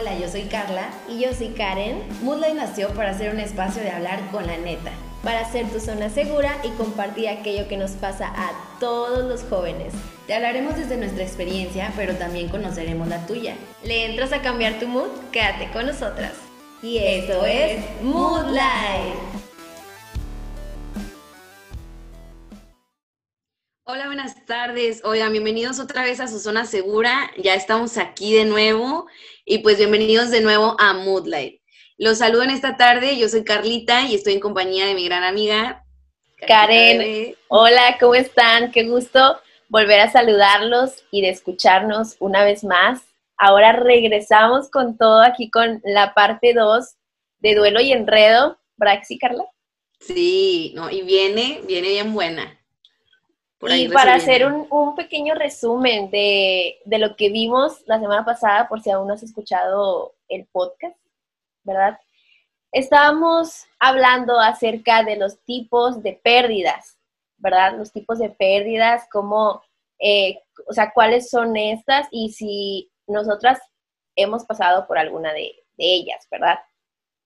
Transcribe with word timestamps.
Hola, 0.00 0.18
yo 0.18 0.28
soy 0.28 0.44
Carla. 0.44 0.88
Y 1.10 1.20
yo 1.20 1.34
soy 1.34 1.48
Karen. 1.48 2.02
Moodlight 2.22 2.54
nació 2.54 2.88
para 2.94 3.12
ser 3.12 3.34
un 3.34 3.40
espacio 3.40 3.82
de 3.82 3.90
hablar 3.90 4.18
con 4.30 4.46
la 4.46 4.56
neta. 4.56 4.92
Para 5.22 5.44
ser 5.50 5.68
tu 5.68 5.78
zona 5.78 6.08
segura 6.08 6.56
y 6.64 6.68
compartir 6.70 7.28
aquello 7.28 7.68
que 7.68 7.76
nos 7.76 7.90
pasa 7.90 8.28
a 8.28 8.50
todos 8.78 9.28
los 9.28 9.42
jóvenes. 9.50 9.92
Te 10.26 10.32
hablaremos 10.32 10.76
desde 10.76 10.96
nuestra 10.96 11.22
experiencia, 11.22 11.92
pero 11.96 12.14
también 12.14 12.48
conoceremos 12.48 13.08
la 13.08 13.26
tuya. 13.26 13.56
¿Le 13.84 14.06
entras 14.06 14.32
a 14.32 14.40
cambiar 14.40 14.78
tu 14.78 14.88
mood? 14.88 15.10
Quédate 15.32 15.70
con 15.70 15.84
nosotras. 15.84 16.32
Y 16.82 16.96
esto 16.96 17.44
es 17.44 17.84
Moodlight. 18.02 19.29
Hola, 23.92 24.06
buenas 24.06 24.46
tardes. 24.46 25.02
Oigan, 25.04 25.32
bienvenidos 25.32 25.80
otra 25.80 26.04
vez 26.04 26.20
a 26.20 26.28
su 26.28 26.38
zona 26.38 26.64
segura. 26.64 27.32
Ya 27.36 27.54
estamos 27.54 27.98
aquí 27.98 28.32
de 28.32 28.44
nuevo 28.44 29.08
y 29.44 29.58
pues 29.58 29.78
bienvenidos 29.78 30.30
de 30.30 30.42
nuevo 30.42 30.76
a 30.78 30.92
Moodlight. 30.92 31.60
Los 31.98 32.18
saludo 32.18 32.44
en 32.44 32.50
esta 32.50 32.76
tarde. 32.76 33.18
Yo 33.18 33.28
soy 33.28 33.42
Carlita 33.42 34.02
y 34.02 34.14
estoy 34.14 34.34
en 34.34 34.40
compañía 34.40 34.86
de 34.86 34.94
mi 34.94 35.06
gran 35.06 35.24
amiga 35.24 35.84
Karen. 36.46 37.34
Hola, 37.48 37.96
¿cómo 37.98 38.14
están? 38.14 38.70
Qué 38.70 38.84
gusto 38.84 39.40
volver 39.68 39.98
a 39.98 40.12
saludarlos 40.12 41.02
y 41.10 41.22
de 41.22 41.30
escucharnos 41.30 42.14
una 42.20 42.44
vez 42.44 42.62
más. 42.62 43.02
Ahora 43.36 43.72
regresamos 43.72 44.70
con 44.70 44.98
todo 44.98 45.20
aquí 45.20 45.50
con 45.50 45.82
la 45.82 46.14
parte 46.14 46.54
2 46.54 46.94
de 47.40 47.56
Duelo 47.56 47.80
y 47.80 47.90
Enredo. 47.90 48.56
Braxi, 48.76 49.18
Carla? 49.18 49.46
Sí, 49.98 50.74
no, 50.76 50.92
y 50.92 51.02
viene, 51.02 51.60
viene 51.66 51.88
bien 51.88 52.14
buena 52.14 52.59
y 53.68 53.88
para 53.88 54.14
hacer 54.14 54.46
un, 54.46 54.94
pequeño 54.94 55.34
resumen 55.34 56.10
de, 56.10 56.78
lo 56.86 57.14
que 57.16 57.28
vimos 57.28 57.82
la 57.86 58.00
semana 58.00 58.24
pasada, 58.24 58.68
por 58.68 58.80
si 58.80 58.90
aún 58.90 59.06
no 59.06 59.14
has 59.14 59.22
escuchado 59.22 60.14
el 60.28 60.46
podcast, 60.46 60.96
¿verdad? 61.62 61.98
Estábamos 62.72 63.66
hablando 63.78 64.38
acerca 64.38 65.02
de 65.02 65.16
los 65.16 65.40
tipos 65.44 66.02
de 66.02 66.14
pérdidas, 66.22 66.96
¿verdad? 67.36 67.76
Los 67.76 67.92
tipos 67.92 68.18
de 68.18 68.30
pérdidas, 68.30 69.06
cómo, 69.12 69.62
eh, 69.98 70.40
o 70.66 70.72
sea, 70.72 70.92
cuáles 70.92 71.28
son 71.28 71.56
estas 71.56 72.08
y 72.10 72.32
si 72.32 72.90
nosotras 73.06 73.60
hemos 74.16 74.44
pasado 74.44 74.86
por 74.86 74.96
alguna 74.96 75.32
de, 75.32 75.54
de 75.76 75.84
ellas, 75.84 76.26
¿verdad? 76.30 76.58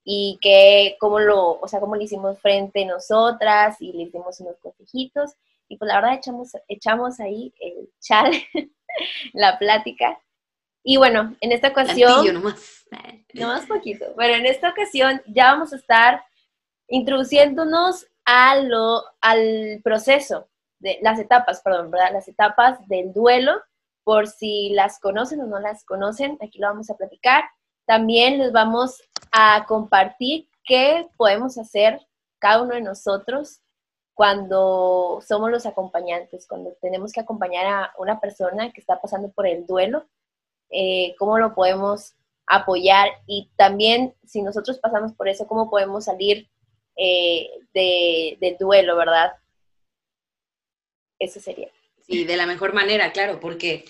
Y 0.03 0.37
que, 0.41 0.97
cómo 0.99 1.19
lo, 1.19 1.59
o 1.61 1.67
sea, 1.67 1.79
cómo 1.79 1.95
lo 1.95 2.01
hicimos 2.01 2.39
frente 2.39 2.83
a 2.83 2.87
nosotras 2.87 3.77
y 3.79 3.93
le 3.93 4.09
dimos 4.09 4.39
unos 4.41 4.57
consejitos 4.59 5.35
y 5.67 5.77
pues 5.77 5.87
la 5.87 5.95
verdad 5.95 6.17
echamos, 6.17 6.51
echamos 6.67 7.19
ahí 7.19 7.53
el 7.59 7.89
chat, 7.99 8.33
la 9.33 9.57
plática. 9.57 10.19
Y 10.83 10.97
bueno, 10.97 11.35
en 11.41 11.51
esta 11.51 11.69
ocasión... 11.69 12.33
nomás. 12.33 12.85
Nomás 13.33 13.65
poquito. 13.65 14.05
Bueno, 14.15 14.35
en 14.35 14.45
esta 14.45 14.69
ocasión 14.69 15.21
ya 15.27 15.51
vamos 15.51 15.73
a 15.73 15.77
estar 15.77 16.23
introduciéndonos 16.87 18.07
a 18.23 18.57
lo, 18.57 19.03
al 19.21 19.81
proceso, 19.83 20.47
de 20.79 20.99
las 21.01 21.19
etapas, 21.19 21.61
perdón, 21.61 21.91
¿verdad? 21.91 22.13
Las 22.13 22.27
etapas 22.27 22.87
del 22.87 23.11
duelo, 23.13 23.53
por 24.03 24.27
si 24.27 24.69
las 24.69 24.99
conocen 24.99 25.41
o 25.41 25.47
no 25.47 25.59
las 25.59 25.83
conocen, 25.83 26.37
aquí 26.41 26.59
lo 26.59 26.67
vamos 26.67 26.89
a 26.89 26.95
platicar. 26.95 27.43
También 27.85 28.37
les 28.37 28.51
vamos 28.51 29.01
a 29.31 29.65
compartir 29.67 30.47
qué 30.63 31.07
podemos 31.17 31.57
hacer 31.57 31.99
cada 32.39 32.61
uno 32.61 32.75
de 32.75 32.81
nosotros 32.81 33.61
cuando 34.15 35.21
somos 35.27 35.51
los 35.51 35.65
acompañantes, 35.65 36.47
cuando 36.47 36.75
tenemos 36.81 37.11
que 37.11 37.19
acompañar 37.19 37.65
a 37.67 37.93
una 37.97 38.19
persona 38.21 38.71
que 38.71 38.79
está 38.79 38.99
pasando 39.01 39.29
por 39.31 39.45
el 39.45 39.67
duelo, 39.67 40.07
eh, 40.71 41.13
cómo 41.19 41.37
lo 41.37 41.53
podemos 41.53 42.15
apoyar 42.47 43.09
y 43.27 43.49
también 43.57 44.15
si 44.25 44.41
nosotros 44.41 44.79
pasamos 44.79 45.13
por 45.13 45.27
eso, 45.27 45.47
cómo 45.47 45.69
podemos 45.69 46.05
salir 46.05 46.49
eh, 46.95 47.49
del 47.73 48.57
duelo, 48.57 48.95
¿verdad? 48.95 49.33
Eso 51.19 51.41
sería. 51.41 51.69
Sí, 52.07 52.23
de 52.23 52.37
la 52.37 52.45
mejor 52.45 52.73
manera, 52.73 53.11
claro, 53.11 53.41
porque 53.41 53.83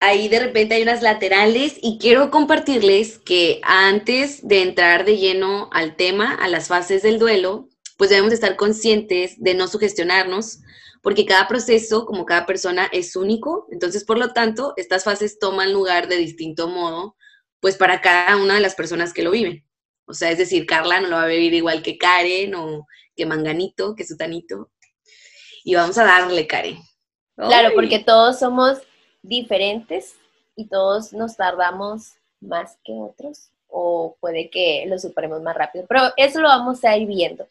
ahí 0.00 0.28
de 0.28 0.40
repente 0.40 0.74
hay 0.74 0.82
unas 0.82 1.02
laterales 1.02 1.78
y 1.80 1.98
quiero 1.98 2.30
compartirles 2.30 3.18
que 3.18 3.60
antes 3.62 4.46
de 4.46 4.60
entrar 4.60 5.06
de 5.06 5.16
lleno 5.16 5.70
al 5.72 5.96
tema, 5.96 6.34
a 6.34 6.48
las 6.48 6.68
fases 6.68 7.02
del 7.02 7.18
duelo, 7.18 7.67
pues 7.98 8.10
debemos 8.10 8.32
estar 8.32 8.56
conscientes 8.56 9.34
de 9.38 9.54
no 9.54 9.66
sugestionarnos, 9.66 10.60
porque 11.02 11.26
cada 11.26 11.48
proceso, 11.48 12.06
como 12.06 12.24
cada 12.24 12.46
persona, 12.46 12.88
es 12.92 13.16
único. 13.16 13.66
Entonces, 13.70 14.04
por 14.04 14.18
lo 14.18 14.32
tanto, 14.32 14.72
estas 14.76 15.04
fases 15.04 15.38
toman 15.38 15.72
lugar 15.72 16.06
de 16.06 16.16
distinto 16.16 16.68
modo, 16.68 17.16
pues 17.60 17.76
para 17.76 18.00
cada 18.00 18.36
una 18.36 18.54
de 18.54 18.60
las 18.60 18.76
personas 18.76 19.12
que 19.12 19.22
lo 19.24 19.32
viven. 19.32 19.66
O 20.06 20.14
sea, 20.14 20.30
es 20.30 20.38
decir, 20.38 20.64
Carla 20.64 21.00
no 21.00 21.08
lo 21.08 21.16
va 21.16 21.24
a 21.24 21.26
vivir 21.26 21.52
igual 21.54 21.82
que 21.82 21.98
Karen 21.98 22.54
o 22.54 22.86
que 23.16 23.26
Manganito, 23.26 23.96
que 23.96 24.06
Sutanito. 24.06 24.70
Y 25.64 25.74
vamos 25.74 25.98
a 25.98 26.04
darle, 26.04 26.46
Karen. 26.46 26.78
Claro, 27.36 27.70
porque 27.74 27.98
todos 27.98 28.38
somos 28.38 28.78
diferentes 29.22 30.14
y 30.54 30.68
todos 30.68 31.12
nos 31.12 31.36
tardamos 31.36 32.12
más 32.40 32.78
que 32.84 32.92
otros 32.92 33.50
o 33.66 34.16
puede 34.20 34.50
que 34.50 34.84
lo 34.86 34.98
superemos 34.98 35.42
más 35.42 35.56
rápido, 35.56 35.84
pero 35.88 36.12
eso 36.16 36.40
lo 36.40 36.48
vamos 36.48 36.82
a 36.84 36.96
ir 36.96 37.06
viendo. 37.06 37.46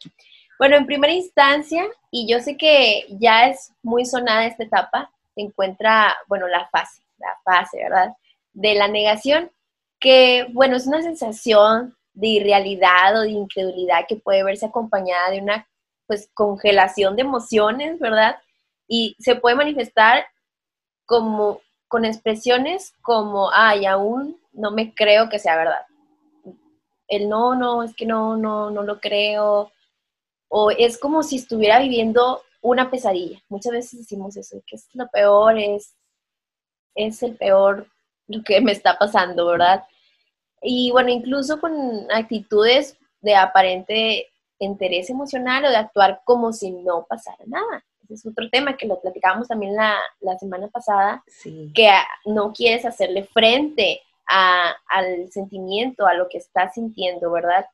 Bueno, 0.58 0.76
en 0.76 0.86
primera 0.86 1.12
instancia, 1.12 1.84
y 2.10 2.26
yo 2.30 2.40
sé 2.40 2.56
que 2.56 3.06
ya 3.10 3.46
es 3.46 3.72
muy 3.82 4.04
sonada 4.04 4.44
esta 4.44 4.64
etapa, 4.64 5.10
se 5.34 5.42
encuentra, 5.42 6.16
bueno, 6.26 6.48
la 6.48 6.68
fase, 6.68 7.02
la 7.18 7.36
fase, 7.44 7.78
¿verdad? 7.78 8.12
De 8.52 8.74
la 8.74 8.88
negación, 8.88 9.52
que, 10.00 10.48
bueno, 10.52 10.76
es 10.76 10.86
una 10.88 11.00
sensación 11.02 11.96
de 12.12 12.26
irrealidad 12.26 13.16
o 13.16 13.20
de 13.20 13.30
incredulidad 13.30 14.06
que 14.08 14.16
puede 14.16 14.42
verse 14.42 14.66
acompañada 14.66 15.30
de 15.30 15.40
una, 15.40 15.68
pues, 16.08 16.28
congelación 16.34 17.14
de 17.14 17.22
emociones, 17.22 18.00
¿verdad? 18.00 18.36
Y 18.88 19.14
se 19.20 19.36
puede 19.36 19.54
manifestar 19.54 20.26
como, 21.06 21.60
con 21.86 22.04
expresiones 22.04 22.94
como, 23.02 23.50
ay, 23.52 23.86
aún 23.86 24.36
no 24.52 24.72
me 24.72 24.92
creo 24.92 25.28
que 25.28 25.38
sea 25.38 25.56
verdad. 25.56 25.86
El 27.06 27.28
no, 27.28 27.54
no, 27.54 27.84
es 27.84 27.94
que 27.94 28.06
no, 28.06 28.36
no, 28.36 28.70
no 28.70 28.82
lo 28.82 29.00
creo, 29.00 29.70
o 30.48 30.70
es 30.70 30.98
como 30.98 31.22
si 31.22 31.36
estuviera 31.36 31.78
viviendo 31.78 32.42
una 32.60 32.90
pesadilla. 32.90 33.40
Muchas 33.48 33.72
veces 33.72 34.00
decimos 34.00 34.36
eso, 34.36 34.60
que 34.66 34.76
es 34.76 34.88
lo 34.94 35.08
peor, 35.08 35.58
es, 35.58 35.94
es 36.94 37.22
el 37.22 37.36
peor 37.36 37.86
lo 38.26 38.42
que 38.42 38.60
me 38.60 38.72
está 38.72 38.98
pasando, 38.98 39.46
¿verdad? 39.46 39.84
Y 40.60 40.90
bueno, 40.90 41.10
incluso 41.10 41.60
con 41.60 41.72
actitudes 42.10 42.96
de 43.20 43.34
aparente 43.36 44.26
interés 44.58 45.08
emocional 45.08 45.64
o 45.64 45.70
de 45.70 45.76
actuar 45.76 46.20
como 46.24 46.52
si 46.52 46.70
no 46.70 47.06
pasara 47.08 47.44
nada. 47.46 47.84
Ese 48.04 48.14
es 48.14 48.26
otro 48.26 48.48
tema 48.50 48.76
que 48.76 48.86
lo 48.86 49.00
platicábamos 49.00 49.48
también 49.48 49.76
la, 49.76 50.00
semana 50.38 50.68
pasada, 50.68 51.22
que 51.74 51.90
no 52.24 52.52
quieres 52.52 52.84
hacerle 52.84 53.24
frente 53.24 54.00
al 54.26 55.30
sentimiento, 55.30 56.06
a 56.06 56.14
lo 56.14 56.28
que 56.28 56.38
estás 56.38 56.74
sintiendo, 56.74 57.30
¿verdad? 57.30 57.66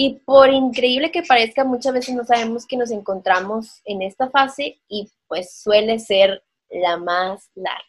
Y 0.00 0.20
por 0.20 0.48
increíble 0.50 1.10
que 1.10 1.24
parezca, 1.24 1.64
muchas 1.64 1.92
veces 1.92 2.14
no 2.14 2.24
sabemos 2.24 2.66
que 2.68 2.76
nos 2.76 2.92
encontramos 2.92 3.80
en 3.84 4.00
esta 4.00 4.30
fase 4.30 4.80
y 4.88 5.10
pues 5.26 5.58
suele 5.60 5.98
ser 5.98 6.44
la 6.70 6.98
más 6.98 7.50
larga. 7.56 7.82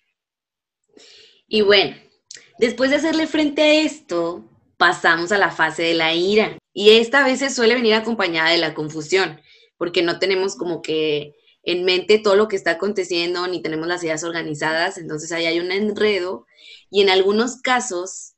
Y 1.48 1.62
bueno, 1.62 1.96
después 2.58 2.90
de 2.90 2.96
hacerle 2.96 3.28
frente 3.28 3.62
a 3.62 3.74
esto, 3.82 4.44
pasamos 4.76 5.32
a 5.32 5.38
la 5.38 5.52
fase 5.52 5.84
de 5.84 5.94
la 5.94 6.16
ira. 6.16 6.58
Y 6.74 6.98
esta 6.98 7.24
vez 7.24 7.54
suele 7.54 7.76
venir 7.76 7.94
acompañada 7.94 8.50
de 8.50 8.58
la 8.58 8.74
confusión, 8.74 9.40
porque 9.78 10.02
no 10.02 10.18
tenemos 10.18 10.56
como 10.56 10.82
que 10.82 11.36
en 11.62 11.86
mente 11.86 12.18
todo 12.18 12.36
lo 12.36 12.48
que 12.48 12.56
está 12.56 12.72
aconteciendo, 12.72 13.48
ni 13.48 13.62
tenemos 13.62 13.88
las 13.88 14.04
ideas 14.04 14.24
organizadas, 14.24 14.98
entonces 14.98 15.32
ahí 15.32 15.46
hay 15.46 15.60
un 15.60 15.72
enredo 15.72 16.48
y 16.90 17.04
en 17.04 17.12
algunos 17.12 17.62
casos 17.62 18.34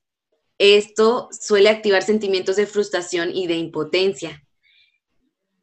esto 0.62 1.30
suele 1.31 1.69
activar 1.69 2.04
sentimientos 2.04 2.56
de 2.56 2.68
frustración 2.68 3.36
y 3.36 3.48
de 3.48 3.56
impotencia. 3.56 4.46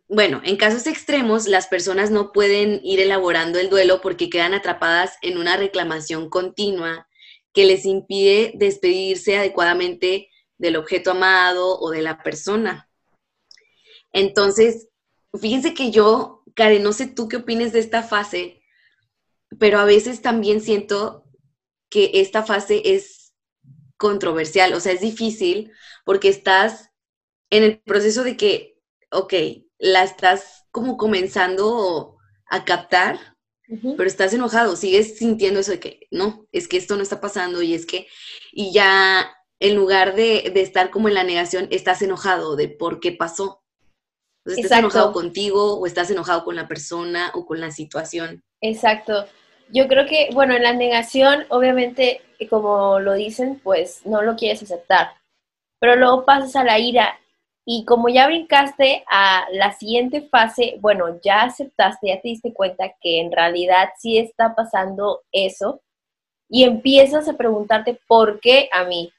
Bueno, 0.09 0.41
en 0.45 0.56
casos 0.56 0.87
extremos, 0.87 1.47
las 1.47 1.69
personas 1.69 2.11
no 2.11 2.33
pueden 2.33 2.81
ir 2.83 2.99
elaborando 2.99 3.59
el 3.59 3.71
duelo 3.71 4.00
porque 4.00 4.29
quedan 4.29 4.55
atrapadas 4.55 5.12
en 5.23 5.39
una 5.39 5.56
reclamación 5.56 6.29
continua 6.31 7.06
que 7.53 7.65
les 7.65 7.85
impide 7.85 8.53
despedirse 8.55 9.37
adecuadamente 9.37 10.29
del 10.56 10.77
objeto 10.77 11.12
amado 11.12 11.79
o 11.79 11.91
de 11.91 12.03
la 12.03 12.23
persona. 12.23 12.91
Entonces, 14.12 14.89
fíjense 15.39 15.75
que 15.75 15.91
yo, 15.91 16.43
Karen, 16.55 16.83
no 16.83 16.93
sé 16.93 17.06
tú 17.06 17.29
qué 17.29 17.37
opines 17.37 17.73
de 17.73 17.81
esta 17.81 18.03
fase, 18.03 18.62
pero 19.59 19.79
a 19.79 19.85
veces 19.85 20.23
también 20.23 20.61
siento 20.61 21.25
que 21.91 22.11
esta 22.15 22.43
fase 22.43 22.83
es 22.85 23.18
controversial, 23.99 24.73
o 24.73 24.81
sea, 24.81 24.93
es 24.93 25.00
difícil 25.00 25.73
porque 26.05 26.29
estás 26.29 26.91
en 27.50 27.65
el 27.65 27.81
proceso 27.81 28.25
de 28.25 28.37
que, 28.37 28.79
ok, 29.11 29.35
la 29.79 30.05
estás 30.05 30.67
como 30.71 30.97
comenzando 30.97 32.17
a 32.50 32.65
captar, 32.65 33.37
pero 33.69 34.05
estás 34.05 34.33
enojado, 34.33 34.77
sigues 34.77 35.19
sintiendo 35.19 35.61
eso 35.61 35.73
de 35.73 35.81
que 35.81 36.06
no, 36.11 36.47
es 36.53 36.69
que 36.69 36.79
esto 36.79 36.97
no 36.97 37.03
está 37.03 37.21
pasando 37.21 37.61
y 37.61 37.75
es 37.75 37.85
que, 37.85 38.06
y 38.50 38.73
ya 38.73 39.31
en 39.61 39.75
lugar 39.75 40.15
de, 40.15 40.51
de 40.55 40.62
estar 40.62 40.91
como 40.91 41.09
en 41.09 41.15
la 41.15 41.25
negación, 41.25 41.69
estás 41.71 42.01
enojado 42.01 42.56
de 42.56 42.69
por 42.69 43.01
qué 43.01 43.12
pasó. 43.12 43.62
Estás 44.47 44.79
enojado 44.79 45.12
contigo 45.12 45.79
o 45.79 45.87
estás 45.87 46.11
enojado 46.11 46.44
con 46.44 46.56
la 46.56 46.69
persona 46.69 47.31
o 47.35 47.44
con 47.44 47.61
la 47.61 47.71
situación. 47.71 48.43
Exacto. 48.62 49.27
Yo 49.71 49.89
creo 49.89 50.06
que, 50.06 50.31
bueno, 50.33 50.55
en 50.55 50.62
la 50.62 50.73
negación, 50.73 51.44
obviamente, 51.51 52.23
como 52.46 53.00
lo 53.00 53.14
dicen, 53.14 53.61
pues 53.62 54.06
no 54.06 54.23
lo 54.23 54.37
quieres 54.37 54.62
aceptar. 54.62 55.12
Pero 55.81 55.96
luego 55.96 56.25
pasas 56.25 56.55
a 56.56 56.64
la 56.64 56.79
ira 56.79 57.19
y 57.70 57.85
como 57.85 58.08
ya 58.08 58.26
brincaste 58.26 59.05
a 59.11 59.46
la 59.52 59.73
siguiente 59.73 60.23
fase, 60.23 60.79
bueno, 60.81 61.20
ya 61.23 61.43
aceptaste, 61.43 62.08
ya 62.08 62.20
te 62.20 62.29
diste 62.29 62.55
cuenta 62.55 62.94
que 63.00 63.20
en 63.20 63.31
realidad 63.31 63.90
sí 63.99 64.17
está 64.17 64.55
pasando 64.55 65.20
eso 65.32 65.82
y 66.49 66.64
empiezas 66.64 67.29
a 67.29 67.37
preguntarte 67.37 68.00
por 68.06 68.41
qué 68.41 68.70
a 68.73 68.84
mí. 68.84 69.12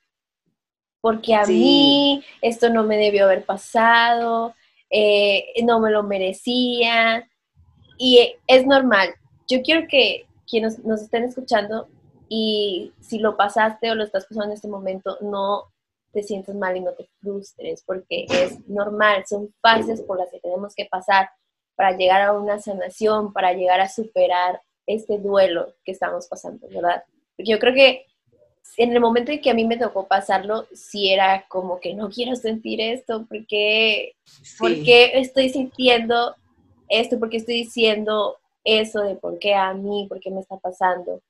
Porque 1.00 1.36
a 1.36 1.46
mí 1.46 2.24
esto 2.42 2.70
no 2.70 2.84
me 2.84 2.98
debió 2.98 3.26
haber 3.26 3.46
pasado, 3.46 4.56
eh, 4.90 5.54
no 5.64 5.80
me 5.80 5.92
lo 5.92 6.02
merecía. 6.02 7.30
Y 8.00 8.36
es 8.48 8.66
normal. 8.66 9.14
Yo 9.48 9.62
quiero 9.62 9.88
que 9.88 10.26
quienes 10.50 10.84
nos 10.84 11.02
estén 11.02 11.26
escuchando 11.26 11.88
y 12.30 12.94
si 13.02 13.18
lo 13.18 13.36
pasaste 13.36 13.92
o 13.92 13.96
lo 13.96 14.04
estás 14.04 14.26
pasando 14.26 14.46
en 14.46 14.52
este 14.52 14.68
momento, 14.68 15.18
no 15.22 15.64
te 16.14 16.24
sientes 16.24 16.56
mal 16.56 16.78
y 16.78 16.82
no 16.82 16.94
te 16.94 17.10
frustres, 17.20 17.84
porque 17.86 18.26
es 18.30 18.68
normal, 18.68 19.26
son 19.28 19.54
fases 19.62 20.02
por 20.02 20.18
las 20.18 20.30
que 20.30 20.40
tenemos 20.40 20.74
que 20.76 20.86
pasar 20.86 21.30
para 21.76 21.98
llegar 21.98 22.22
a 22.22 22.34
una 22.34 22.60
sanación, 22.60 23.34
para 23.34 23.54
llegar 23.54 23.80
a 23.82 23.90
superar 23.90 24.62
este 24.86 25.18
duelo 25.18 25.74
que 25.84 25.92
estamos 25.92 26.28
pasando, 26.28 26.68
¿verdad? 26.68 27.04
Porque 27.36 27.52
yo 27.52 27.60
creo 27.60 27.74
que 27.74 28.06
en 28.78 28.94
el 28.94 29.00
momento 29.00 29.32
en 29.32 29.42
que 29.42 29.50
a 29.50 29.54
mí 29.54 29.66
me 29.66 29.78
tocó 29.78 30.08
pasarlo, 30.08 30.68
sí 30.74 31.12
era 31.12 31.46
como 31.48 31.80
que 31.80 31.94
no 31.96 32.10
quiero 32.10 32.36
sentir 32.36 32.80
esto, 32.80 33.26
porque, 33.28 34.14
porque 34.60 35.20
estoy 35.20 35.50
sintiendo 35.50 36.36
esto, 36.90 37.20
porque 37.20 37.38
estoy 37.38 37.56
diciendo 37.56 38.38
eso 38.64 39.02
de 39.02 39.16
por 39.16 39.40
qué 39.40 39.56
a 39.56 39.74
mí, 39.74 40.06
por 40.08 40.20
qué 40.20 40.32
me 40.32 40.42
está 40.42 40.58
pasando. 40.58 41.22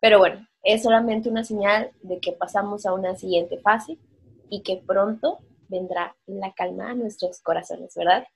Pero 0.00 0.18
bueno, 0.18 0.46
es 0.62 0.82
solamente 0.82 1.28
una 1.28 1.44
señal 1.44 1.90
de 2.02 2.20
que 2.20 2.32
pasamos 2.32 2.86
a 2.86 2.92
una 2.92 3.16
siguiente 3.16 3.58
fase 3.58 3.98
y 4.48 4.62
que 4.62 4.82
pronto 4.86 5.38
vendrá 5.68 6.16
la 6.26 6.52
calma 6.52 6.90
a 6.90 6.94
nuestros 6.94 7.40
corazones, 7.40 7.94
¿verdad? 7.94 8.26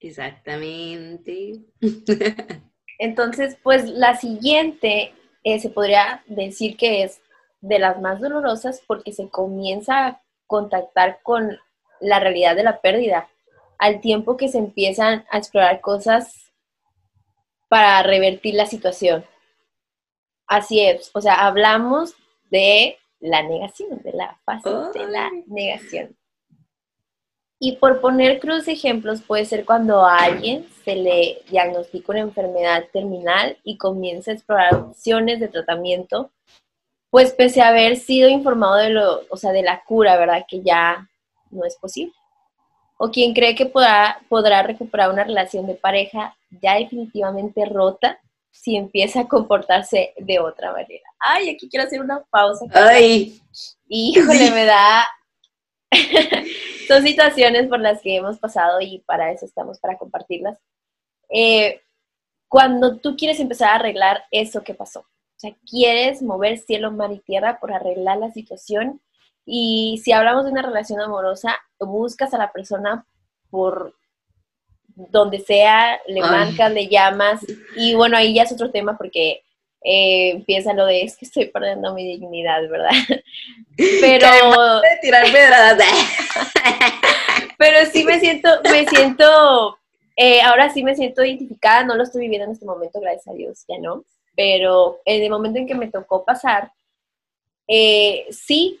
Exactamente. 0.00 1.60
Entonces, 2.98 3.56
pues 3.62 3.88
la 3.88 4.16
siguiente 4.16 5.12
eh, 5.44 5.58
se 5.60 5.70
podría 5.70 6.22
decir 6.26 6.76
que 6.76 7.02
es 7.02 7.20
de 7.60 7.78
las 7.78 8.00
más 8.00 8.20
dolorosas 8.20 8.82
porque 8.86 9.12
se 9.12 9.28
comienza 9.28 10.06
a 10.06 10.22
contactar 10.46 11.20
con 11.22 11.58
la 12.00 12.20
realidad 12.20 12.54
de 12.54 12.62
la 12.62 12.80
pérdida, 12.80 13.28
al 13.78 14.00
tiempo 14.00 14.36
que 14.36 14.48
se 14.48 14.58
empiezan 14.58 15.24
a 15.30 15.38
explorar 15.38 15.80
cosas 15.80 16.52
para 17.68 18.02
revertir 18.02 18.54
la 18.54 18.66
situación. 18.66 19.24
Así 20.48 20.80
es, 20.80 21.10
o 21.12 21.20
sea, 21.20 21.46
hablamos 21.46 22.14
de 22.50 22.96
la 23.20 23.42
negación, 23.42 24.00
de 24.02 24.12
la 24.12 24.38
fase 24.44 24.70
de 24.98 25.06
la 25.06 25.30
negación. 25.46 26.16
Y 27.60 27.76
por 27.76 28.00
poner 28.00 28.38
cruz 28.38 28.66
ejemplos, 28.68 29.20
puede 29.20 29.44
ser 29.44 29.64
cuando 29.66 30.04
a 30.04 30.16
alguien 30.16 30.66
se 30.84 30.94
le 30.94 31.42
diagnostica 31.50 32.12
una 32.12 32.20
enfermedad 32.20 32.84
terminal 32.92 33.58
y 33.62 33.76
comienza 33.76 34.30
a 34.30 34.34
explorar 34.34 34.74
opciones 34.74 35.38
de 35.40 35.48
tratamiento, 35.48 36.30
pues 37.10 37.32
pese 37.32 37.60
a 37.60 37.68
haber 37.68 37.96
sido 37.96 38.28
informado 38.28 38.76
de 38.76 38.90
lo, 38.90 39.22
o 39.28 39.36
sea, 39.36 39.52
de 39.52 39.62
la 39.62 39.82
cura, 39.84 40.16
¿verdad? 40.16 40.46
Que 40.48 40.62
ya 40.62 41.10
no 41.50 41.64
es 41.64 41.76
posible. 41.76 42.14
O 42.96 43.10
quien 43.10 43.34
cree 43.34 43.54
que 43.54 43.66
podrá, 43.66 44.20
podrá 44.28 44.62
recuperar 44.62 45.10
una 45.10 45.24
relación 45.24 45.66
de 45.66 45.74
pareja 45.74 46.36
ya 46.62 46.76
definitivamente 46.76 47.64
rota 47.64 48.18
si 48.50 48.76
empieza 48.76 49.20
a 49.20 49.28
comportarse 49.28 50.14
de 50.18 50.38
otra 50.40 50.72
manera. 50.72 51.04
Ay, 51.18 51.50
aquí 51.50 51.68
quiero 51.68 51.86
hacer 51.86 52.00
una 52.00 52.22
pausa. 52.24 52.66
Ay. 52.72 53.40
Híjole, 53.88 54.50
me 54.52 54.64
da... 54.64 55.06
Son 56.88 57.02
situaciones 57.02 57.68
por 57.68 57.80
las 57.80 58.00
que 58.00 58.16
hemos 58.16 58.38
pasado 58.38 58.80
y 58.80 59.00
para 59.00 59.30
eso 59.30 59.44
estamos, 59.44 59.78
para 59.78 59.98
compartirlas. 59.98 60.58
Eh, 61.28 61.82
cuando 62.48 62.98
tú 62.98 63.16
quieres 63.16 63.40
empezar 63.40 63.70
a 63.70 63.74
arreglar 63.76 64.24
eso 64.30 64.62
que 64.62 64.74
pasó, 64.74 65.00
o 65.00 65.40
sea, 65.40 65.54
quieres 65.70 66.22
mover 66.22 66.58
cielo, 66.58 66.90
mar 66.90 67.12
y 67.12 67.20
tierra 67.20 67.60
por 67.60 67.72
arreglar 67.72 68.18
la 68.18 68.32
situación. 68.32 69.00
Y 69.44 70.00
si 70.02 70.12
hablamos 70.12 70.44
de 70.44 70.50
una 70.50 70.62
relación 70.62 71.00
amorosa, 71.00 71.56
buscas 71.78 72.34
a 72.34 72.38
la 72.38 72.52
persona 72.52 73.06
por 73.50 73.94
donde 75.10 75.38
sea, 75.38 76.00
le 76.06 76.20
marcas, 76.20 76.72
le 76.72 76.88
llamas. 76.88 77.40
Y 77.76 77.94
bueno, 77.94 78.16
ahí 78.16 78.34
ya 78.34 78.42
es 78.42 78.52
otro 78.52 78.70
tema 78.70 78.98
porque 78.98 79.42
eh, 79.84 80.30
empieza 80.30 80.74
lo 80.74 80.86
de 80.86 81.02
es 81.02 81.16
que 81.16 81.24
estoy 81.24 81.46
perdiendo 81.46 81.94
mi 81.94 82.04
dignidad, 82.04 82.68
¿verdad? 82.68 82.90
Pero. 83.76 84.28
tirar 85.00 85.24
pedradas. 85.30 85.78
Pero 87.58 87.90
sí 87.90 88.04
me 88.04 88.20
siento, 88.20 88.48
me 88.70 88.86
siento, 88.86 89.78
eh, 90.16 90.40
ahora 90.42 90.70
sí 90.70 90.82
me 90.82 90.94
siento 90.94 91.24
identificada, 91.24 91.84
no 91.84 91.96
lo 91.96 92.04
estoy 92.04 92.22
viviendo 92.22 92.46
en 92.46 92.52
este 92.52 92.64
momento, 92.64 93.00
gracias 93.00 93.28
a 93.28 93.32
Dios, 93.32 93.64
ya 93.68 93.78
no. 93.80 94.04
Pero 94.36 95.00
en 95.04 95.24
el 95.24 95.30
momento 95.30 95.58
en 95.58 95.66
que 95.66 95.74
me 95.74 95.88
tocó 95.88 96.24
pasar, 96.24 96.70
eh, 97.66 98.26
sí, 98.30 98.78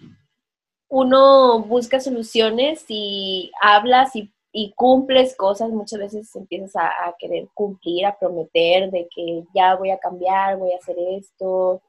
uno 0.88 1.60
busca 1.60 1.98
soluciones 2.00 2.84
y 2.88 3.50
hablas 3.60 4.14
y 4.14 4.30
y 4.60 4.72
cumples 4.74 5.36
cosas, 5.36 5.70
muchas 5.70 6.00
veces 6.00 6.34
empiezas 6.34 6.74
a, 6.74 7.14
querer 7.16 7.46
cumplir, 7.54 8.04
a 8.04 8.18
prometer 8.18 8.90
de 8.90 9.08
que 9.14 9.44
ya 9.54 9.76
voy 9.76 9.90
a 9.90 9.98
cambiar, 9.98 10.56
voy 10.56 10.72
a 10.72 10.78
hacer 10.78 10.96
esto, 10.98 11.80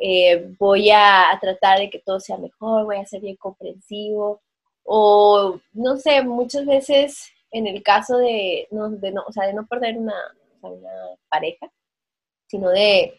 eh, 0.00 0.54
voy 0.58 0.90
a, 0.90 1.38
tratar 1.38 1.80
de 1.80 1.90
que 1.90 1.98
todo 1.98 2.18
sea 2.18 2.38
mejor, 2.38 2.86
voy 2.86 2.96
a 2.96 3.04
ser 3.04 3.20
bien 3.20 3.36
comprensivo, 3.36 4.40
o 4.84 5.60
no 5.74 5.98
sé, 5.98 6.22
muchas 6.22 6.64
veces 6.64 7.30
en 7.50 7.66
el 7.66 7.82
caso 7.82 8.16
de 8.16 8.68
no, 8.70 8.88
de 8.88 9.12
no, 9.12 9.24
o 9.26 9.32
sea, 9.32 9.46
de 9.46 9.52
no 9.52 9.66
perder 9.66 9.98
una, 9.98 10.14
pareja, 11.28 11.70
sino 12.46 12.70
de 12.70 13.18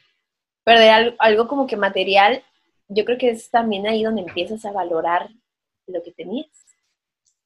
perder 0.64 1.16
algo 1.20 1.48
como 1.48 1.68
que 1.68 1.78
material, 1.78 2.44
yo 2.88 3.06
creo 3.06 3.20
que 3.20 3.30
es 3.30 3.52
también 3.52 3.86
ahí 3.86 4.04
donde 4.04 4.24
empiezas 4.24 4.66
a 4.66 4.72
valorar 4.72 5.30
lo 5.86 6.02
que 6.02 6.12
tenías. 6.12 6.50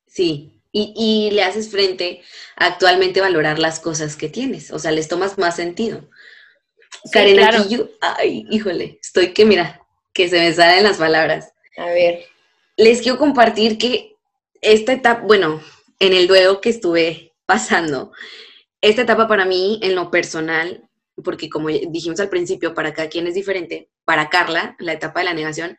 Sí, 0.07 0.62
y, 0.75 1.29
le 1.31 1.43
haces 1.43 1.69
frente 1.69 2.21
a 2.57 2.65
actualmente 2.65 3.21
valorar 3.21 3.59
las 3.59 3.79
cosas 3.79 4.15
que 4.15 4.27
tienes, 4.27 4.71
o 4.71 4.79
sea, 4.79 4.91
les 4.91 5.07
tomas 5.07 5.37
más 5.37 5.55
sentido. 5.55 6.09
Karen, 7.11 7.39
aquí 7.43 7.75
yo, 7.75 7.89
ay, 8.01 8.45
híjole, 8.49 8.99
estoy 9.01 9.33
que 9.33 9.45
mira, 9.45 9.81
que 10.13 10.29
se 10.29 10.39
me 10.39 10.53
salen 10.53 10.83
las 10.83 10.97
palabras. 10.97 11.53
A 11.77 11.85
ver. 11.85 12.25
Les 12.75 13.01
quiero 13.01 13.17
compartir 13.17 13.77
que 13.77 14.15
esta 14.61 14.93
etapa, 14.93 15.21
bueno, 15.21 15.61
en 15.99 16.13
el 16.13 16.27
duelo 16.27 16.59
que 16.59 16.69
estuve 16.69 17.33
pasando, 17.45 18.11
esta 18.81 19.03
etapa 19.03 19.27
para 19.27 19.45
mí, 19.45 19.79
en 19.83 19.95
lo 19.95 20.09
personal, 20.09 20.89
porque 21.23 21.49
como 21.49 21.69
dijimos 21.69 22.19
al 22.19 22.29
principio, 22.29 22.73
para 22.73 22.93
cada 22.93 23.09
quien 23.09 23.27
es 23.27 23.35
diferente, 23.35 23.89
para 24.05 24.29
Carla, 24.29 24.75
la 24.79 24.93
etapa 24.93 25.19
de 25.19 25.25
la 25.25 25.33
negación 25.33 25.77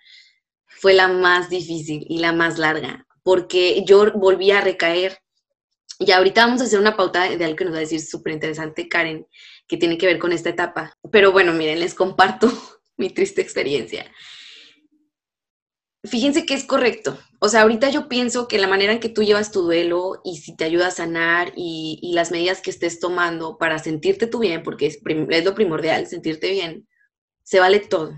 fue 0.66 0.92
la 0.92 1.08
más 1.08 1.50
difícil 1.50 2.04
y 2.08 2.18
la 2.18 2.32
más 2.32 2.58
larga, 2.58 3.06
porque 3.25 3.83
yo 3.85 4.12
volví 4.12 4.52
a 4.52 4.61
recaer. 4.61 5.19
Y 5.99 6.12
ahorita 6.12 6.47
vamos 6.47 6.61
a 6.61 6.64
hacer 6.64 6.78
una 6.78 6.97
pauta 6.97 7.28
de 7.28 7.45
algo 7.45 7.57
que 7.57 7.64
nos 7.64 7.73
va 7.73 7.78
a 7.78 7.81
decir 7.81 8.00
súper 8.00 8.35
interesante 8.35 8.88
Karen, 8.88 9.26
que 9.66 9.76
tiene 9.76 9.99
que 9.99 10.07
ver 10.07 10.19
con 10.19 10.33
esta 10.33 10.50
etapa. 10.50 10.97
Pero 11.11 11.33
bueno, 11.33 11.52
miren, 11.52 11.81
les 11.81 11.95
comparto 11.95 12.52
mi 12.97 13.11
triste 13.11 13.40
experiencia. 13.40 14.07
Fíjense 16.04 16.45
que 16.45 16.52
es 16.52 16.64
correcto. 16.64 17.19
O 17.40 17.49
sea, 17.49 17.62
ahorita 17.62 17.88
yo 17.88 18.09
pienso 18.09 18.47
que 18.47 18.59
la 18.59 18.69
manera 18.69 18.93
en 18.93 19.00
que 19.00 19.09
tú 19.09 19.23
llevas 19.23 19.50
tu 19.50 19.62
duelo 19.62 20.21
y 20.23 20.37
si 20.37 20.54
te 20.54 20.64
ayuda 20.64 20.88
a 20.88 20.90
sanar 20.90 21.52
y, 21.57 22.12
las 22.14 22.31
medidas 22.31 22.61
que 22.61 22.71
estés 22.71 23.00
tomando 23.00 23.57
para 23.57 23.78
sentirte 23.78 24.26
tú 24.26 24.40
bien, 24.40 24.62
porque 24.62 24.87
es, 24.87 24.99
es 25.31 25.45
lo 25.45 25.54
primordial, 25.54 26.07
sentirte 26.07 26.50
bien, 26.50 26.87
se 27.43 27.59
vale 27.59 27.81
todo. 27.81 28.12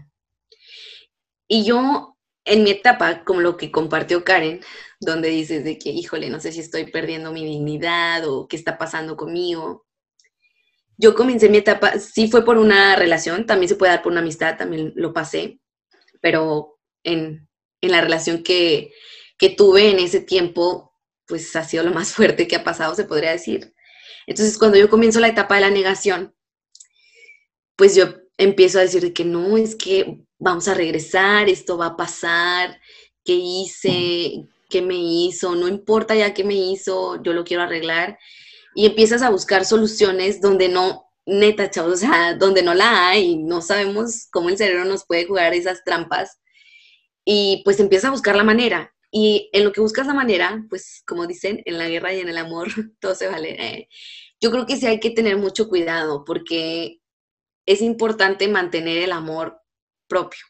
Y 1.46 1.64
yo 1.64 2.16
en 2.46 2.62
mi 2.62 2.70
etapa, 2.70 3.24
como 3.24 3.40
lo 3.40 3.56
que 3.56 3.70
compartió 3.70 4.24
Karen, 4.24 4.60
donde 5.00 5.28
dices 5.28 5.64
de 5.64 5.78
que, 5.78 5.90
híjole, 5.90 6.30
no 6.30 6.40
sé 6.40 6.52
si 6.52 6.60
estoy 6.60 6.90
perdiendo 6.90 7.32
mi 7.32 7.44
dignidad 7.44 8.26
o 8.28 8.48
qué 8.48 8.56
está 8.56 8.78
pasando 8.78 9.16
conmigo. 9.16 9.86
Yo 10.96 11.14
comencé 11.14 11.48
mi 11.48 11.58
etapa, 11.58 11.98
sí 11.98 12.28
fue 12.28 12.44
por 12.44 12.56
una 12.56 12.96
relación, 12.96 13.46
también 13.46 13.68
se 13.68 13.76
puede 13.76 13.92
dar 13.92 14.02
por 14.02 14.12
una 14.12 14.22
amistad, 14.22 14.56
también 14.56 14.92
lo 14.96 15.12
pasé, 15.12 15.60
pero 16.20 16.78
en, 17.04 17.48
en 17.82 17.90
la 17.90 18.00
relación 18.00 18.42
que, 18.42 18.92
que 19.38 19.50
tuve 19.50 19.90
en 19.90 19.98
ese 19.98 20.20
tiempo, 20.20 20.94
pues 21.26 21.54
ha 21.56 21.64
sido 21.64 21.84
lo 21.84 21.92
más 21.92 22.12
fuerte 22.14 22.48
que 22.48 22.56
ha 22.56 22.64
pasado, 22.64 22.94
se 22.94 23.04
podría 23.04 23.32
decir. 23.32 23.74
Entonces, 24.26 24.58
cuando 24.58 24.78
yo 24.78 24.88
comienzo 24.88 25.20
la 25.20 25.28
etapa 25.28 25.56
de 25.56 25.60
la 25.60 25.70
negación, 25.70 26.34
pues 27.76 27.94
yo 27.94 28.14
empiezo 28.38 28.78
a 28.78 28.82
decir 28.82 29.12
que 29.12 29.24
no, 29.24 29.56
es 29.56 29.76
que 29.76 30.24
vamos 30.38 30.68
a 30.68 30.74
regresar, 30.74 31.48
esto 31.48 31.76
va 31.76 31.86
a 31.86 31.96
pasar, 31.96 32.80
qué 33.24 33.34
hice, 33.34 34.46
qué 34.68 34.82
me 34.82 34.96
hizo, 34.96 35.54
no 35.54 35.68
importa 35.68 36.14
ya 36.14 36.34
qué 36.34 36.44
me 36.44 36.54
hizo, 36.54 37.22
yo 37.22 37.32
lo 37.32 37.44
quiero 37.44 37.62
arreglar. 37.62 38.18
Y 38.74 38.86
empiezas 38.86 39.22
a 39.22 39.30
buscar 39.30 39.64
soluciones 39.64 40.40
donde 40.40 40.68
no, 40.68 41.06
neta, 41.26 41.70
chavos, 41.70 41.92
o 41.94 41.96
sea, 41.96 42.34
donde 42.34 42.62
no 42.62 42.74
la 42.74 43.08
hay, 43.08 43.36
no 43.36 43.62
sabemos 43.62 44.28
cómo 44.30 44.48
el 44.48 44.58
cerebro 44.58 44.84
nos 44.84 45.06
puede 45.06 45.26
jugar 45.26 45.54
esas 45.54 45.82
trampas. 45.84 46.40
Y 47.24 47.62
pues 47.64 47.80
empiezas 47.80 48.08
a 48.08 48.12
buscar 48.12 48.36
la 48.36 48.44
manera. 48.44 48.94
Y 49.10 49.50
en 49.52 49.64
lo 49.64 49.72
que 49.72 49.80
buscas 49.80 50.06
la 50.06 50.14
manera, 50.14 50.64
pues 50.68 51.02
como 51.06 51.26
dicen, 51.26 51.62
en 51.64 51.78
la 51.78 51.88
guerra 51.88 52.12
y 52.14 52.20
en 52.20 52.28
el 52.28 52.38
amor, 52.38 52.68
todo 53.00 53.14
se 53.14 53.28
vale. 53.28 53.56
Eh, 53.58 53.88
yo 54.40 54.50
creo 54.50 54.66
que 54.66 54.76
sí 54.76 54.86
hay 54.86 55.00
que 55.00 55.10
tener 55.10 55.36
mucho 55.36 55.68
cuidado 55.68 56.24
porque 56.24 57.00
es 57.66 57.82
importante 57.82 58.48
mantener 58.48 58.98
el 58.98 59.12
amor 59.12 59.60
propio. 60.08 60.40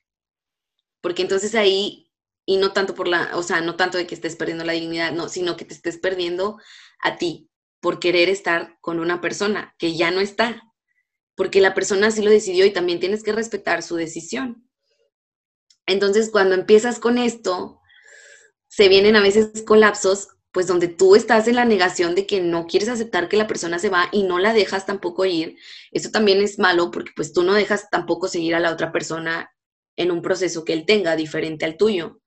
Porque 1.01 1.23
entonces 1.23 1.55
ahí, 1.55 2.06
y 2.47 2.57
no 2.59 2.73
tanto 2.73 2.95
por 2.95 3.09
la, 3.09 3.37
o 3.37 3.43
sea, 3.43 3.61
no 3.61 3.75
tanto 3.75 3.99
de 3.99 4.07
que 4.07 4.15
estés 4.15 4.37
perdiendo 4.37 4.65
la 4.65 4.73
dignidad, 4.73 5.13
no, 5.13 5.29
sino 5.29 5.57
que 5.57 5.65
te 5.65 5.75
estés 5.75 5.99
perdiendo 5.99 6.59
a 7.03 7.19
ti 7.19 7.51
por 7.81 7.99
querer 7.99 8.29
estar 8.29 8.79
con 8.81 9.01
una 9.01 9.21
persona 9.21 9.75
que 9.79 9.97
ya 9.97 10.13
no 10.13 10.21
está. 10.21 10.63
Porque 11.35 11.61
la 11.61 11.75
persona 11.75 12.07
así 12.07 12.23
lo 12.23 12.31
decidió 12.31 12.65
y 12.65 12.73
también 12.73 13.01
tienes 13.01 13.23
que 13.23 13.33
respetar 13.33 13.83
su 13.83 13.97
decisión. 13.97 14.67
Entonces, 15.87 16.31
cuando 16.31 16.55
empiezas 16.55 16.99
con 16.99 17.19
esto, 17.19 17.81
se 18.69 18.89
vienen 18.89 19.17
a 19.17 19.23
veces 19.23 19.63
colapsos, 19.67 20.29
pues 20.53 20.67
donde 20.67 20.89
tú 20.89 21.15
estás 21.15 21.49
en 21.49 21.57
la 21.57 21.65
negación 21.65 22.15
de 22.15 22.27
que 22.27 22.41
no 22.41 22.67
quieres 22.67 22.89
aceptar 22.89 23.29
que 23.29 23.37
la 23.37 23.47
persona 23.47 23.79
se 23.79 23.91
va 23.91 24.09
y 24.13 24.23
no 24.23 24.39
la 24.39 24.55
dejas 24.55 24.87
tampoco 24.87 25.25
ir. 25.27 25.59
Eso 25.91 26.11
también 26.11 26.41
es 26.41 26.59
malo 26.59 26.91
porque 26.91 27.13
pues 27.15 27.33
tú 27.33 27.43
no 27.43 27.53
dejas 27.53 27.91
tampoco 27.91 28.29
seguir 28.29 28.55
a 28.55 28.61
la 28.61 28.73
otra 28.73 28.93
persona 28.93 29.51
en 29.97 30.11
un 30.11 30.23
proceso 30.23 30.65
que 30.65 30.73
él 30.73 30.87
tenga 30.87 31.17
diferente 31.17 31.67
al 31.67 31.77
tuyo. 31.77 32.21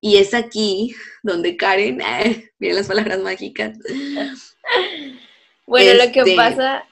Y 0.00 0.18
es 0.18 0.34
aquí 0.34 0.94
donde 1.22 1.56
Karen, 1.56 2.00
eh, 2.00 2.50
miren 2.58 2.76
las 2.76 2.88
palabras 2.88 3.20
mágicas. 3.20 3.78
Bueno, 5.66 6.04
lo 6.04 6.12
que 6.12 6.20
este, 6.20 6.36
pasa, 6.36 6.84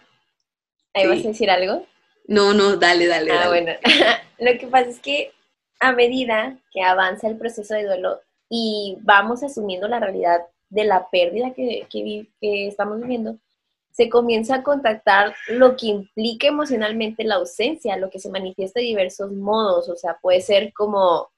¿ahí 0.94 1.06
vas 1.06 1.24
a 1.24 1.28
decir 1.28 1.50
algo? 1.50 1.86
No, 2.26 2.54
no, 2.54 2.76
dale, 2.76 3.06
dale. 3.06 3.32
Ah, 3.32 3.48
bueno, 3.48 3.72
lo 4.38 4.58
que 4.58 4.66
pasa 4.66 4.88
es 4.88 5.00
que 5.00 5.32
a 5.80 5.92
medida 5.92 6.56
que 6.72 6.82
avanza 6.82 7.28
el 7.28 7.36
proceso 7.36 7.74
de 7.74 7.84
duelo 7.84 8.20
y 8.48 8.96
vamos 9.00 9.42
asumiendo 9.42 9.88
la 9.88 10.00
realidad 10.00 10.40
de 10.70 10.84
la 10.84 11.10
pérdida 11.10 11.52
que, 11.52 11.86
que, 11.90 12.26
que 12.40 12.68
estamos 12.68 13.00
viviendo, 13.00 13.36
se 13.90 14.08
comienza 14.08 14.56
a 14.56 14.62
contactar 14.62 15.34
lo 15.48 15.76
que 15.76 15.86
implica 15.86 16.46
emocionalmente 16.46 17.24
la 17.24 17.34
ausencia, 17.34 17.96
lo 17.98 18.08
que 18.08 18.18
se 18.18 18.30
manifiesta 18.30 18.80
de 18.80 18.86
diversos 18.86 19.32
modos, 19.32 19.88
o 19.88 19.96
sea, 19.96 20.18
puede 20.22 20.40
ser 20.40 20.72
como 20.72 21.31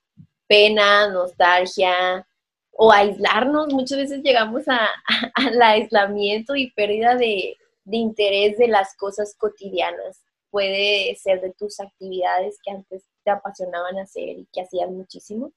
pena, 0.47 1.09
nostalgia 1.09 2.27
o 2.73 2.93
aislarnos, 2.93 3.73
muchas 3.73 3.99
veces 3.99 4.23
llegamos 4.23 4.65
al 5.35 5.63
aislamiento 5.63 6.57
y 6.57 6.73
pérdida 6.73 7.15
de, 7.15 7.57
de 7.85 7.97
interés 7.97 8.59
de 8.59 8.69
las 8.69 8.97
cosas 8.97 9.35
cotidianas, 9.37 10.23
puede 10.51 11.15
ser 11.17 11.41
de 11.41 11.53
tus 11.53 11.81
actividades 11.81 12.59
que 12.65 12.73
antes 12.73 13.05
te 13.25 13.31
apasionaban 13.31 13.99
hacer 13.99 14.39
y 14.39 14.49
que 14.53 14.63
hacías 14.63 14.91
muchísimo. 14.91 15.53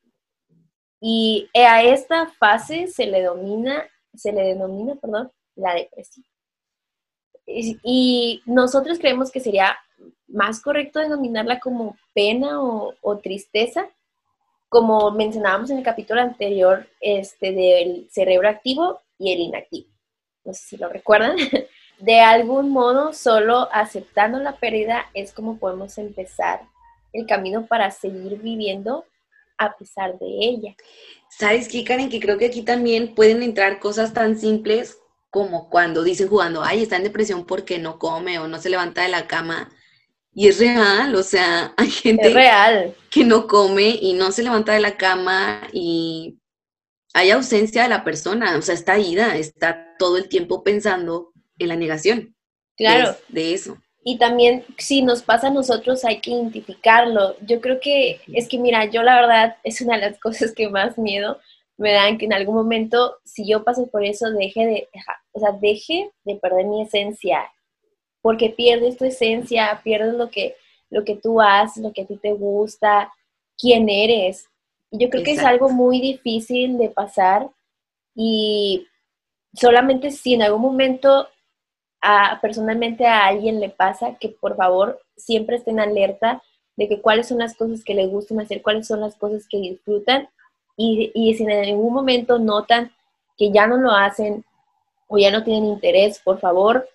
Y 1.00 1.50
a 1.53 1.84
esta 1.84 2.27
fase 2.27 2.88
se 2.88 3.06
le 3.06 3.24
domina, 3.24 3.88
se 4.15 4.32
le 4.32 4.44
denomina, 4.44 4.96
perdón, 4.96 5.32
la 5.56 5.75
depresión. 5.75 6.25
Y, 7.46 8.41
nosotros 8.46 9.00
creemos 9.00 9.32
que 9.32 9.39
sería 9.39 9.77
más 10.27 10.62
correcto 10.62 11.00
denominarla 11.00 11.60
como 11.60 11.96
pena 12.13 12.62
o, 12.62 13.17
tristeza, 13.20 13.89
como 14.69 15.12
mencionábamos 15.12 15.69
en 15.69 15.77
el 15.77 15.83
capítulo 15.83 16.21
anterior 16.21 16.88
este, 17.00 17.51
del 17.51 18.07
cerebro 18.12 18.50
activo 18.50 19.01
y 19.17 19.33
el 19.33 19.39
inactivo. 19.39 19.89
No 20.43 20.53
sé 20.53 20.62
si 20.62 20.77
lo 20.77 20.89
recuerdan. 20.89 21.38
De 22.00 22.19
algún 22.19 22.69
modo, 22.69 23.12
solo 23.12 23.69
aceptando 23.71 24.39
la 24.39 24.57
pérdida 24.57 25.09
es 25.15 25.33
como 25.33 25.57
podemos 25.57 25.97
empezar 25.97 26.62
el 27.12 27.25
camino 27.25 27.65
para 27.65 27.89
seguir 27.89 28.38
viviendo 28.39 29.05
a 29.57 29.75
pesar 29.75 30.19
de 30.19 30.27
ella. 30.27 30.75
¿Sabes 31.29 31.67
qué, 31.67 31.83
Karen? 31.83 32.09
Que 32.09 32.19
creo 32.19 32.38
que 32.38 32.45
aquí 32.45 32.62
también 32.62 33.15
pueden 33.15 33.41
entrar 33.41 33.79
cosas 33.79 34.13
tan 34.13 34.38
simples 34.38 35.00
como 35.31 35.69
cuando 35.69 36.03
dicen 36.03 36.29
jugando, 36.29 36.63
ay, 36.63 36.83
está 36.83 36.97
en 36.97 37.03
depresión 37.03 37.45
porque 37.45 37.79
no 37.79 37.97
come 37.97 38.39
o 38.39 38.47
no 38.47 38.59
se 38.59 38.69
levanta 38.69 39.01
de 39.01 39.09
la 39.09 39.27
cama. 39.27 39.69
Y 40.39 40.50
es 40.50 40.60
real, 40.60 41.15
o 41.15 41.24
sea, 41.24 41.74
hay 41.77 41.89
gente 41.89 42.29
real. 42.29 42.94
que 43.10 43.24
no 43.24 43.48
come 43.48 43.98
y 44.00 44.13
no 44.13 44.32
se 44.32 44.44
levanta 44.44 44.72
de 44.74 44.79
la 44.79 44.96
cama 44.96 45.67
y 45.74 46.38
hay 47.15 47.32
ausencia 47.32 47.82
de 47.82 47.89
la 47.89 48.03
persona, 48.03 48.56
o 48.56 48.62
sea, 48.62 48.75
está 48.75 49.00
ida, 49.00 49.36
está 49.36 49.96
todo 49.98 50.15
el 50.15 50.29
tiempo 50.29 50.63
pensando 50.63 51.32
en 51.58 51.70
la 51.70 51.75
negación. 51.75 52.36
Claro. 52.75 53.15
De, 53.29 53.56
eso. 53.56 53.77
Y 54.03 54.20
también, 54.20 54.63
si 54.77 55.01
nos 55.01 55.24
pasa 55.24 55.48
a 55.48 55.50
nosotros, 55.51 56.06
hay 56.06 56.22
que 56.22 56.29
identificarlo. 56.29 57.36
Yo 57.41 57.60
creo 57.60 57.79
que 57.79 58.22
es 58.32 58.48
que, 58.48 58.60
mira, 58.60 58.86
yo 58.86 59.01
la 59.01 59.15
verdad 59.15 59.58
es 59.63 59.82
una 59.82 59.96
de 59.96 60.12
las 60.12 60.20
cosas 60.22 60.53
que 60.53 60.70
más 60.70 61.00
miedo 61.00 61.39
me 61.77 61.94
dan 61.94 62.20
que 62.20 62.25
en 62.25 62.34
algún 62.34 62.53
momento, 62.53 63.17
si 63.24 63.50
yo 63.50 63.63
paso 63.63 63.88
por 63.88 64.06
eso, 64.06 64.29
deje 64.29 64.67
de, 64.67 64.89
o 65.32 65.39
sea, 65.39 65.51
deje 65.60 66.12
de 66.25 66.36
perder 66.36 66.67
mi 66.67 66.84
esencia, 66.84 67.51
porque 68.21 68.50
pierdes 68.50 68.97
tu 68.97 69.05
esencia, 69.05 69.79
pierdes 69.83 70.13
lo 70.13 70.29
que, 70.29 70.55
lo 70.89 71.03
que 71.03 71.15
tú 71.15 71.41
haces, 71.41 71.83
lo 71.83 71.93
que 71.93 72.03
a 72.03 72.05
ti 72.05 72.17
te 72.17 72.33
gusta, 72.33 73.12
quién 73.57 73.89
eres. 73.89 74.47
Yo 74.91 75.09
creo 75.09 75.24
que 75.24 75.33
es 75.33 75.43
algo 75.43 75.69
muy 75.69 76.00
difícil 76.00 76.77
de 76.77 76.89
pasar 76.89 77.50
y 78.15 78.88
solamente 79.53 80.12
si 80.12 80.33
en 80.33 80.43
algún 80.43 80.62
momento 80.62 81.27
a, 82.01 82.39
personalmente 82.41 83.05
a 83.05 83.25
alguien 83.25 83.59
le 83.59 83.69
pasa, 83.69 84.15
que 84.19 84.29
por 84.29 84.55
favor 84.55 85.00
siempre 85.15 85.57
estén 85.57 85.79
alerta 85.79 86.41
de 86.75 86.88
que 86.88 87.01
cuáles 87.01 87.27
son 87.27 87.39
las 87.39 87.55
cosas 87.55 87.83
que 87.83 87.95
les 87.95 88.09
gustan 88.09 88.39
hacer, 88.39 88.62
cuáles 88.62 88.88
son 88.88 89.01
las 89.01 89.15
cosas 89.15 89.47
que 89.50 89.57
disfrutan 89.57 90.29
y, 90.77 91.33
si 91.36 91.43
en 91.43 91.51
algún 91.51 91.91
momento 91.91 92.38
notan 92.38 92.91
que 93.36 93.51
ya 93.51 93.65
no 93.65 93.77
lo 93.77 93.91
hacen 93.91 94.45
o 95.07 95.17
ya 95.17 95.31
no 95.31 95.43
tienen 95.43 95.65
interés, 95.65 96.19
por 96.19 96.39
favor, 96.39 96.88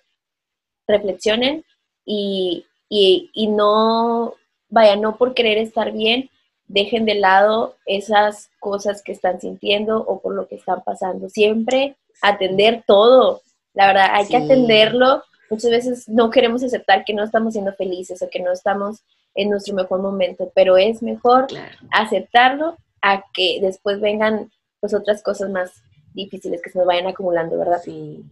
reflexionen 0.87 1.63
y, 2.05 2.65
y, 2.89 3.47
no, 3.47 4.35
vaya, 4.69 4.95
no 4.95 5.17
por 5.17 5.33
querer 5.33 5.57
estar 5.57 5.91
bien, 5.91 6.29
dejen 6.67 7.05
de 7.05 7.15
lado 7.15 7.75
esas 7.85 8.49
cosas 8.59 9.01
que 9.03 9.11
están 9.11 9.39
sintiendo 9.39 9.97
o 9.99 10.21
por 10.21 10.35
lo 10.35 10.47
que 10.47 10.55
están 10.55 10.83
pasando. 10.83 11.29
Siempre 11.29 11.95
atender 12.21 12.83
todo, 12.85 13.41
la 13.73 13.87
verdad, 13.87 14.07
hay 14.11 14.27
que 14.27 14.37
atenderlo. 14.37 15.23
Muchas 15.49 15.71
veces 15.71 16.09
no 16.09 16.29
queremos 16.29 16.63
aceptar 16.63 17.03
que 17.05 17.13
no 17.13 17.23
estamos 17.23 17.53
siendo 17.53 17.73
felices 17.73 18.21
o 18.21 18.29
que 18.29 18.39
no 18.39 18.51
estamos 18.51 19.03
en 19.35 19.49
nuestro 19.49 19.75
mejor 19.75 20.01
momento, 20.01 20.51
pero 20.55 20.77
es 20.77 21.01
mejor 21.01 21.47
aceptarlo 21.91 22.77
a 23.01 23.23
que 23.33 23.59
después 23.61 23.99
vengan 23.99 24.51
pues 24.79 24.93
otras 24.93 25.21
cosas 25.23 25.49
más 25.49 25.71
difíciles 26.13 26.61
que 26.61 26.69
se 26.69 26.77
nos 26.77 26.87
vayan 26.87 27.07
acumulando, 27.07 27.57
¿verdad? 27.57 27.81
Sí. 27.83 28.23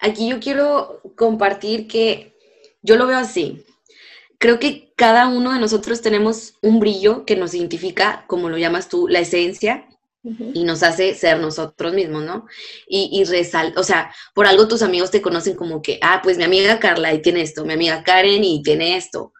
Aquí 0.00 0.28
yo 0.28 0.40
quiero 0.40 1.00
compartir 1.16 1.86
que 1.86 2.36
yo 2.82 2.96
lo 2.96 3.06
veo 3.06 3.18
así. 3.18 3.64
Creo 4.38 4.58
que 4.58 4.92
cada 4.96 5.28
uno 5.28 5.52
de 5.52 5.60
nosotros 5.60 6.00
tenemos 6.00 6.54
un 6.62 6.80
brillo 6.80 7.24
que 7.26 7.36
nos 7.36 7.54
identifica, 7.54 8.24
como 8.26 8.48
lo 8.48 8.56
llamas 8.56 8.88
tú, 8.88 9.08
la 9.08 9.20
esencia, 9.20 9.86
y 10.22 10.64
nos 10.64 10.82
hace 10.82 11.14
ser 11.14 11.40
nosotros 11.40 11.94
mismos, 11.94 12.22
¿no? 12.22 12.46
Y, 12.86 13.08
y 13.10 13.24
resalta, 13.24 13.80
o 13.80 13.82
sea, 13.82 14.14
por 14.34 14.46
algo 14.46 14.68
tus 14.68 14.82
amigos 14.82 15.10
te 15.10 15.22
conocen 15.22 15.56
como 15.56 15.80
que, 15.80 15.98
ah, 16.02 16.20
pues 16.22 16.36
mi 16.36 16.44
amiga 16.44 16.78
Carla 16.78 17.14
y 17.14 17.22
tiene 17.22 17.40
esto, 17.40 17.64
mi 17.64 17.72
amiga 17.72 18.04
Karen 18.04 18.44
y 18.44 18.62
tiene 18.62 18.96
esto, 18.96 19.32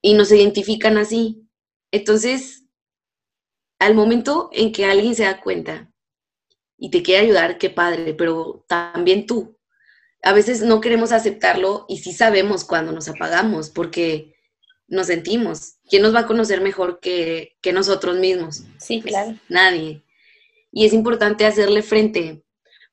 y 0.00 0.14
nos 0.14 0.32
identifican 0.32 0.98
así. 0.98 1.46
Entonces, 1.92 2.64
al 3.78 3.94
momento 3.94 4.50
en 4.52 4.72
que 4.72 4.86
alguien 4.86 5.14
se 5.14 5.24
da 5.24 5.40
cuenta 5.40 5.88
y 6.76 6.90
te 6.90 7.02
quiere 7.02 7.26
ayudar, 7.26 7.58
qué 7.58 7.70
padre, 7.70 8.14
pero 8.14 8.64
también 8.66 9.26
tú. 9.26 9.56
A 10.22 10.32
veces 10.32 10.62
no 10.62 10.80
queremos 10.80 11.12
aceptarlo 11.12 11.84
y 11.88 11.98
sí 11.98 12.12
sabemos 12.12 12.64
cuando 12.64 12.92
nos 12.92 13.08
apagamos 13.08 13.70
porque 13.70 14.34
nos 14.86 15.08
sentimos. 15.08 15.74
¿Quién 15.88 16.02
nos 16.02 16.14
va 16.14 16.20
a 16.20 16.26
conocer 16.26 16.60
mejor 16.60 17.00
que, 17.00 17.56
nosotros 17.72 18.16
mismos? 18.18 18.64
Sí, 18.78 19.00
pues, 19.00 19.12
claro. 19.12 19.38
Nadie. 19.48 20.04
Y 20.70 20.86
es 20.86 20.92
importante 20.92 21.44
hacerle 21.44 21.82
frente 21.82 22.42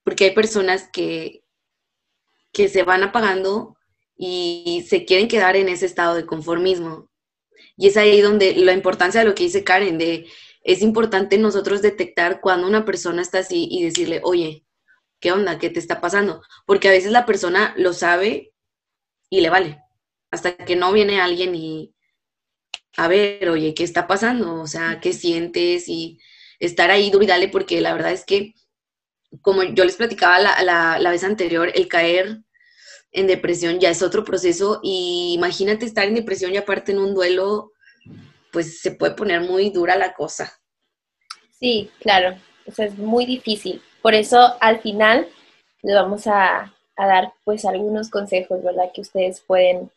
porque 0.04 0.26
hay 0.26 0.32
personas 0.32 0.90
que, 0.92 1.44
que 2.52 2.68
se 2.68 2.84
van 2.84 3.04
apagando 3.04 3.78
y 4.18 4.86
se 4.88 5.06
quieren 5.06 5.28
quedar 5.28 5.56
en 5.56 5.70
ese 5.70 5.86
estado 5.86 6.16
de 6.16 6.26
conformismo. 6.26 7.10
Y 7.78 7.88
es 7.88 7.96
ahí 7.96 8.20
donde 8.22 8.54
la 8.56 8.74
importancia 8.74 9.22
de 9.22 9.28
lo 9.28 9.36
que 9.36 9.44
dice 9.44 9.64
Karen, 9.64 9.98
de 9.98 10.28
es 10.64 10.82
importante 10.82 11.38
nosotros 11.38 11.82
detectar 11.82 12.42
cuando 12.42 12.68
una 12.68 12.86
persona 12.86 13.22
está 13.22 13.40
así 13.40 13.68
y 13.72 13.84
decirle, 13.84 14.20
oye, 14.24 14.66
¿qué 15.20 15.32
onda? 15.32 15.60
¿Qué 15.60 15.70
te 15.70 15.80
está 15.80 16.02
pasando? 16.02 16.42
Porque 16.66 16.90
a 16.90 16.92
veces 16.92 17.12
la 17.12 17.26
persona 17.26 17.74
lo 17.78 17.94
sabe 17.94 18.54
y 19.30 19.42
le 19.42 19.50
vale. 19.50 19.82
Hasta 20.32 20.56
que 20.56 20.76
no 20.76 20.92
viene 20.92 21.22
alguien 21.22 21.56
y, 21.56 21.96
a 22.98 23.08
ver, 23.08 23.50
oye, 23.50 23.74
¿qué 23.74 23.84
está 23.84 24.08
pasando? 24.08 24.62
O 24.62 24.68
sea, 24.68 25.00
¿qué 25.02 25.14
sientes? 25.14 25.88
Y 25.88 26.20
estar 26.60 26.92
ahí 26.92 27.10
duro 27.10 27.24
y 27.24 27.28
dale, 27.28 27.48
porque 27.48 27.82
la 27.82 27.94
verdad 27.94 28.12
es 28.12 28.26
que, 28.26 28.54
como 29.42 29.64
yo 29.64 29.86
les 29.86 29.96
platicaba 29.96 30.40
la, 30.40 31.00
la 31.00 31.12
vez 31.12 31.24
anterior, 31.24 31.72
el 31.74 31.88
caer 31.88 32.42
en 33.12 33.28
depresión 33.28 33.80
ya 33.80 33.90
es 33.90 34.02
otro 34.02 34.24
proceso 34.24 34.80
y 34.84 35.34
imagínate 35.36 35.86
estar 35.86 36.08
en 36.08 36.16
depresión 36.16 36.54
y 36.54 36.58
aparte 36.58 36.92
en 36.92 37.00
un 37.00 37.14
duelo, 37.14 37.72
pues 38.52 38.80
se 38.82 38.92
puede 38.92 39.16
poner 39.16 39.42
muy 39.42 39.70
dura 39.72 39.96
la 39.96 40.14
cosa. 40.14 40.62
Sí, 41.60 41.90
claro, 42.00 42.40
o 42.66 42.82
es 42.82 42.98
muy 42.98 43.26
difícil. 43.26 43.82
Por 44.02 44.14
eso 44.14 44.56
al 44.60 44.80
final 44.80 45.28
les 45.82 45.96
vamos 45.96 46.28
a, 46.28 46.74
a 46.96 47.08
dar 47.08 47.34
pues 47.44 47.66
algunos 47.66 48.10
consejos, 48.10 48.64
¿verdad? 48.64 48.92
Que 48.94 49.02
ustedes 49.02 49.42
pueden 49.42 49.90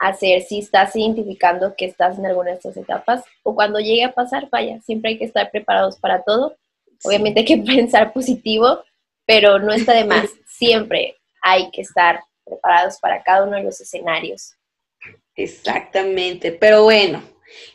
hacer 0.00 0.42
si 0.42 0.58
estás 0.58 0.96
identificando 0.96 1.74
que 1.76 1.84
estás 1.84 2.18
en 2.18 2.26
alguna 2.26 2.50
de 2.50 2.56
estas 2.56 2.76
etapas 2.76 3.22
o 3.42 3.54
cuando 3.54 3.78
llegue 3.78 4.02
a 4.02 4.12
pasar, 4.12 4.48
vaya, 4.50 4.80
siempre 4.80 5.10
hay 5.10 5.18
que 5.18 5.26
estar 5.26 5.50
preparados 5.50 5.98
para 5.98 6.22
todo. 6.22 6.56
Obviamente 7.04 7.40
hay 7.40 7.46
que 7.46 7.58
pensar 7.74 8.12
positivo, 8.12 8.82
pero 9.26 9.58
no 9.58 9.72
está 9.72 9.94
de 9.94 10.04
más. 10.04 10.28
Siempre 10.46 11.16
hay 11.42 11.70
que 11.70 11.80
estar 11.80 12.20
preparados 12.44 12.98
para 12.98 13.22
cada 13.22 13.44
uno 13.44 13.56
de 13.56 13.62
los 13.62 13.80
escenarios. 13.80 14.52
Exactamente, 15.36 16.52
pero 16.52 16.82
bueno, 16.84 17.22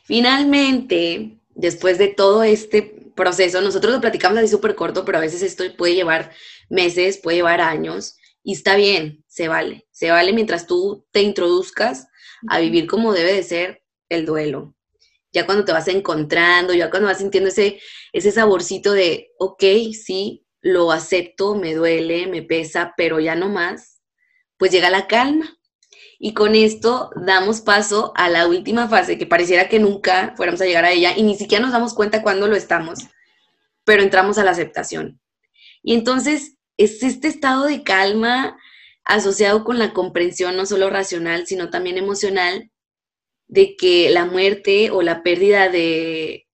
finalmente, 0.03 1.32
después 1.55 1.98
de 1.98 2.10
todo 2.10 2.44
este 2.44 3.05
proceso, 3.15 3.62
nosotros 3.62 3.93
lo 3.93 4.01
platicamos 4.01 4.38
así 4.38 4.48
súper 4.48 4.75
corto, 4.75 5.05
pero 5.05 5.17
a 5.17 5.22
veces 5.22 5.41
esto 5.41 5.63
puede 5.77 5.95
llevar 5.95 6.31
meses, 6.69 7.17
puede 7.17 7.38
llevar 7.38 7.62
años, 7.62 8.17
y 8.43 8.53
está 8.53 8.75
bien, 8.75 9.24
se 9.27 9.48
vale, 9.48 9.88
se 9.91 10.12
vale 10.12 10.31
mientras 10.31 10.67
tú 10.67 11.07
te 11.12 11.22
introduzcas 11.22 12.07
a 12.48 12.60
vivir 12.60 12.86
como 12.86 13.13
debe 13.13 13.34
de 13.34 13.43
ser 13.43 13.84
el 14.10 14.25
duelo. 14.25 14.75
Ya 15.34 15.45
cuando 15.45 15.65
te 15.65 15.72
vas 15.72 15.88
encontrando, 15.88 16.74
ya 16.74 16.89
cuando 16.89 17.07
vas 17.07 17.17
sintiendo 17.17 17.50
ese, 17.50 17.81
ese 18.13 18.31
saborcito 18.31 18.93
de, 18.93 19.31
ok, 19.39 19.63
sí, 19.93 20.45
lo 20.62 20.91
acepto, 20.91 21.55
me 21.55 21.74
duele, 21.74 22.27
me 22.27 22.41
pesa, 22.43 22.93
pero 22.95 23.19
ya 23.19 23.36
no 23.36 23.50
más, 23.50 24.01
pues 24.57 24.72
llega 24.72 24.89
la 24.89 25.07
calma. 25.07 25.57
Y 26.19 26.34
con 26.34 26.55
esto 26.55 27.10
damos 27.15 27.62
paso 27.62 28.13
a 28.15 28.29
la 28.29 28.48
última 28.48 28.88
fase, 28.88 29.17
que 29.17 29.25
pareciera 29.25 29.69
que 29.69 29.79
nunca 29.79 30.34
fuéramos 30.38 30.62
a 30.62 30.65
llegar 30.65 30.86
a 30.86 30.91
ella 30.91 31.13
y 31.15 31.24
ni 31.24 31.36
siquiera 31.36 31.63
nos 31.63 31.74
damos 31.74 31.93
cuenta 31.93 32.24
cuando 32.24 32.48
lo 32.48 32.55
estamos, 32.55 33.00
pero 33.84 34.01
entramos 34.01 34.38
a 34.38 34.43
la 34.43 34.51
aceptación. 34.51 35.19
Y 35.84 35.93
entonces 35.93 36.57
es 36.77 37.03
este 37.03 37.27
estado 37.27 37.65
de 37.65 37.84
calma 37.84 38.57
asociado 39.03 39.63
con 39.63 39.77
la 39.77 39.93
comprensión 39.93 40.57
no 40.57 40.65
solo 40.65 40.89
racional, 40.89 41.45
sino 41.45 41.69
también 41.69 41.98
emocional, 41.98 42.72
de 43.48 43.75
que 43.75 44.10
la 44.10 44.25
muerte 44.25 44.89
o 44.89 45.01
la 45.01 45.22
pérdida 45.22 45.69
de, 45.69 46.48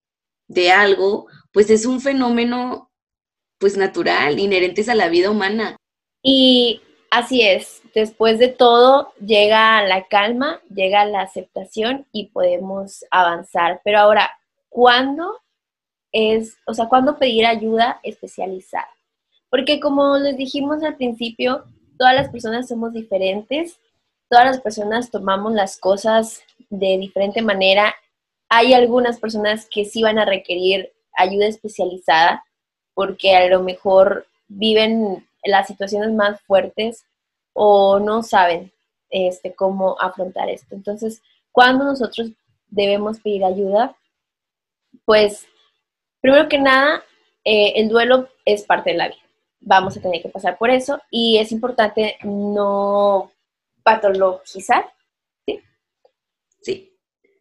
de 0.48 0.72
algo, 0.72 1.28
pues 1.54 1.70
es 1.70 1.86
un 1.86 2.02
fenómeno 2.02 2.92
pues 3.58 3.78
natural, 3.78 4.40
inherente 4.40 4.90
a 4.90 4.96
la 4.96 5.08
vida 5.08 5.30
humana. 5.30 5.78
Y 6.22 6.82
así 7.12 7.42
es, 7.42 7.84
después 7.94 8.40
de 8.40 8.48
todo 8.48 9.14
llega 9.20 9.84
la 9.84 10.08
calma, 10.08 10.62
llega 10.74 11.06
la 11.06 11.22
aceptación 11.22 12.08
y 12.12 12.28
podemos 12.28 13.06
avanzar. 13.12 13.82
Pero 13.84 14.00
ahora, 14.00 14.32
¿cuándo 14.70 15.38
es, 16.12 16.58
o 16.66 16.74
sea, 16.74 16.88
cuándo 16.88 17.20
pedir 17.20 17.46
ayuda 17.46 18.00
especializada? 18.02 18.90
Porque 19.50 19.80
como 19.80 20.18
les 20.18 20.38
dijimos 20.38 20.82
al 20.84 20.96
principio, 20.96 21.66
todas 22.00 22.16
las 22.16 22.30
personas 22.30 22.70
somos 22.70 22.94
diferentes, 22.94 23.78
todas 24.30 24.46
las 24.46 24.62
personas 24.62 25.12
tomamos 25.12 25.52
las 25.52 25.78
cosas 25.78 26.42
de 26.70 26.98
diferente 26.98 27.42
manera. 27.42 27.94
Hay 28.48 28.74
algunas 28.74 29.20
personas 29.20 29.68
que 29.70 29.84
sí 29.84 30.02
van 30.02 30.18
a 30.18 30.26
requerir 30.26 30.94
ayuda 31.18 31.48
especializada 31.48 32.46
porque 32.94 33.36
a 33.36 33.48
lo 33.48 33.62
mejor 33.64 34.26
viven 34.48 35.28
las 35.44 35.68
situaciones 35.68 36.12
más 36.12 36.42
fuertes 36.42 37.06
o 37.54 38.00
no 38.00 38.24
saben 38.24 38.72
este, 39.10 39.54
cómo 39.54 40.00
afrontar 40.00 40.50
esto. 40.50 40.76
Entonces, 40.76 41.22
cuando 41.52 41.86
nosotros 41.86 42.32
debemos 42.68 43.20
pedir 43.20 43.44
ayuda, 43.44 43.96
pues 45.06 45.46
primero 46.22 46.48
que 46.48 46.58
nada, 46.58 47.04
eh, 47.44 47.74
el 47.76 47.90
duelo 47.90 48.30
es 48.46 48.64
parte 48.64 48.92
de 48.92 48.98
la 48.98 49.08
vida. 49.10 49.18
Vamos 49.60 49.96
a 49.98 50.02
tener 50.02 50.22
que 50.22 50.30
pasar 50.30 50.58
por 50.58 50.70
eso 50.70 51.00
y 51.10 51.38
es 51.38 51.52
importante 51.52 52.18
no 52.24 53.32
patologizar. 53.84 54.92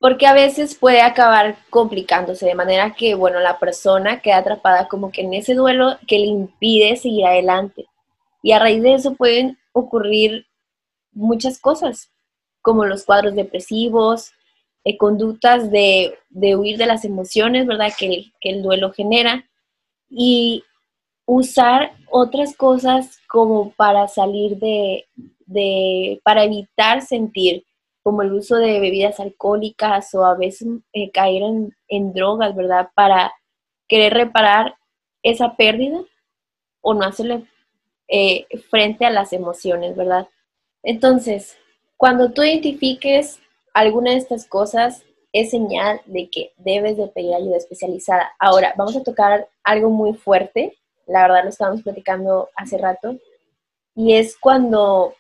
Porque 0.01 0.27
a 0.27 0.33
veces 0.33 0.75
puede 0.75 1.03
acabar 1.03 1.59
complicándose 1.69 2.47
de 2.47 2.55
manera 2.55 2.95
que, 2.95 3.15
bueno, 3.15 3.39
la 3.39 3.59
persona 3.59 4.21
queda 4.21 4.39
atrapada 4.39 4.89
como 4.89 5.13
que 5.13 5.21
en 5.21 5.35
ese 5.35 5.55
duelo 5.55 5.99
que 6.09 6.19
le 6.19 6.27
impide 6.27 6.97
seguir 6.97 7.27
adelante. 7.27 7.87
Y 8.43 8.53
a 8.53 8.59
raíz 8.59 8.83
de 8.83 8.95
eso 8.95 9.15
pueden 9.15 9.59
ocurrir 9.73 10.47
muchas 11.13 11.61
cosas, 11.61 12.11
como 12.63 12.87
los 12.87 13.05
cuadros 13.05 13.35
depresivos, 13.35 14.33
eh, 14.85 14.97
conductas 14.97 15.71
de, 15.71 16.17
huir 16.31 16.79
de 16.79 16.87
las 16.87 17.05
emociones, 17.05 17.67
¿verdad? 17.67 17.93
Que 17.99 18.07
el, 18.07 18.33
que 18.41 18.51
el 18.51 18.63
duelo 18.63 18.93
genera. 18.93 19.45
Y 20.09 20.65
usar 21.27 21.93
otras 22.11 22.57
cosas 22.57 23.19
como 23.29 23.73
para 23.73 24.09
salir 24.09 24.57
de, 24.59 25.07
de, 25.45 26.21
para 26.25 26.45
evitar 26.45 27.03
sentir, 27.03 27.65
como 28.03 28.23
el 28.23 28.33
uso 28.33 28.57
de 28.57 28.81
bebidas 28.81 29.21
alcohólicas 29.21 30.15
o 30.15 30.25
a 30.25 30.35
veces 30.35 30.69
eh, 30.93 31.11
caer 31.11 31.43
en, 31.89 32.13
drogas, 32.13 32.55
¿verdad? 32.55 32.89
Para 32.95 33.33
querer 33.89 34.15
reparar 34.15 34.77
esa 35.23 35.57
pérdida 35.57 36.01
o 36.81 36.95
no 36.95 37.05
hacerle 37.05 37.45
eh, 38.09 38.47
frente 38.71 39.05
a 39.05 39.11
las 39.11 39.33
emociones, 39.33 39.97
¿verdad? 39.97 40.29
Entonces, 40.83 41.59
cuando 41.97 42.33
tú 42.33 42.43
identifiques 42.43 43.41
alguna 43.75 44.13
de 44.13 44.17
estas 44.17 44.47
cosas, 44.47 45.05
es 45.33 45.51
señal 45.51 46.01
de 46.07 46.29
que 46.31 46.53
debes 46.57 46.97
de 46.97 47.07
pedir 47.09 47.35
ayuda 47.35 47.57
especializada. 47.57 48.33
Ahora, 48.39 48.75
vamos 48.77 48.97
a 48.97 49.03
tocar 49.03 49.49
algo 49.63 49.91
muy 49.91 50.15
fuerte, 50.15 50.77
la 51.07 51.23
verdad 51.23 51.45
lo 51.45 51.51
estábamos 51.51 51.83
platicando 51.83 52.49
hace 52.57 52.79
rato, 52.79 53.17
y 53.95 54.15
es 54.15 54.37
cuando, 54.39 55.15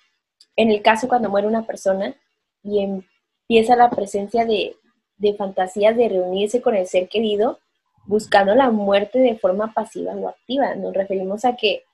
en 0.57 0.71
el 0.71 0.83
caso 0.83 1.09
cuando 1.09 1.29
muere 1.29 1.47
una 1.47 1.67
persona 1.67 2.17
y 2.63 2.81
empieza 2.81 3.77
la 3.77 3.91
presencia 3.91 4.45
de, 4.45 4.77
de 5.17 5.35
fantasías 5.35 5.97
de 5.97 6.09
reunirse 6.09 6.61
con 6.63 6.75
el 6.75 6.87
ser 6.87 7.09
querido, 7.09 7.59
buscando 8.07 8.55
la 8.55 8.71
muerte 8.71 9.19
de 9.19 9.37
forma 9.37 9.73
pasiva 9.73 10.15
o 10.15 10.29
activa. 10.29 10.75
Nos 10.75 10.95
referimos 10.95 11.45
a 11.45 11.57
que 11.57 11.85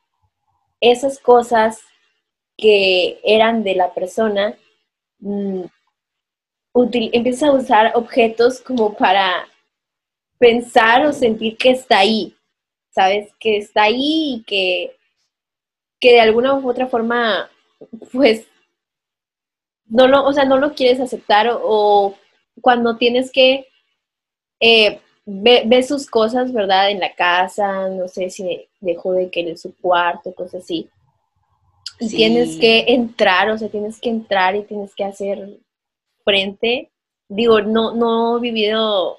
esas 0.80 1.18
cosas 1.18 1.80
que 2.56 3.20
eran 3.22 3.62
de 3.64 3.74
la 3.74 3.92
persona, 3.92 4.56
mm, 5.18 5.62
empiezas 7.12 7.48
a 7.48 7.52
usar 7.52 7.92
objetos 7.94 8.60
como 8.60 8.94
para 8.94 9.46
pensar 10.38 11.06
o 11.06 11.12
sentir 11.12 11.56
que 11.56 11.70
está 11.70 11.98
ahí, 11.98 12.34
¿sabes? 12.90 13.32
Que 13.38 13.58
está 13.58 13.84
ahí 13.84 14.34
y 14.34 14.42
que, 14.44 14.96
que 16.00 16.12
de 16.12 16.20
alguna 16.20 16.54
u 16.54 16.68
otra 16.68 16.86
forma, 16.86 17.50
pues, 18.12 18.46
no 19.88 20.08
lo, 20.08 20.24
o 20.24 20.32
sea, 20.32 20.44
no 20.44 20.58
lo 20.58 20.74
quieres 20.74 21.00
aceptar 21.00 21.48
o, 21.50 22.14
cuando 22.60 22.96
tienes 22.96 23.30
que 23.30 23.68
eh, 24.60 25.00
ve, 25.26 25.82
sus 25.82 26.08
cosas, 26.08 26.52
¿verdad? 26.52 26.90
En 26.90 27.00
la 27.00 27.14
casa, 27.14 27.88
no 27.88 28.08
sé 28.08 28.30
si 28.30 28.66
dejó 28.80 29.12
de 29.12 29.30
querer 29.30 29.58
su 29.58 29.74
cuarto, 29.76 30.34
cosas 30.34 30.64
así. 30.64 30.88
Y 31.98 32.08
tienes 32.08 32.58
que 32.58 32.84
entrar, 32.88 33.50
o 33.50 33.58
sea, 33.58 33.68
tienes 33.68 34.00
que 34.00 34.10
entrar 34.10 34.54
y 34.54 34.64
tienes 34.64 34.94
que 34.94 35.04
hacer 35.04 35.58
frente. 36.24 36.90
Digo, 37.28 37.60
no, 37.60 37.94
no 37.94 38.38
he 38.38 38.40
vivido, 38.40 39.18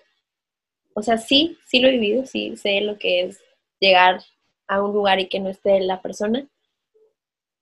o 0.93 1.01
sea, 1.01 1.17
sí, 1.17 1.57
sí 1.67 1.79
lo 1.79 1.87
he 1.87 1.91
vivido, 1.91 2.25
sí 2.25 2.55
sé 2.55 2.81
lo 2.81 2.97
que 2.97 3.21
es 3.23 3.39
llegar 3.79 4.21
a 4.67 4.81
un 4.81 4.93
lugar 4.93 5.19
y 5.19 5.27
que 5.27 5.39
no 5.39 5.49
esté 5.49 5.79
la 5.81 6.01
persona, 6.01 6.47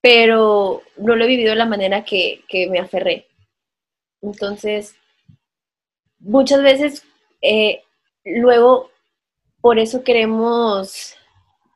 pero 0.05 0.83
no 0.97 1.15
lo 1.15 1.23
he 1.23 1.27
vivido 1.27 1.49
de 1.49 1.55
la 1.55 1.65
manera 1.65 2.05
que, 2.05 2.43
que 2.47 2.69
me 2.69 2.77
aferré. 2.77 3.25
Entonces, 4.21 4.95
muchas 6.19 6.61
veces 6.61 7.03
eh, 7.41 7.81
Luego, 8.25 8.89
por 9.61 9.77
eso 9.77 10.03
queremos, 10.03 11.15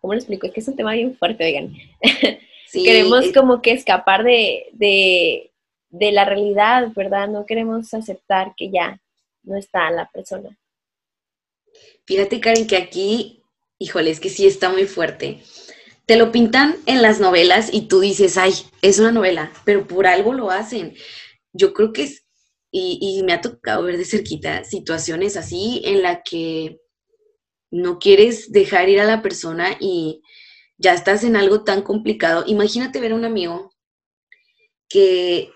¿cómo 0.01 0.13
lo 0.13 0.19
explico? 0.19 0.47
Es 0.47 0.53
que 0.53 0.59
es 0.61 0.67
un 0.67 0.75
tema 0.75 0.93
bien 0.93 1.15
fuerte, 1.15 1.45
oigan. 1.45 1.75
queremos 2.73 3.31
como 3.33 3.61
que 3.61 3.71
escapar 3.71 4.23
de, 4.23 4.65
de, 4.73 5.51
de 5.89 6.11
la 6.11 6.25
realidad, 6.25 6.91
¿verdad? 6.95 7.27
No 7.27 7.45
queremos 7.45 7.93
aceptar 7.93 8.53
que 8.57 8.71
ya 8.71 8.99
no 9.43 9.57
está 9.57 9.91
la 9.91 10.09
persona. 10.09 10.57
Fíjate, 12.05 12.39
Karen, 12.39 12.65
que 12.65 12.77
aquí, 12.77 13.43
híjole, 13.77 14.09
es 14.09 14.19
que 14.19 14.29
sí 14.29 14.47
está 14.47 14.69
muy 14.69 14.85
fuerte. 14.85 15.43
Te 16.09 16.15
lo 16.15 16.31
pintan 16.31 16.75
en 16.87 17.03
las 17.03 17.19
novelas 17.19 17.69
y 17.71 17.81
tú 17.81 17.99
dices, 17.99 18.35
ay, 18.39 18.51
es 18.81 18.97
una 18.97 19.11
novela, 19.11 19.53
pero 19.63 19.85
por 19.85 20.07
algo 20.07 20.33
lo 20.33 20.49
hacen. 20.49 20.95
Yo 21.53 21.71
creo 21.71 21.93
que 21.93 22.01
es, 22.01 22.25
y, 22.71 23.21
me 23.27 23.31
ha 23.31 23.41
tocado 23.41 23.83
ver 23.83 23.95
de 23.95 24.05
cerquita 24.05 24.63
situaciones 24.63 25.37
así 25.37 25.83
en 25.85 26.01
la 26.01 26.23
que 26.23 26.79
no 27.69 27.99
quieres 27.99 28.51
dejar 28.51 28.89
ir 28.89 28.99
a 28.99 29.05
la 29.05 29.21
persona 29.21 29.77
y 29.79 30.23
ya 30.79 30.95
estás 30.95 31.23
en 31.23 31.35
algo 31.35 31.63
tan 31.63 31.83
complicado. 31.83 32.43
Imagínate 32.47 32.99
ver 32.99 33.11
a 33.11 33.15
un 33.15 33.25
amigo 33.25 33.71
que 34.89 35.51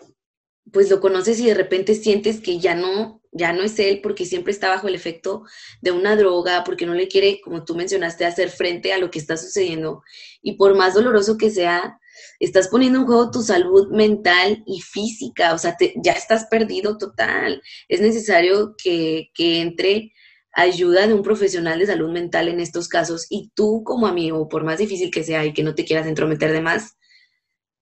pues 0.72 0.88
lo 0.92 1.00
conoces 1.00 1.40
y 1.40 1.48
de 1.48 1.56
repente 1.56 1.96
sientes 1.96 2.40
que 2.42 2.60
ya 2.60 2.76
no, 2.76 3.23
ya 3.34 3.54
no 3.54 3.64
es 3.64 3.78
él 3.80 4.00
porque 4.02 4.26
siempre 4.26 4.52
está 4.52 4.70
bajo 4.70 4.88
el 4.88 4.96
efecto 4.96 5.44
de 5.82 5.92
una 5.92 6.16
droga, 6.16 6.64
porque 6.64 6.86
no 6.86 6.94
le 6.94 7.08
quiere, 7.08 7.42
como 7.42 7.66
tú 7.66 7.76
mencionaste, 7.76 8.26
hacer 8.26 8.50
frente 8.50 8.94
a 8.94 9.00
lo 9.00 9.10
que 9.12 9.20
está 9.20 9.38
sucediendo. 9.38 10.04
Y 10.42 10.54
por 10.54 10.76
más 10.76 10.94
doloroso 10.94 11.38
que 11.38 11.50
sea, 11.50 12.00
estás 12.40 12.68
poniendo 12.68 13.00
en 13.00 13.06
juego 13.06 13.32
tu 13.32 13.42
salud 13.42 13.90
mental 13.92 14.64
y 14.66 14.82
física, 14.82 15.54
o 15.54 15.58
sea, 15.58 15.76
ya 16.04 16.14
estás 16.14 16.46
perdido 16.46 16.98
total. 16.98 17.62
Es 17.88 18.02
necesario 18.02 18.76
que, 18.82 19.30
que 19.34 19.62
entre 19.62 20.12
ayuda 20.54 21.08
de 21.08 21.14
un 21.16 21.24
profesional 21.24 21.80
de 21.80 21.88
salud 21.88 22.12
mental 22.12 22.48
en 22.48 22.60
estos 22.60 22.88
casos 22.88 23.26
y 23.30 23.52
tú 23.56 23.84
como 23.84 24.06
amigo, 24.06 24.48
por 24.48 24.64
más 24.64 24.78
difícil 24.78 25.10
que 25.10 25.24
sea 25.24 25.46
y 25.46 25.54
que 25.54 25.64
no 25.64 25.74
te 25.74 25.86
quieras 25.86 26.06
entrometer 26.06 26.52
de 26.52 26.62
más, 26.62 26.98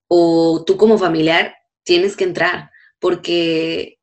o 0.07 0.63
tú 0.65 0.77
como 0.77 0.97
familiar, 0.97 1.55
tienes 1.83 2.15
que 2.15 2.23
entrar, 2.23 2.69
porque 2.99 4.00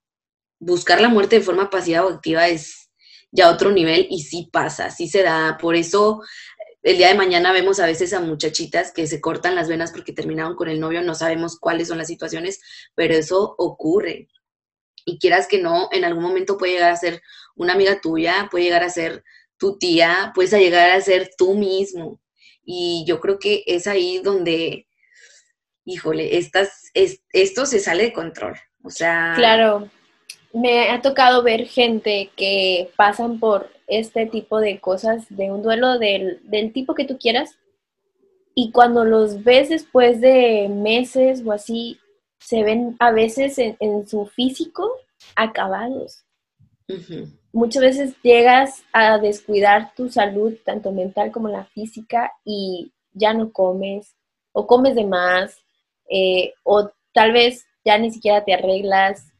buscar 0.58 1.00
la 1.00 1.08
muerte 1.08 1.36
de 1.36 1.44
forma 1.44 1.70
pasiva 1.70 2.04
o 2.04 2.10
activa 2.10 2.48
es 2.48 2.90
ya 3.30 3.50
otro 3.50 3.70
nivel 3.70 4.06
y 4.10 4.22
sí 4.22 4.48
pasa, 4.52 4.90
sí 4.90 5.08
se 5.08 5.22
da. 5.22 5.58
Por 5.60 5.76
eso 5.76 6.20
el 6.82 6.96
día 6.96 7.08
de 7.08 7.14
mañana 7.14 7.52
vemos 7.52 7.80
a 7.80 7.86
veces 7.86 8.12
a 8.12 8.20
muchachitas 8.20 8.92
que 8.92 9.06
se 9.06 9.20
cortan 9.20 9.54
las 9.54 9.68
venas 9.68 9.92
porque 9.92 10.12
terminaron 10.12 10.56
con 10.56 10.68
el 10.68 10.80
novio, 10.80 11.02
no 11.02 11.14
sabemos 11.14 11.58
cuáles 11.58 11.88
son 11.88 11.98
las 11.98 12.06
situaciones, 12.06 12.60
pero 12.94 13.14
eso 13.14 13.54
ocurre. 13.58 14.28
Y 15.04 15.18
quieras 15.18 15.48
que 15.48 15.60
no, 15.60 15.88
en 15.92 16.04
algún 16.04 16.22
momento 16.22 16.58
puede 16.58 16.72
llegar 16.74 16.92
a 16.92 16.96
ser 16.96 17.22
una 17.56 17.74
amiga 17.74 18.00
tuya, 18.00 18.48
puede 18.50 18.64
llegar 18.64 18.84
a 18.84 18.90
ser 18.90 19.24
tu 19.58 19.78
tía, 19.78 20.32
puedes 20.34 20.52
llegar 20.52 20.90
a 20.90 21.00
ser 21.00 21.30
tú 21.36 21.54
mismo. 21.54 22.20
Y 22.62 23.04
yo 23.06 23.20
creo 23.20 23.38
que 23.38 23.64
es 23.66 23.86
ahí 23.86 24.18
donde, 24.18 24.86
híjole, 25.84 26.36
estas, 26.36 26.90
es, 26.94 27.22
esto 27.32 27.66
se 27.66 27.80
sale 27.80 28.04
de 28.04 28.12
control. 28.12 28.56
O 28.82 28.90
sea... 28.90 29.32
Claro, 29.34 29.90
me 30.52 30.90
ha 30.90 31.00
tocado 31.02 31.42
ver 31.42 31.66
gente 31.66 32.30
que 32.36 32.90
pasan 32.96 33.38
por 33.38 33.70
este 33.86 34.26
tipo 34.26 34.60
de 34.60 34.80
cosas, 34.80 35.24
de 35.28 35.50
un 35.50 35.62
duelo 35.62 35.98
del, 35.98 36.40
tipo 36.72 36.94
que 36.94 37.04
tú 37.04 37.18
quieras, 37.18 37.58
y 38.54 38.72
cuando 38.72 39.04
los 39.04 39.44
ves 39.44 39.68
después 39.68 40.20
de 40.20 40.68
meses 40.68 41.42
o 41.44 41.52
así, 41.52 41.98
se 42.38 42.62
ven 42.62 42.96
a 42.98 43.10
veces 43.10 43.58
en, 43.58 44.06
su 44.06 44.26
físico 44.26 44.90
acabados. 45.36 46.24
Muchas 47.52 47.82
veces 47.82 48.14
llegas 48.22 48.82
a 48.92 49.18
descuidar 49.18 49.92
tu 49.94 50.08
salud, 50.08 50.54
tanto 50.64 50.92
mental 50.92 51.30
como 51.30 51.48
la 51.48 51.64
física, 51.66 52.32
y 52.44 52.92
ya 53.12 53.32
no 53.32 53.52
comes, 53.52 54.14
o 54.52 54.66
comes 54.66 54.94
de 54.94 55.04
más, 55.04 55.58
eh, 56.10 56.52
o 56.64 56.90
tal 57.12 57.32
vez 57.32 57.66
ya 57.84 57.98
ni 57.98 58.10
siquiera 58.10 58.44
te 58.44 58.54
arreglas, 58.54 59.32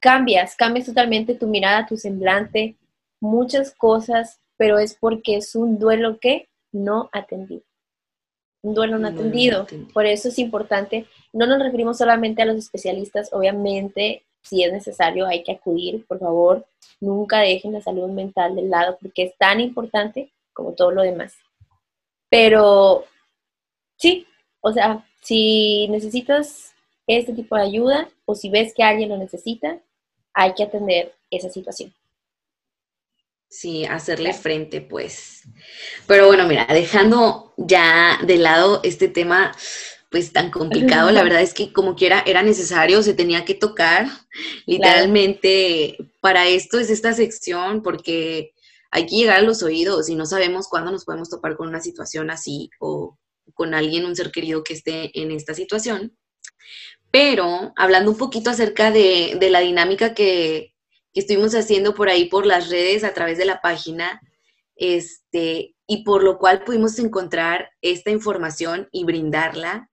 cambias, 0.00 0.56
cambias 0.56 0.86
totalmente 0.86 1.34
tu 1.34 1.46
mirada, 1.46 1.86
tu 1.86 1.96
semblante, 1.96 2.76
muchas 3.20 3.74
cosas, 3.74 4.40
pero 4.56 4.78
es 4.78 4.94
porque 4.94 5.36
es 5.36 5.54
un 5.54 5.78
duelo 5.78 6.18
que 6.20 6.48
no 6.72 7.08
atendido. 7.12 7.62
Un 8.62 8.74
duelo 8.74 8.98
no, 8.98 9.08
atendido. 9.08 9.66
Por 9.92 10.06
eso 10.06 10.28
es 10.28 10.38
importante, 10.38 11.06
no 11.32 11.46
nos 11.46 11.62
referimos 11.62 11.98
solamente 11.98 12.42
a 12.42 12.46
los 12.46 12.56
especialistas, 12.56 13.30
obviamente, 13.32 14.24
si 14.42 14.62
es 14.62 14.72
necesario 14.72 15.26
hay 15.26 15.42
que 15.42 15.52
acudir, 15.52 16.04
por 16.06 16.18
favor, 16.18 16.66
nunca 17.00 17.40
dejen 17.40 17.72
la 17.72 17.80
salud 17.80 18.08
mental 18.10 18.54
de 18.54 18.62
lado 18.62 18.98
porque 19.00 19.24
es 19.24 19.36
tan 19.38 19.60
importante 19.60 20.32
como 20.52 20.72
todo 20.72 20.90
lo 20.90 21.02
demás. 21.02 21.34
Pero 22.30 23.04
sí, 23.96 24.26
o 24.60 24.72
sea, 24.72 25.06
si 25.20 25.88
necesitas 25.88 26.74
este 27.06 27.32
tipo 27.32 27.56
de 27.56 27.62
ayuda 27.62 28.08
o 28.24 28.34
si 28.34 28.50
ves 28.50 28.72
que 28.74 28.82
alguien 28.82 29.08
lo 29.08 29.18
necesita, 29.18 29.80
hay 30.32 30.54
que 30.54 30.64
atender 30.64 31.14
esa 31.30 31.50
situación. 31.50 31.94
Sí, 33.48 33.84
hacerle 33.84 34.32
frente, 34.32 34.80
pues. 34.80 35.42
Pero 36.08 36.26
bueno, 36.26 36.46
mira, 36.48 36.66
dejando 36.66 37.54
ya 37.56 38.18
de 38.26 38.36
lado 38.36 38.80
este 38.82 39.06
tema, 39.06 39.54
pues 40.10 40.32
tan 40.32 40.50
complicado, 40.50 41.12
la 41.12 41.22
verdad 41.24 41.40
es 41.40 41.54
que 41.54 41.72
como 41.72 41.94
quiera 41.94 42.24
era 42.26 42.42
necesario, 42.42 43.02
se 43.02 43.14
tenía 43.14 43.44
que 43.44 43.54
tocar. 43.54 44.08
Literalmente, 44.66 45.96
para 46.20 46.48
esto 46.48 46.80
es 46.80 46.90
esta 46.90 47.12
sección, 47.12 47.82
porque 47.82 48.54
hay 48.90 49.06
que 49.06 49.16
llegar 49.16 49.38
a 49.38 49.42
los 49.42 49.62
oídos 49.62 50.08
y 50.08 50.16
no 50.16 50.26
sabemos 50.26 50.68
cuándo 50.68 50.90
nos 50.90 51.04
podemos 51.04 51.30
topar 51.30 51.56
con 51.56 51.68
una 51.68 51.80
situación 51.80 52.30
así 52.30 52.70
o 52.80 53.18
con 53.54 53.74
alguien, 53.74 54.04
un 54.04 54.16
ser 54.16 54.32
querido 54.32 54.64
que 54.64 54.74
esté 54.74 55.10
en 55.20 55.30
esta 55.30 55.54
situación. 55.54 56.16
Pero 57.14 57.72
hablando 57.76 58.10
un 58.10 58.18
poquito 58.18 58.50
acerca 58.50 58.90
de, 58.90 59.38
la 59.48 59.60
dinámica 59.60 60.14
que, 60.14 60.74
estuvimos 61.12 61.54
haciendo 61.54 61.94
por 61.94 62.08
ahí 62.08 62.24
por 62.24 62.44
las 62.44 62.70
redes 62.70 63.04
a 63.04 63.14
través 63.14 63.38
de 63.38 63.44
la 63.44 63.60
página, 63.60 64.20
este, 64.74 65.76
y 65.86 66.02
por 66.02 66.24
lo 66.24 66.38
cual 66.38 66.64
pudimos 66.64 66.98
encontrar 66.98 67.70
esta 67.82 68.10
información 68.10 68.88
y 68.90 69.04
brindarla. 69.04 69.88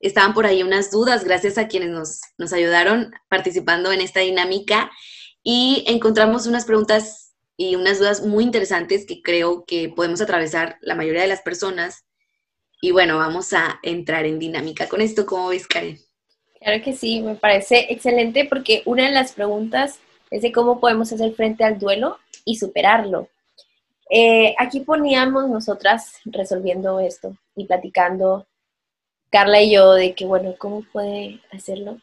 Estaban 0.00 0.32
por 0.32 0.46
ahí 0.46 0.62
unas 0.62 0.90
dudas, 0.90 1.22
gracias 1.24 1.58
a 1.58 1.68
quienes 1.68 1.90
nos, 1.90 2.22
nos 2.38 2.54
ayudaron 2.54 3.12
participando 3.28 3.92
en 3.92 4.00
esta 4.00 4.20
dinámica, 4.20 4.90
y 5.42 5.84
encontramos 5.86 6.46
unas 6.46 6.64
preguntas 6.64 7.34
y 7.58 7.74
unas 7.74 7.98
dudas 7.98 8.22
muy 8.22 8.42
interesantes 8.42 9.04
que 9.04 9.20
creo 9.20 9.66
que 9.66 9.90
podemos 9.90 10.22
atravesar 10.22 10.78
la 10.80 10.94
mayoría 10.94 11.20
de 11.20 11.28
las 11.28 11.42
personas. 11.42 12.06
Y 12.80 12.92
bueno, 12.92 13.18
vamos 13.18 13.52
a 13.52 13.80
entrar 13.82 14.24
en 14.24 14.38
dinámica 14.38 14.88
con 14.88 15.02
esto. 15.02 15.26
¿Cómo 15.26 15.48
ves, 15.48 15.66
Karen? 15.66 16.03
Claro 16.64 16.82
que 16.82 16.94
sí, 16.94 17.20
me 17.20 17.34
parece 17.34 17.88
excelente 17.90 18.46
porque 18.46 18.80
una 18.86 19.04
de 19.04 19.10
las 19.10 19.32
preguntas 19.32 20.00
es 20.30 20.40
de 20.40 20.50
cómo 20.50 20.80
podemos 20.80 21.12
hacer 21.12 21.34
frente 21.34 21.62
al 21.62 21.78
duelo 21.78 22.16
y 22.46 22.56
superarlo. 22.56 23.28
Eh, 24.08 24.54
aquí 24.58 24.80
poníamos 24.80 25.46
nosotras 25.50 26.14
resolviendo 26.24 27.00
esto 27.00 27.36
y 27.54 27.66
platicando, 27.66 28.46
Carla 29.28 29.60
y 29.60 29.74
yo, 29.74 29.92
de 29.92 30.14
que, 30.14 30.24
bueno, 30.24 30.54
¿cómo 30.56 30.82
puede 30.90 31.42
hacerlo? 31.52 31.98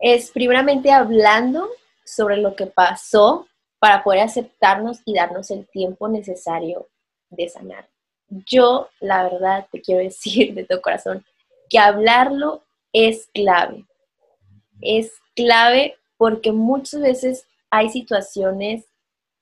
Es 0.00 0.30
primeramente 0.32 0.92
hablando 0.92 1.70
sobre 2.04 2.36
lo 2.36 2.54
que 2.54 2.66
pasó 2.66 3.46
para 3.78 4.04
poder 4.04 4.20
aceptarnos 4.20 5.00
y 5.06 5.14
darnos 5.14 5.50
el 5.50 5.66
tiempo 5.66 6.10
necesario 6.10 6.88
de 7.30 7.48
sanar. 7.48 7.88
Yo, 8.28 8.90
la 9.00 9.22
verdad, 9.22 9.66
te 9.72 9.80
quiero 9.80 10.02
decir 10.04 10.52
de 10.52 10.64
todo 10.64 10.82
corazón 10.82 11.24
que 11.70 11.78
hablarlo 11.78 12.64
es 12.92 13.28
clave. 13.32 13.86
Es 14.80 15.12
clave 15.34 15.96
porque 16.16 16.52
muchas 16.52 17.00
veces 17.00 17.46
hay 17.70 17.88
situaciones 17.88 18.84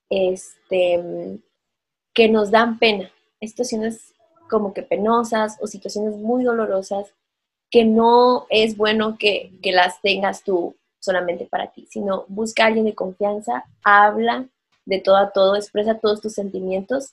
este, 0.09 1.41
que 2.15 2.29
nos 2.29 2.51
dan 2.51 2.79
pena, 2.79 3.11
situaciones 3.41 4.15
como 4.49 4.75
que 4.75 4.83
penosas 4.83 5.57
o 5.61 5.67
situaciones 5.67 6.17
muy 6.17 6.45
dolorosas 6.45 7.13
que 7.71 7.85
no 7.85 8.47
es 8.51 8.77
bueno 8.77 9.17
que, 9.17 9.53
que 9.63 9.73
las 9.73 10.01
tengas 10.03 10.43
tú 10.43 10.77
solamente 10.99 11.47
para 11.47 11.71
ti, 11.73 11.87
sino 11.89 12.25
busca 12.29 12.65
a 12.65 12.67
alguien 12.67 12.85
de 12.85 12.95
confianza, 12.95 13.65
habla 13.83 14.47
de 14.85 15.01
todo 15.01 15.17
a 15.17 15.31
todo, 15.31 15.57
expresa 15.57 15.99
todos 15.99 16.21
tus 16.21 16.35
sentimientos 16.35 17.13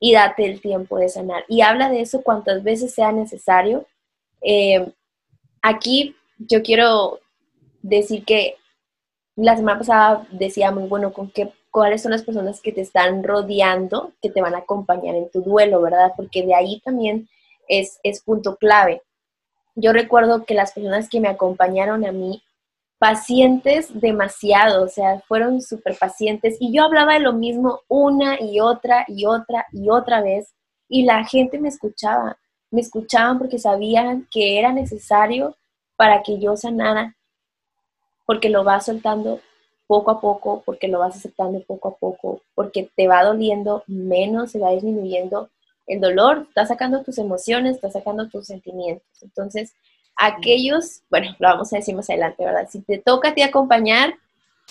y 0.00 0.14
date 0.14 0.46
el 0.46 0.60
tiempo 0.60 0.98
de 0.98 1.10
sanar. 1.10 1.44
Y 1.48 1.60
habla 1.60 1.90
de 1.90 2.00
eso 2.00 2.22
cuantas 2.22 2.62
veces 2.62 2.94
sea 2.94 3.12
necesario. 3.12 3.86
Eh, 4.40 4.90
Aquí 5.62 6.16
yo 6.38 6.62
quiero 6.62 7.20
decir 7.82 8.24
que 8.24 8.56
la 9.36 9.56
semana 9.56 9.78
pasada 9.78 10.26
decía 10.30 10.70
muy 10.70 10.88
bueno 10.88 11.12
con 11.12 11.30
qué 11.30 11.52
cuáles 11.70 12.02
son 12.02 12.12
las 12.12 12.22
personas 12.22 12.60
que 12.60 12.72
te 12.72 12.80
están 12.80 13.22
rodeando, 13.22 14.12
que 14.20 14.30
te 14.30 14.40
van 14.40 14.54
a 14.54 14.58
acompañar 14.58 15.14
en 15.14 15.30
tu 15.30 15.42
duelo, 15.42 15.80
¿verdad? 15.80 16.12
Porque 16.16 16.44
de 16.44 16.54
ahí 16.54 16.80
también 16.84 17.28
es, 17.68 18.00
es 18.02 18.22
punto 18.22 18.56
clave. 18.56 19.02
Yo 19.76 19.92
recuerdo 19.92 20.44
que 20.44 20.54
las 20.54 20.72
personas 20.72 21.08
que 21.08 21.20
me 21.20 21.28
acompañaron 21.28 22.04
a 22.04 22.12
mí, 22.12 22.42
pacientes 22.98 23.88
demasiado, 23.98 24.84
o 24.84 24.88
sea, 24.88 25.20
fueron 25.20 25.62
súper 25.62 25.96
pacientes 25.96 26.56
y 26.60 26.72
yo 26.72 26.84
hablaba 26.84 27.14
de 27.14 27.20
lo 27.20 27.32
mismo 27.32 27.80
una 27.88 28.40
y 28.40 28.60
otra 28.60 29.04
y 29.08 29.24
otra 29.24 29.66
y 29.72 29.88
otra 29.88 30.20
vez 30.20 30.52
y 30.88 31.04
la 31.04 31.24
gente 31.24 31.58
me 31.58 31.68
escuchaba 31.68 32.36
me 32.70 32.80
escuchaban 32.80 33.38
porque 33.38 33.58
sabían 33.58 34.26
que 34.30 34.58
era 34.58 34.72
necesario 34.72 35.56
para 35.96 36.22
que 36.22 36.38
yo 36.38 36.56
sanara, 36.56 37.16
porque 38.26 38.48
lo 38.48 38.64
vas 38.64 38.86
soltando 38.86 39.40
poco 39.86 40.12
a 40.12 40.20
poco, 40.20 40.62
porque 40.64 40.88
lo 40.88 41.00
vas 41.00 41.16
aceptando 41.16 41.60
poco 41.62 41.88
a 41.88 41.96
poco, 41.96 42.42
porque 42.54 42.88
te 42.94 43.08
va 43.08 43.24
doliendo 43.24 43.82
menos, 43.86 44.52
se 44.52 44.60
va 44.60 44.70
disminuyendo 44.70 45.50
el 45.86 46.00
dolor, 46.00 46.46
estás 46.48 46.68
sacando 46.68 47.02
tus 47.02 47.18
emociones, 47.18 47.74
estás 47.74 47.94
sacando 47.94 48.28
tus 48.28 48.46
sentimientos. 48.46 49.04
Entonces, 49.20 49.74
aquellos, 50.14 51.02
bueno, 51.10 51.34
lo 51.38 51.48
vamos 51.48 51.72
a 51.72 51.76
decir 51.76 51.96
más 51.96 52.08
adelante, 52.08 52.44
¿verdad? 52.44 52.68
Si 52.70 52.80
te 52.82 52.98
toca 52.98 53.30
a 53.30 53.34
ti 53.34 53.42
acompañar, 53.42 54.14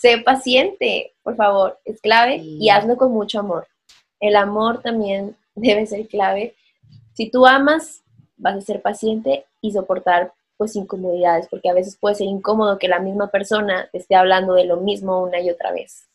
sé 0.01 0.19
paciente, 0.19 1.13
por 1.23 1.35
favor, 1.35 1.79
es 1.83 1.99
clave 1.99 2.37
y 2.37 2.69
hazlo 2.69 2.95
con 2.95 3.11
mucho 3.11 3.39
amor. 3.39 3.67
el 4.21 4.35
amor 4.35 4.81
también 4.81 5.35
debe 5.55 5.85
ser 5.85 6.07
clave. 6.07 6.55
Si 7.13 7.29
tú 7.29 7.45
amas, 7.45 8.03
vas 8.37 8.55
a 8.55 8.61
ser 8.61 8.81
paciente 8.81 9.45
y 9.61 9.71
soportar 9.71 10.33
pues 10.57 10.75
incomodidades, 10.75 11.47
porque 11.49 11.69
a 11.69 11.73
veces 11.73 11.97
puede 11.97 12.15
ser 12.15 12.27
incómodo 12.27 12.79
que 12.79 12.89
la 12.89 12.99
misma 12.99 13.31
persona 13.31 13.89
esté 13.93 14.15
hablando 14.15 14.55
de 14.55 14.65
lo 14.65 14.77
mismo 14.77 15.23
una 15.23 15.39
y 15.39 15.49
otra 15.49 15.71
vez. 15.71 16.09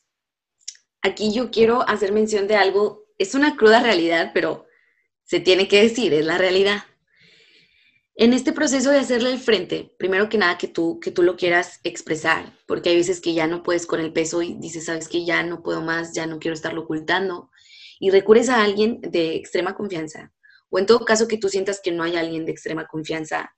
Aquí 1.00 1.33
yo 1.33 1.50
quiero 1.50 1.88
hacer 1.88 2.12
mención 2.12 2.46
de 2.46 2.57
algo, 2.57 3.04
es 3.18 3.35
una 3.35 3.57
cruda 3.57 3.83
realidad, 3.83 4.33
pero 4.35 4.66
se 5.22 5.40
tiene 5.40 5.66
que 5.66 5.83
decir, 5.83 6.12
es 6.12 6.26
la 6.26 6.37
realidad. 6.37 6.83
En 8.16 8.33
este 8.33 8.52
proceso 8.52 8.90
de 8.90 8.98
hacerle 8.98 9.30
el 9.30 9.38
frente, 9.38 9.92
primero 9.98 10.28
que 10.28 10.38
nada 10.38 10.57
que 10.57 10.68
tú, 10.68 11.00
que 11.00 11.11
tú 11.11 11.22
lo 11.22 11.37
quieras 11.37 11.80
expresar, 11.83 12.52
porque 12.66 12.90
hay 12.90 12.96
veces 12.96 13.20
que 13.20 13.35
ya 13.35 13.46
no 13.46 13.62
puedes 13.62 13.87
con 13.87 13.98
el 13.98 14.12
peso 14.12 14.42
y 14.42 14.54
dices, 14.54 14.85
sabes 14.85 15.09
que 15.09 15.24
ya 15.24 15.42
no 15.42 15.62
puedo 15.62 15.80
más, 15.80 16.12
ya 16.12 16.26
no 16.26 16.38
quiero 16.38 16.54
estarlo 16.54 16.83
ocultando, 16.83 17.50
y 17.98 18.11
recurres 18.11 18.50
a 18.50 18.62
alguien 18.62 19.00
de 19.00 19.35
extrema 19.35 19.74
confianza, 19.74 20.33
o 20.74 20.78
en 20.80 20.87
todo 20.87 21.04
caso 21.04 21.28
que 21.28 21.38
tú 21.38 21.48
sientas 21.48 21.80
que 21.80 21.92
no 21.92 22.02
hay 22.02 22.16
alguien 22.16 22.44
de 22.44 22.50
extrema 22.50 22.87
confianza 22.87 23.54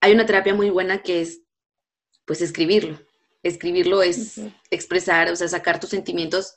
hay 0.00 0.12
una 0.12 0.26
terapia 0.26 0.54
muy 0.54 0.70
buena 0.70 1.02
que 1.02 1.20
es, 1.20 1.42
pues, 2.24 2.40
escribirlo. 2.40 3.00
Escribirlo 3.42 4.02
es 4.02 4.40
expresar, 4.70 5.30
o 5.30 5.36
sea, 5.36 5.48
sacar 5.48 5.80
tus 5.80 5.90
sentimientos 5.90 6.54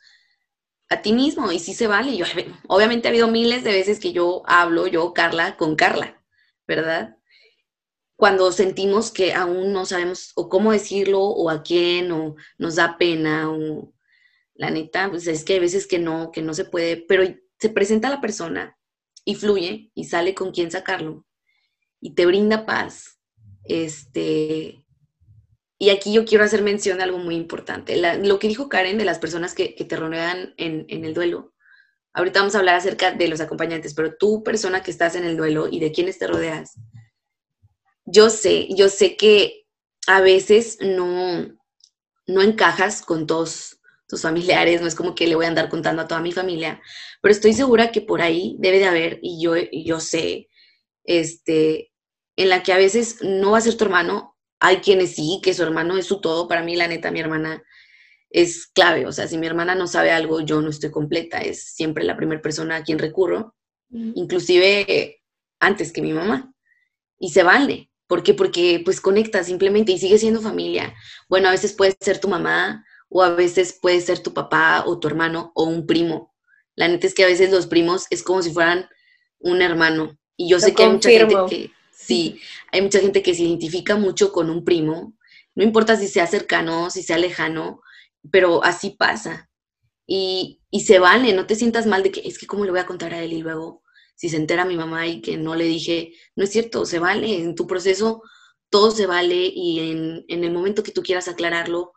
a 0.89 1.01
ti 1.01 1.13
mismo 1.13 1.51
y 1.51 1.59
sí 1.59 1.73
se 1.73 1.87
vale. 1.87 2.17
Yo, 2.17 2.25
obviamente 2.67 3.07
ha 3.07 3.11
habido 3.11 3.27
miles 3.27 3.63
de 3.63 3.71
veces 3.71 3.99
que 3.99 4.11
yo 4.11 4.43
hablo, 4.45 4.87
yo, 4.87 5.13
Carla, 5.13 5.57
con 5.57 5.75
Carla, 5.75 6.21
¿verdad? 6.67 7.17
Cuando 8.15 8.51
sentimos 8.51 9.11
que 9.11 9.33
aún 9.33 9.73
no 9.73 9.85
sabemos 9.85 10.31
o 10.35 10.49
cómo 10.49 10.71
decirlo 10.71 11.21
o 11.21 11.49
a 11.49 11.63
quién 11.63 12.11
o 12.11 12.35
nos 12.57 12.75
da 12.75 12.97
pena 12.97 13.51
o 13.51 13.93
la 14.53 14.69
neta, 14.69 15.09
pues 15.09 15.25
es 15.27 15.43
que 15.43 15.53
hay 15.53 15.59
veces 15.59 15.87
que 15.87 15.97
no, 15.97 16.31
que 16.31 16.41
no 16.41 16.53
se 16.53 16.65
puede, 16.65 16.97
pero 16.97 17.23
se 17.59 17.69
presenta 17.69 18.09
la 18.09 18.21
persona 18.21 18.77
y 19.25 19.35
fluye 19.35 19.91
y 19.93 20.05
sale 20.05 20.33
con 20.33 20.51
quien 20.51 20.71
sacarlo 20.71 21.25
y 21.99 22.15
te 22.15 22.25
brinda 22.25 22.65
paz 22.65 23.19
este, 23.63 24.85
y 25.77 25.89
aquí 25.89 26.13
yo 26.13 26.25
quiero 26.25 26.43
hacer 26.43 26.61
mención 26.61 26.97
de 26.97 27.03
algo 27.03 27.17
muy 27.17 27.35
importante. 27.35 27.97
lo 28.17 28.39
que 28.39 28.47
dijo 28.47 28.69
Karen 28.69 28.97
de 28.97 29.05
las 29.05 29.19
personas 29.19 29.53
que, 29.53 29.69
te 29.69 29.95
rodean 29.95 30.53
en, 30.57 30.85
el 30.89 31.13
duelo. 31.13 31.53
Ahorita 32.13 32.39
vamos 32.39 32.55
a 32.55 32.59
hablar 32.59 32.75
acerca 32.75 33.11
de 33.11 33.27
los 33.27 33.41
acompañantes, 33.41 33.93
pero 33.93 34.15
tú, 34.15 34.43
persona 34.43 34.83
que 34.83 34.91
estás 34.91 35.15
en 35.15 35.23
el 35.23 35.37
duelo 35.37 35.67
y 35.67 35.79
de 35.79 35.91
quiénes 35.91 36.19
te 36.19 36.27
rodeas, 36.27 36.77
yo 38.05 38.29
sé, 38.29 38.67
yo 38.75 38.89
sé 38.89 39.15
que 39.15 39.65
a 40.07 40.21
veces 40.21 40.77
no, 40.81 41.47
no 42.27 42.41
encajas 42.41 43.01
con 43.01 43.25
todos 43.25 43.80
tus 44.11 44.23
familiares, 44.23 44.81
no 44.81 44.87
es 44.87 44.93
como 44.93 45.15
que 45.15 45.25
le 45.25 45.35
voy 45.35 45.45
a 45.45 45.47
andar 45.47 45.69
contando 45.69 46.01
a 46.01 46.07
toda 46.07 46.19
mi 46.19 46.33
familia, 46.33 46.81
pero 47.21 47.31
estoy 47.31 47.53
segura 47.53 47.93
que 47.93 48.01
por 48.01 48.21
ahí 48.21 48.57
debe 48.59 48.79
de 48.79 48.85
haber, 48.85 49.19
y 49.21 49.41
yo, 49.41 49.53
yo 49.71 50.01
sé, 50.01 50.49
este, 51.05 51.93
en 52.35 52.49
la 52.49 52.61
que 52.61 52.73
a 52.73 52.77
veces 52.77 53.19
no 53.21 53.51
va 53.51 53.59
a 53.59 53.61
ser 53.61 53.77
tu 53.77 53.85
hermano. 53.85 54.35
Hay 54.59 54.77
quienes 54.77 55.15
sí, 55.15 55.39
que 55.41 55.53
su 55.53 55.63
hermano 55.63 55.97
es 55.97 56.07
su 56.07 56.19
todo. 56.19 56.47
Para 56.49 56.61
mí, 56.61 56.75
la 56.75 56.87
neta, 56.87 57.09
mi 57.09 57.21
hermana 57.21 57.63
es 58.29 58.67
clave. 58.67 59.07
O 59.07 59.11
sea, 59.13 59.27
si 59.27 59.37
mi 59.37 59.47
hermana 59.47 59.75
no 59.75 59.87
sabe 59.87 60.11
algo, 60.11 60.41
yo 60.41 60.61
no 60.61 60.69
estoy 60.69 60.91
completa. 60.91 61.39
Es 61.39 61.73
siempre 61.73 62.03
la 62.03 62.17
primera 62.17 62.41
persona 62.41 62.75
a 62.77 62.83
quien 62.83 62.99
recurro, 62.99 63.55
inclusive 63.89 65.21
antes 65.59 65.91
que 65.91 66.01
mi 66.01 66.13
mamá. 66.13 66.53
Y 67.17 67.29
se 67.29 67.43
vale. 67.43 67.89
¿Por 68.07 68.23
qué? 68.23 68.33
Porque 68.33 68.81
pues 68.83 68.99
conecta 68.99 69.43
simplemente 69.43 69.93
y 69.93 69.97
sigue 69.97 70.17
siendo 70.17 70.41
familia. 70.41 70.93
Bueno, 71.29 71.47
a 71.47 71.51
veces 71.51 71.73
puede 71.73 71.95
ser 71.99 72.19
tu 72.19 72.27
mamá 72.27 72.85
o 73.11 73.21
a 73.23 73.29
veces 73.35 73.77
puede 73.79 74.01
ser 74.01 74.19
tu 74.19 74.33
papá 74.33 74.85
o 74.87 74.99
tu 74.99 75.07
hermano 75.07 75.51
o 75.53 75.65
un 75.65 75.85
primo. 75.85 76.33
La 76.75 76.87
neta 76.87 77.07
es 77.07 77.13
que 77.13 77.23
a 77.25 77.27
veces 77.27 77.51
los 77.51 77.67
primos 77.67 78.07
es 78.09 78.23
como 78.23 78.41
si 78.41 78.51
fueran 78.51 78.87
un 79.39 79.61
hermano. 79.61 80.17
Y 80.37 80.49
yo 80.49 80.59
sé 80.59 80.73
que 80.73 80.83
hay 80.83 80.91
mucha 80.91 81.09
gente 81.09 81.35
que 81.49 81.71
Sí, 81.91 82.39
hay 82.71 82.81
mucha 82.81 82.99
gente 82.99 83.21
que 83.21 83.35
se 83.35 83.43
identifica 83.43 83.95
mucho 83.95 84.31
con 84.31 84.49
un 84.49 84.65
primo, 84.65 85.13
no 85.53 85.63
importa 85.63 85.95
si 85.97 86.07
sea 86.07 86.25
cercano, 86.25 86.89
si 86.89 87.03
sea 87.03 87.17
lejano, 87.19 87.81
pero 88.31 88.63
así 88.63 88.91
pasa. 88.91 89.51
Y, 90.07 90.61
y 90.71 90.81
se 90.81 90.99
vale, 90.99 91.33
no 91.33 91.45
te 91.45 91.55
sientas 91.55 91.85
mal 91.85 92.01
de 92.03 92.11
que 92.11 92.21
es 92.25 92.39
que 92.39 92.47
cómo 92.47 92.65
le 92.65 92.71
voy 92.71 92.79
a 92.79 92.87
contar 92.87 93.13
a 93.13 93.21
él 93.23 93.33
y 93.33 93.41
luego 93.41 93.83
si 94.15 94.29
se 94.29 94.37
entera 94.37 94.65
mi 94.65 94.77
mamá 94.77 95.07
y 95.07 95.21
que 95.21 95.37
no 95.37 95.55
le 95.55 95.65
dije, 95.65 96.13
no 96.35 96.43
es 96.43 96.51
cierto, 96.51 96.85
se 96.85 96.99
vale, 96.99 97.39
en 97.41 97.55
tu 97.55 97.67
proceso 97.67 98.23
todo 98.69 98.91
se 98.91 99.05
vale 99.05 99.51
y 99.53 99.91
en, 99.91 100.25
en 100.27 100.43
el 100.43 100.51
momento 100.51 100.83
que 100.83 100.91
tú 100.91 101.03
quieras 101.03 101.27
aclararlo, 101.27 101.93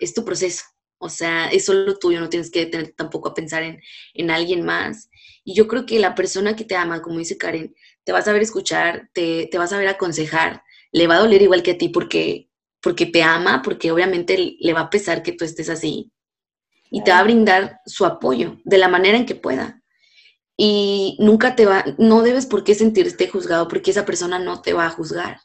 es 0.00 0.14
tu 0.14 0.24
proceso. 0.24 0.64
O 0.98 1.08
sea, 1.08 1.48
es 1.48 1.64
solo 1.64 1.96
tuyo, 1.96 2.20
no 2.20 2.28
tienes 2.28 2.50
que 2.50 2.66
tener 2.66 2.92
tampoco 2.92 3.30
a 3.30 3.34
pensar 3.34 3.62
en, 3.62 3.80
en 4.14 4.30
alguien 4.30 4.64
más. 4.64 5.08
Y 5.44 5.54
yo 5.54 5.66
creo 5.66 5.86
que 5.86 5.98
la 5.98 6.14
persona 6.14 6.56
que 6.56 6.64
te 6.64 6.76
ama, 6.76 7.00
como 7.00 7.18
dice 7.18 7.38
Karen, 7.38 7.74
te 8.04 8.12
va 8.12 8.18
a 8.18 8.22
saber 8.22 8.42
escuchar, 8.42 9.08
te, 9.14 9.48
te 9.50 9.58
va 9.58 9.64
a 9.64 9.68
saber 9.68 9.88
aconsejar, 9.88 10.62
le 10.92 11.06
va 11.06 11.16
a 11.16 11.20
doler 11.20 11.40
igual 11.40 11.62
que 11.62 11.72
a 11.72 11.78
ti 11.78 11.88
porque, 11.88 12.50
porque 12.82 13.06
te 13.06 13.22
ama, 13.22 13.62
porque 13.62 13.92
obviamente 13.92 14.56
le 14.58 14.72
va 14.72 14.80
a 14.80 14.90
pesar 14.90 15.22
que 15.22 15.32
tú 15.32 15.44
estés 15.44 15.70
así. 15.70 16.12
Y 16.90 17.02
te 17.04 17.12
va 17.12 17.20
a 17.20 17.24
brindar 17.24 17.80
su 17.86 18.04
apoyo 18.04 18.58
de 18.64 18.78
la 18.78 18.88
manera 18.88 19.16
en 19.16 19.26
que 19.26 19.36
pueda. 19.36 19.82
Y 20.56 21.16
nunca 21.20 21.56
te 21.56 21.64
va, 21.64 21.84
no 21.96 22.22
debes 22.22 22.44
por 22.44 22.64
qué 22.64 22.74
sentirte 22.74 23.28
juzgado 23.28 23.68
porque 23.68 23.92
esa 23.92 24.04
persona 24.04 24.38
no 24.38 24.60
te 24.60 24.74
va 24.74 24.86
a 24.86 24.90
juzgar. 24.90 25.40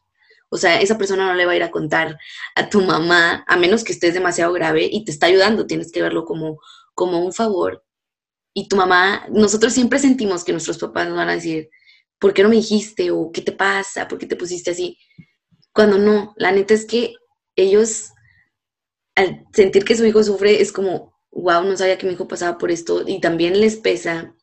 O 0.55 0.57
sea, 0.57 0.79
esa 0.79 0.97
persona 0.97 1.27
no 1.27 1.35
le 1.35 1.45
va 1.45 1.51
a 1.51 1.55
ir 1.57 1.63
a 1.63 1.69
contar 1.69 2.17
a 2.55 2.69
tu 2.69 2.81
mamá, 2.81 3.43
a 3.45 3.57
menos 3.57 3.83
que 3.83 3.91
estés 3.91 4.13
demasiado 4.13 4.53
grave 4.53 4.87
y 4.89 5.03
te 5.03 5.11
está 5.11 5.27
ayudando, 5.27 5.67
tienes 5.67 5.91
que 5.91 6.01
verlo 6.01 6.23
como, 6.23 6.59
como 6.93 7.19
un 7.25 7.33
favor. 7.33 7.83
Y 8.53 8.69
tu 8.69 8.77
mamá, 8.77 9.25
nosotros 9.29 9.73
siempre 9.73 9.99
sentimos 9.99 10.45
que 10.45 10.53
nuestros 10.53 10.77
papás 10.77 11.09
nos 11.09 11.17
van 11.17 11.27
a 11.27 11.35
decir, 11.35 11.69
¿por 12.19 12.33
qué 12.33 12.41
no 12.41 12.47
me 12.47 12.55
dijiste? 12.55 13.11
¿O 13.11 13.31
qué 13.33 13.41
te 13.41 13.51
pasa? 13.51 14.07
¿Por 14.07 14.17
qué 14.17 14.27
te 14.27 14.37
pusiste 14.37 14.71
así? 14.71 14.97
Cuando 15.73 15.97
no, 15.97 16.33
la 16.37 16.53
neta 16.53 16.73
es 16.73 16.85
que 16.85 17.15
ellos, 17.57 18.11
al 19.15 19.45
sentir 19.53 19.83
que 19.83 19.97
su 19.97 20.05
hijo 20.05 20.23
sufre, 20.23 20.61
es 20.61 20.71
como, 20.71 21.17
wow, 21.31 21.63
no 21.63 21.75
sabía 21.75 21.97
que 21.97 22.07
mi 22.07 22.13
hijo 22.13 22.29
pasaba 22.29 22.57
por 22.57 22.71
esto 22.71 23.03
y 23.05 23.19
también 23.19 23.59
les 23.59 23.75
pesa 23.75 24.33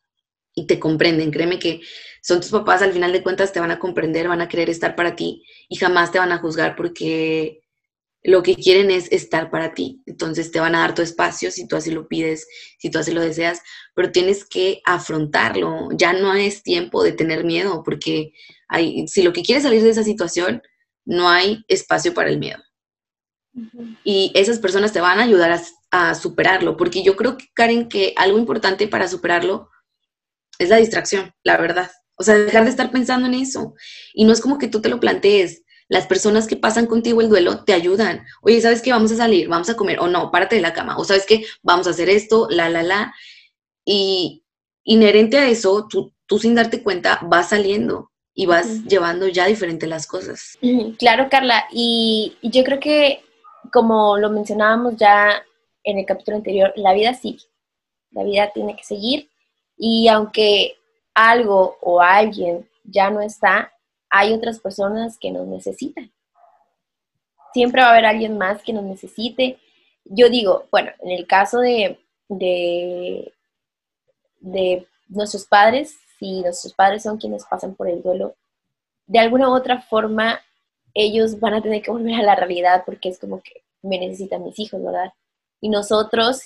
y 0.53 0.67
te 0.67 0.79
comprenden. 0.79 1.31
Créeme 1.31 1.57
que 1.57 1.81
son 2.23 2.39
tus 2.39 2.51
papás, 2.51 2.81
al 2.81 2.93
final 2.93 3.11
de 3.11 3.21
cuentas 3.21 3.51
te 3.51 3.59
van 3.59 3.71
a 3.71 3.79
comprender, 3.79 4.29
van 4.29 4.39
a 4.39 4.47
querer 4.47 4.69
estar 4.69 4.95
para 4.95 5.13
ti 5.13 5.43
y 5.67 5.75
jamás 5.75 6.09
te 6.09 6.19
van 6.19 6.31
a 6.31 6.37
juzgar 6.37 6.77
porque 6.77 7.59
lo 8.23 8.41
que 8.41 8.55
quieren 8.55 8.91
es 8.91 9.11
estar 9.11 9.51
para 9.51 9.73
ti. 9.73 10.01
Entonces 10.05 10.49
te 10.49 10.61
van 10.61 10.73
a 10.73 10.79
dar 10.79 10.95
tu 10.95 11.01
espacio 11.01 11.51
si 11.51 11.67
tú 11.67 11.75
así 11.75 11.91
lo 11.91 12.07
pides, 12.07 12.47
si 12.79 12.89
tú 12.89 12.97
así 12.99 13.11
lo 13.11 13.19
deseas, 13.19 13.61
pero 13.93 14.13
tienes 14.13 14.45
que 14.45 14.81
afrontarlo. 14.85 15.89
Ya 15.91 16.13
no 16.13 16.33
es 16.33 16.63
tiempo 16.63 17.03
de 17.03 17.11
tener 17.11 17.43
miedo 17.43 17.83
porque 17.83 18.31
hay, 18.69 19.05
si 19.09 19.21
lo 19.21 19.33
que 19.33 19.43
quieres 19.43 19.63
salir 19.63 19.83
de 19.83 19.89
esa 19.89 20.03
situación, 20.05 20.61
no 21.03 21.27
hay 21.27 21.65
espacio 21.67 22.13
para 22.13 22.29
el 22.29 22.39
miedo. 22.39 22.63
Y 24.05 24.31
esas 24.33 24.59
personas 24.59 24.93
te 24.93 25.01
van 25.01 25.19
a 25.19 25.23
ayudar 25.23 25.51
a, 25.51 25.61
a 25.91 26.15
superarlo, 26.15 26.77
porque 26.77 27.03
yo 27.03 27.17
creo, 27.17 27.37
Karen, 27.53 27.89
que 27.89 28.13
algo 28.15 28.39
importante 28.39 28.87
para 28.87 29.09
superarlo 29.09 29.69
es 30.57 30.69
la 30.69 30.77
distracción, 30.77 31.33
la 31.43 31.57
verdad. 31.57 31.91
O 32.23 32.25
sea, 32.25 32.35
dejar 32.35 32.63
de 32.63 32.69
estar 32.69 32.89
pensando 32.89 33.27
en 33.27 33.33
eso. 33.33 33.75
Y 34.13 34.23
no 34.23 34.31
es 34.31 34.39
como 34.39 34.57
que 34.57 34.69
tú 34.69 34.79
te 34.79 34.87
lo 34.87 35.01
plantees. 35.01 35.63
Las 35.89 36.07
personas 36.07 36.47
que 36.47 36.55
pasan 36.55 36.85
contigo 36.85 37.19
el 37.19 37.27
duelo 37.27 37.65
te 37.65 37.73
ayudan. 37.73 38.25
Oye, 38.41 38.61
¿sabes 38.61 38.81
qué? 38.81 38.91
Vamos 38.91 39.11
a 39.11 39.17
salir, 39.17 39.49
vamos 39.49 39.69
a 39.69 39.75
comer. 39.75 39.99
O 39.99 40.07
no, 40.07 40.31
párate 40.31 40.55
de 40.55 40.61
la 40.61 40.71
cama. 40.71 40.97
O 40.97 41.03
¿sabes 41.03 41.25
qué? 41.25 41.43
Vamos 41.61 41.85
a 41.85 41.89
hacer 41.89 42.09
esto, 42.09 42.47
la, 42.49 42.69
la, 42.69 42.81
la. 42.81 43.13
Y 43.83 44.45
inherente 44.85 45.37
a 45.37 45.49
eso, 45.49 45.85
tú, 45.89 46.13
tú 46.25 46.39
sin 46.39 46.55
darte 46.55 46.81
cuenta 46.81 47.19
vas 47.23 47.49
saliendo 47.49 48.09
y 48.33 48.45
vas 48.45 48.85
llevando 48.85 49.27
ya 49.27 49.45
diferente 49.45 49.85
las 49.85 50.07
cosas. 50.07 50.57
Claro, 50.97 51.27
Carla. 51.29 51.65
Y, 51.73 52.37
y 52.41 52.49
yo 52.51 52.63
creo 52.63 52.79
que, 52.79 53.19
como 53.73 54.17
lo 54.17 54.29
mencionábamos 54.29 54.95
ya 54.95 55.43
en 55.83 55.99
el 55.99 56.05
capítulo 56.05 56.37
anterior, 56.37 56.71
la 56.77 56.93
vida 56.93 57.13
sigue. 57.13 57.43
La 58.11 58.23
vida 58.23 58.51
tiene 58.53 58.77
que 58.77 58.83
seguir. 58.83 59.29
Y 59.77 60.07
aunque 60.07 60.77
algo 61.13 61.77
o 61.81 62.01
alguien 62.01 62.67
ya 62.83 63.09
no 63.09 63.21
está, 63.21 63.71
hay 64.09 64.33
otras 64.33 64.59
personas 64.59 65.17
que 65.17 65.31
nos 65.31 65.47
necesitan. 65.47 66.11
Siempre 67.53 67.81
va 67.81 67.87
a 67.87 67.91
haber 67.91 68.05
alguien 68.05 68.37
más 68.37 68.61
que 68.61 68.73
nos 68.73 68.83
necesite. 68.83 69.59
Yo 70.05 70.29
digo, 70.29 70.65
bueno, 70.71 70.91
en 71.01 71.11
el 71.11 71.27
caso 71.27 71.59
de, 71.59 71.99
de, 72.29 73.31
nuestros 75.07 75.45
padres, 75.45 75.95
si 76.19 76.41
nuestros 76.41 76.73
padres 76.73 77.03
son 77.03 77.17
quienes 77.17 77.45
pasan 77.45 77.75
por 77.75 77.87
el 77.87 78.01
duelo, 78.01 78.35
de 79.05 79.19
alguna 79.19 79.49
u 79.49 79.53
otra 79.53 79.81
forma 79.81 80.39
ellos 80.93 81.39
van 81.39 81.55
a 81.55 81.61
tener 81.61 81.81
que 81.81 81.91
volver 81.91 82.15
a 82.15 82.23
la 82.23 82.35
realidad 82.35 82.83
porque 82.85 83.09
es 83.09 83.19
como 83.19 83.41
que 83.41 83.63
me 83.81 83.99
necesitan 83.99 84.43
mis 84.43 84.59
hijos, 84.59 84.83
¿verdad? 84.83 85.11
Y 85.59 85.69
nosotros, 85.69 86.43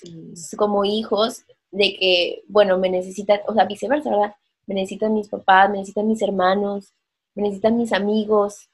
como 0.58 0.86
hijos, 0.86 1.44
de 1.72 1.96
que, 1.96 2.44
bueno, 2.48 2.78
me 2.78 2.90
necesitan, 2.90 3.42
o 3.48 3.54
sea, 3.54 3.66
viceversa, 3.66 4.10
¿verdad? 4.10 4.36
Me 4.68 4.76
necesitan 4.76 5.14
mis 5.14 5.30
papás, 5.30 5.70
me 5.70 5.78
necesitan 5.78 6.08
mis 6.08 6.22
hermanos, 6.22 6.94
me 7.34 7.44
necesitan 7.44 7.78
mis 7.78 7.94
amigos, 7.94 8.70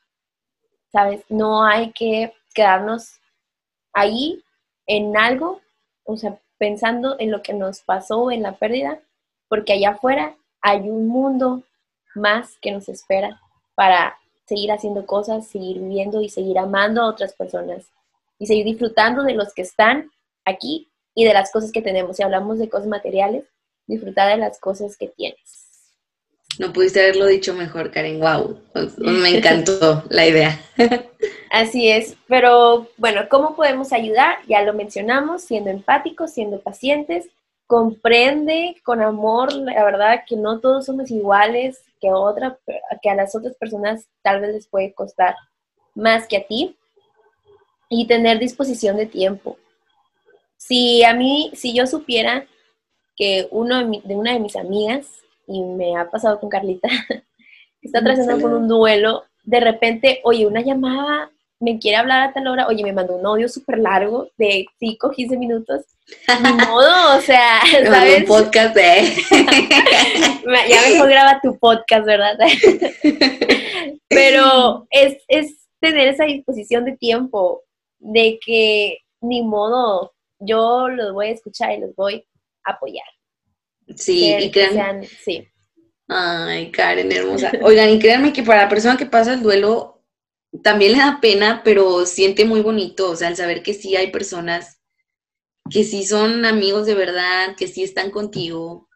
¿sabes? 0.91 1.23
No 1.29 1.63
hay 1.63 1.91
que 1.91 2.33
quedarnos 2.53 3.19
ahí 3.93 4.43
en 4.85 5.15
algo, 5.15 5.61
o 6.03 6.17
sea, 6.17 6.39
pensando 6.57 7.15
en 7.19 7.31
lo 7.31 7.41
que 7.41 7.53
nos 7.53 7.81
pasó, 7.81 8.31
en 8.31 8.41
la 8.41 8.57
pérdida, 8.57 8.99
porque 9.47 9.73
allá 9.73 9.91
afuera 9.91 10.35
hay 10.61 10.89
un 10.89 11.07
mundo 11.07 11.63
más 12.15 12.57
que 12.61 12.71
nos 12.71 12.89
espera 12.89 13.39
para 13.75 14.17
seguir 14.45 14.71
haciendo 14.71 15.05
cosas, 15.05 15.47
seguir 15.47 15.79
viviendo 15.79 16.21
y 16.21 16.29
seguir 16.29 16.57
amando 16.57 17.01
a 17.01 17.07
otras 17.07 17.33
personas 17.33 17.91
y 18.39 18.45
seguir 18.45 18.65
disfrutando 18.65 19.23
de 19.23 19.33
los 19.33 19.53
que 19.53 19.61
están 19.61 20.11
aquí 20.45 20.89
y 21.15 21.25
de 21.25 21.33
las 21.33 21.51
cosas 21.51 21.71
que 21.71 21.81
tenemos. 21.81 22.17
Si 22.17 22.23
hablamos 22.23 22.59
de 22.59 22.69
cosas 22.69 22.87
materiales, 22.87 23.45
disfrutar 23.87 24.29
de 24.29 24.37
las 24.37 24.59
cosas 24.59 24.97
que 24.97 25.07
tienes. 25.07 25.62
No 26.59 26.71
pudiste 26.71 27.01
haberlo 27.01 27.25
dicho 27.25 27.53
mejor, 27.53 27.91
Karen. 27.91 28.19
Wow, 28.19 28.59
me 28.97 29.37
encantó 29.37 30.03
la 30.09 30.27
idea. 30.27 30.59
Así 31.49 31.89
es, 31.89 32.15
pero 32.27 32.87
bueno, 32.97 33.21
¿cómo 33.29 33.55
podemos 33.55 33.93
ayudar? 33.93 34.37
Ya 34.47 34.63
lo 34.63 34.73
mencionamos, 34.73 35.43
siendo 35.43 35.69
empáticos, 35.69 36.33
siendo 36.33 36.59
pacientes, 36.59 37.27
comprende 37.67 38.75
con 38.83 39.01
amor, 39.01 39.53
la 39.53 39.83
verdad 39.83 40.23
que 40.27 40.35
no 40.35 40.59
todos 40.59 40.85
somos 40.85 41.11
iguales, 41.11 41.81
que, 42.01 42.11
otra, 42.11 42.57
que 43.01 43.09
a 43.09 43.15
las 43.15 43.35
otras 43.35 43.55
personas 43.55 44.07
tal 44.23 44.41
vez 44.41 44.53
les 44.53 44.67
puede 44.67 44.93
costar 44.93 45.35
más 45.93 46.27
que 46.27 46.37
a 46.37 46.47
ti, 46.47 46.75
y 47.93 48.07
tener 48.07 48.39
disposición 48.39 48.97
de 48.97 49.05
tiempo. 49.05 49.57
Si 50.57 51.03
a 51.03 51.13
mí, 51.13 51.51
si 51.53 51.73
yo 51.73 51.85
supiera 51.85 52.47
que 53.15 53.47
uno 53.51 53.77
de, 53.77 54.01
una 54.15 54.33
de 54.33 54.39
mis 54.39 54.55
amigas, 54.55 55.07
y 55.47 55.63
me 55.63 55.97
ha 55.97 56.09
pasado 56.09 56.39
con 56.39 56.49
Carlita, 56.49 56.87
está 57.81 58.03
trazando 58.03 58.41
con 58.41 58.53
un 58.53 58.67
duelo, 58.67 59.23
de 59.43 59.59
repente, 59.59 60.21
oye, 60.23 60.47
una 60.47 60.61
llamada, 60.61 61.31
me 61.59 61.79
quiere 61.79 61.97
hablar 61.97 62.21
a 62.21 62.33
tal 62.33 62.47
hora, 62.47 62.67
oye, 62.67 62.83
me 62.83 62.93
mandó 62.93 63.15
un 63.15 63.25
audio 63.25 63.47
súper 63.47 63.79
largo 63.79 64.27
de 64.37 64.65
5, 64.79 65.11
15 65.11 65.37
minutos, 65.37 65.85
ni 66.41 66.53
modo, 66.67 67.17
o 67.17 67.21
sea, 67.21 67.61
¿sabes? 67.85 68.19
Un 68.19 68.25
podcast, 68.25 68.75
¿eh? 68.77 69.13
ya 70.69 70.81
mejor 70.89 71.09
graba 71.09 71.39
tu 71.41 71.57
podcast, 71.57 72.05
¿verdad? 72.05 72.37
Pero 74.09 74.87
es, 74.89 75.17
es 75.27 75.67
tener 75.79 76.09
esa 76.09 76.25
disposición 76.25 76.85
de 76.85 76.97
tiempo, 76.97 77.63
de 77.99 78.39
que 78.45 78.99
ni 79.21 79.41
modo, 79.41 80.13
yo 80.39 80.89
los 80.89 81.13
voy 81.13 81.27
a 81.27 81.31
escuchar 81.31 81.71
y 81.71 81.79
los 81.79 81.95
voy 81.95 82.25
a 82.65 82.71
apoyar. 82.71 83.07
Sí, 83.95 84.33
y 84.33 84.51
crean... 84.51 85.03
sí. 85.23 85.47
Ay, 86.07 86.71
Karen, 86.71 87.11
hermosa. 87.11 87.51
Oigan, 87.61 87.89
y 87.89 87.99
créanme 87.99 88.33
que 88.33 88.43
para 88.43 88.63
la 88.63 88.69
persona 88.69 88.97
que 88.97 89.05
pasa 89.05 89.33
el 89.33 89.41
duelo, 89.41 90.03
también 90.61 90.91
le 90.91 90.99
da 90.99 91.19
pena, 91.21 91.61
pero 91.63 92.05
siente 92.05 92.45
muy 92.45 92.61
bonito, 92.61 93.11
o 93.11 93.15
sea, 93.15 93.29
el 93.29 93.35
saber 93.35 93.63
que 93.63 93.73
sí 93.73 93.95
hay 93.95 94.11
personas 94.11 94.81
que 95.69 95.83
sí 95.83 96.05
son 96.05 96.45
amigos 96.45 96.85
de 96.85 96.93
verdad, 96.93 97.55
que 97.57 97.67
sí 97.67 97.83
están 97.83 98.11
contigo. 98.11 98.89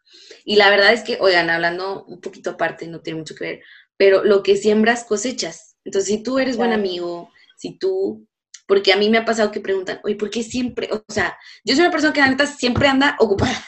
Y 0.44 0.56
la 0.56 0.70
verdad 0.70 0.92
es 0.92 1.02
que, 1.02 1.18
oigan, 1.20 1.50
hablando 1.50 2.04
un 2.04 2.20
poquito 2.20 2.50
aparte, 2.50 2.86
no 2.86 3.00
tiene 3.00 3.18
mucho 3.18 3.34
que 3.34 3.44
ver, 3.44 3.60
pero 3.96 4.24
lo 4.24 4.42
que 4.42 4.56
siembras 4.56 5.04
cosechas. 5.04 5.76
Entonces, 5.84 6.08
si 6.08 6.22
tú 6.22 6.38
eres 6.38 6.56
buen 6.56 6.72
amigo, 6.72 7.30
si 7.56 7.78
tú 7.78 8.26
porque 8.68 8.92
a 8.92 8.96
mí 8.98 9.08
me 9.08 9.16
ha 9.16 9.24
pasado 9.24 9.50
que 9.50 9.60
preguntan, 9.60 9.98
oye, 10.04 10.14
¿por 10.14 10.28
qué 10.28 10.42
siempre? 10.42 10.90
O 10.92 11.02
sea, 11.08 11.38
yo 11.64 11.74
soy 11.74 11.84
una 11.84 11.90
persona 11.90 12.12
que 12.12 12.20
la 12.20 12.28
neta 12.28 12.46
siempre 12.46 12.86
anda 12.86 13.16
ocupada, 13.18 13.66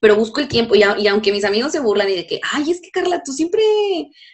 pero 0.00 0.14
busco 0.14 0.40
el 0.40 0.46
tiempo 0.46 0.76
y, 0.76 0.84
aunque 0.84 1.32
mis 1.32 1.44
amigos 1.44 1.72
se 1.72 1.80
burlan 1.80 2.08
y 2.08 2.14
de 2.14 2.26
que, 2.28 2.40
ay, 2.52 2.70
es 2.70 2.80
que 2.80 2.92
Carla, 2.92 3.22
tú 3.24 3.32
siempre 3.32 3.62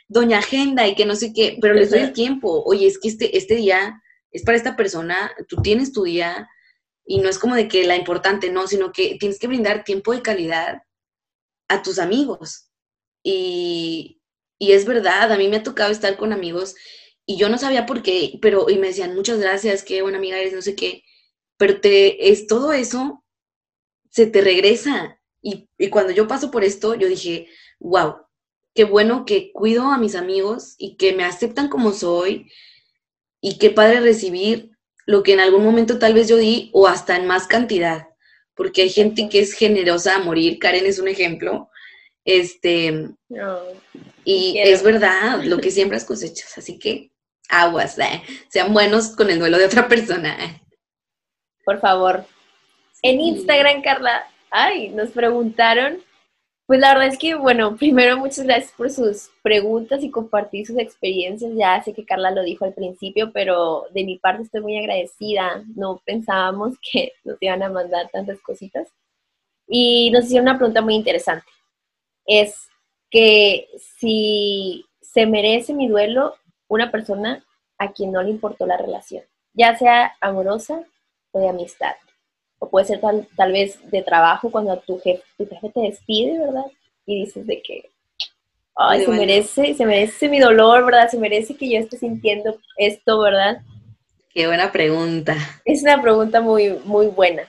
doña 0.09 0.39
agenda 0.39 0.87
y 0.87 0.95
que 0.95 1.07
no 1.07 1.17
sé 1.17 1.33
qué, 1.33 1.57
pero 1.63 1.73
les 1.73 1.91
doy 1.91 2.01
el 2.01 2.13
tiempo. 2.13 2.63
Oye, 2.67 2.87
es 2.87 2.99
que 3.01 3.09
este, 3.09 3.39
este 3.39 3.55
día 3.55 4.03
es 4.31 4.43
para 4.45 4.59
esta 4.59 4.77
persona, 4.77 5.33
tú 5.49 5.57
tienes 5.63 5.93
tu 5.93 6.05
día 6.05 6.47
y 7.07 7.19
no 7.21 7.31
es 7.31 7.39
como 7.39 7.55
de 7.55 7.67
que 7.67 7.85
la 7.85 7.97
importante, 7.97 8.53
no, 8.53 8.67
sino 8.67 8.93
que 8.93 9.17
tienes 9.19 9.39
que 9.39 9.49
brindar 9.49 9.83
tiempo 9.83 10.13
de 10.13 10.21
calidad 10.21 10.83
a 11.69 11.83
tus 11.83 11.99
amigos. 11.99 12.69
Y, 13.25 14.21
y 14.59 14.73
es 14.73 14.85
verdad, 14.85 15.33
a 15.33 15.39
mí 15.39 15.49
me 15.49 15.57
ha 15.57 15.63
tocado 15.63 15.91
estar 15.91 16.19
con 16.19 16.35
amigos 16.35 16.75
y 17.27 17.37
yo 17.37 17.49
no 17.49 17.59
sabía 17.59 17.87
por 17.87 18.03
qué, 18.03 18.39
pero 18.41 18.69
y 18.69 18.79
me 18.79 18.89
decían, 18.89 19.15
muchas 19.15 19.39
gracias, 19.39 19.83
qué 19.83 20.03
buena 20.03 20.19
amiga 20.19 20.39
eres, 20.39 20.53
no 20.53 20.63
sé 20.63 20.75
qué, 20.75 21.05
pero 21.57 21.81
te, 21.81 22.31
es 22.31 22.47
todo 22.47 22.73
eso, 22.73 23.25
se 24.11 24.27
te 24.27 24.41
regresa. 24.41 25.21
Y, 25.41 25.69
y 25.79 25.89
cuando 25.89 26.13
yo 26.13 26.29
paso 26.29 26.51
por 26.51 26.65
esto, 26.65 26.95
yo 26.95 27.09
dije, 27.09 27.49
wow, 27.81 28.17
qué 28.75 28.85
bueno 28.85 29.25
que 29.25 29.53
cuido 29.53 29.85
a 29.85 29.99
mis 29.99 30.15
amigos 30.15 30.75
y 30.79 30.97
que 30.97 31.13
me 31.13 31.25
aceptan 31.25 31.69
como 31.69 31.93
soy 31.93 32.51
y 33.41 33.59
qué 33.59 33.71
padre 33.71 34.01
recibir 34.01 34.71
lo 35.07 35.23
que 35.23 35.33
en 35.33 35.41
algún 35.41 35.65
momento 35.65 35.99
tal 35.99 36.15
vez 36.15 36.29
yo 36.29 36.37
di 36.37 36.71
o 36.73 36.87
hasta 36.87 37.17
en 37.17 37.27
más 37.27 37.47
cantidad, 37.47 38.09
porque 38.55 38.83
hay 38.83 38.91
gente 38.91 39.29
que 39.29 39.41
es 39.41 39.53
generosa 39.53 40.17
a 40.17 40.21
morir, 40.21 40.59
Karen 40.59 40.87
es 40.87 40.99
un 40.99 41.09
ejemplo, 41.09 41.71
este, 42.25 43.11
y 44.25 44.59
es 44.59 44.83
verdad, 44.83 45.43
lo 45.43 45.59
que 45.59 45.71
siembras 45.73 46.05
cosechas, 46.05 46.57
así 46.57 46.79
que 46.79 47.12
aguas, 47.53 47.99
eh. 47.99 48.23
sean 48.49 48.73
buenos 48.73 49.15
con 49.15 49.31
el 49.31 49.39
duelo 49.39 49.59
de 49.59 49.67
otra 49.67 49.87
persona. 49.87 50.37
Eh. 50.45 50.61
Por 51.65 51.79
favor. 51.81 52.25
En 53.03 53.21
Instagram, 53.21 53.83
Carla, 53.83 54.25
ay, 54.51 54.89
nos 54.89 55.11
preguntaron, 55.11 55.99
pues 56.67 56.81
la 56.81 56.95
verdad 56.95 57.09
es 57.09 57.19
que, 57.19 57.35
bueno, 57.35 57.77
primero 57.77 58.17
muchas 58.17 58.45
gracias 58.45 58.73
por 58.73 58.91
sus 58.91 59.29
preguntas 59.43 60.03
y 60.03 60.11
compartir 60.11 60.67
sus 60.67 60.79
experiencias. 60.79 61.53
Ya 61.55 61.83
sé 61.83 61.93
que 61.93 62.07
Carla 62.07 62.31
lo 62.31 62.43
dijo 62.43 62.65
al 62.65 62.73
principio, 62.73 63.31
pero 63.33 63.85
de 63.93 64.05
mi 64.05 64.19
parte 64.19 64.45
estoy 64.45 64.63
muy 64.63 64.79
agradecida. 64.79 65.65
No 65.75 66.01
pensábamos 66.05 66.77
que 66.81 67.13
nos 67.25 67.37
iban 67.41 67.63
a 67.63 67.69
mandar 67.69 68.09
tantas 68.11 68.41
cositas. 68.41 68.89
Y 69.69 70.11
nos 70.13 70.25
hicieron 70.25 70.49
una 70.49 70.59
pregunta 70.59 70.81
muy 70.81 70.95
interesante. 70.95 71.47
Es 72.25 72.69
que 73.11 73.69
si 73.99 74.85
se 75.01 75.27
merece 75.27 75.75
mi 75.75 75.89
duelo 75.89 76.37
una 76.73 76.91
persona 76.91 77.45
a 77.77 77.93
quien 77.93 78.13
no 78.13 78.23
le 78.23 78.31
importó 78.31 78.65
la 78.65 78.79
relación, 78.79 79.23
ya 79.53 79.77
sea 79.77 80.17
amorosa 80.23 80.83
o 81.33 81.39
de 81.39 81.51
amistad. 81.51 81.95
O 82.59 82.71
puede 82.71 82.87
ser 82.87 83.01
tal, 83.01 83.29
tal 83.37 83.53
vez 83.53 83.79
de 83.91 84.03
trabajo 84.03 84.51
cuando 84.51 84.79
tu 84.79 84.99
jefe, 84.99 85.23
tu 85.37 85.47
jefe 85.47 85.69
te 85.69 85.81
despide, 85.81 86.39
¿verdad? 86.39 86.65
Y 87.05 87.25
dices 87.25 87.47
de 87.47 87.61
que, 87.61 87.91
ay, 88.75 89.05
se 89.05 89.11
merece, 89.11 89.75
se 89.75 89.85
merece 89.85 90.31
mi 90.31 90.41
dolor, 90.41 90.87
¿verdad? 90.87 91.11
Se 91.11 91.19
merece 91.19 91.57
que 91.57 91.69
yo 91.69 91.79
esté 91.79 91.99
sintiendo 91.99 92.59
esto, 92.79 93.21
¿verdad? 93.21 93.61
Qué 94.33 94.47
buena 94.47 94.73
pregunta. 94.73 95.37
Es 95.67 95.83
una 95.83 96.01
pregunta 96.01 96.41
muy, 96.41 96.71
muy 96.85 97.09
buena. 97.09 97.43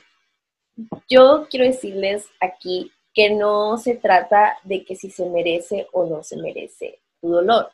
Yo 1.07 1.47
quiero 1.49 1.65
decirles 1.65 2.25
aquí 2.41 2.91
que 3.13 3.29
no 3.29 3.77
se 3.77 3.95
trata 3.95 4.57
de 4.63 4.83
que 4.83 4.97
si 4.97 5.09
se 5.09 5.25
merece 5.29 5.88
o 5.93 6.07
no 6.07 6.23
se 6.23 6.36
merece 6.36 6.99
tu 7.21 7.29
dolor 7.29 7.71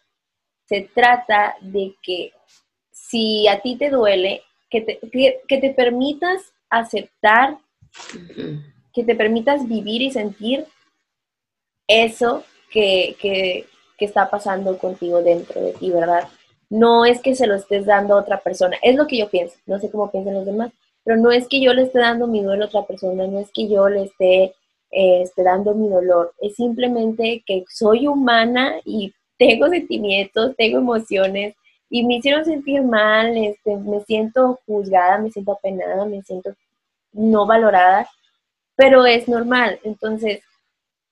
se 0.69 0.88
trata 0.93 1.55
de 1.62 1.95
que 2.03 2.32
si 2.91 3.47
a 3.47 3.60
ti 3.60 3.75
te 3.75 3.89
duele, 3.89 4.43
que 4.69 4.82
te, 4.82 4.99
que, 5.47 5.58
te 5.58 5.71
permitas 5.71 6.53
aceptar, 6.69 7.58
que 8.93 9.03
te 9.03 9.15
permitas 9.15 9.67
vivir 9.67 10.03
y 10.03 10.12
sentir 10.12 10.67
eso 11.88 12.43
que, 12.71 13.17
que, 13.19 13.65
que, 13.97 14.05
está 14.05 14.29
pasando 14.29 14.77
contigo 14.77 15.23
dentro 15.23 15.60
de 15.60 15.73
ti, 15.73 15.89
¿verdad? 15.89 16.27
No 16.69 17.03
es 17.03 17.19
que 17.19 17.34
se 17.34 17.47
lo 17.47 17.55
estés 17.55 17.88
dando 17.88 18.13
a 18.13 18.21
otra 18.21 18.39
persona, 18.41 18.77
es 18.84 18.95
lo 18.95 19.08
que 19.08 19.17
yo 19.17 19.27
pienso, 19.27 19.55
no 19.65 19.79
sé 19.79 19.89
cómo 19.89 20.12
piensan 20.12 20.36
los 20.36 20.45
demás, 20.45 20.71
pero 21.03 21.17
no 21.17 21.32
es 21.32 21.47
que 21.47 21.60
yo 21.62 21.73
le 21.73 21.84
esté 21.84 21.97
dando 21.97 22.27
mi 22.27 22.43
duelo 22.43 22.65
a 22.65 22.67
otra 22.67 22.86
persona, 22.86 23.25
no 23.25 23.39
es 23.39 23.49
que 23.51 23.67
yo 23.67 23.89
le 23.89 24.03
esté, 24.03 24.53
eh, 24.91 25.23
esté 25.23 25.41
dando 25.41 25.73
mi 25.73 25.89
dolor, 25.89 26.36
es 26.39 26.53
simplemente 26.53 27.41
que 27.43 27.63
soy 27.67 28.05
humana 28.05 28.79
y 28.86 29.15
tengo 29.39 29.69
sentimientos, 29.69 30.56
tengo 30.58 30.78
emociones 30.78 31.56
y 31.89 32.06
me 32.06 32.17
hicieron 32.17 32.45
sentir 32.45 32.84
mal, 32.84 33.36
este, 33.36 33.75
me 33.78 34.02
siento 34.02 34.60
juzgada, 34.67 35.17
me 35.17 35.32
siento 35.32 35.54
apenada, 35.54 36.06
me 36.06 36.21
siento 36.21 36.54
no 37.13 37.48
valorada, 37.48 38.08
pero 38.75 39.06
es 39.06 39.27
normal. 39.27 39.79
Entonces, 39.83 40.44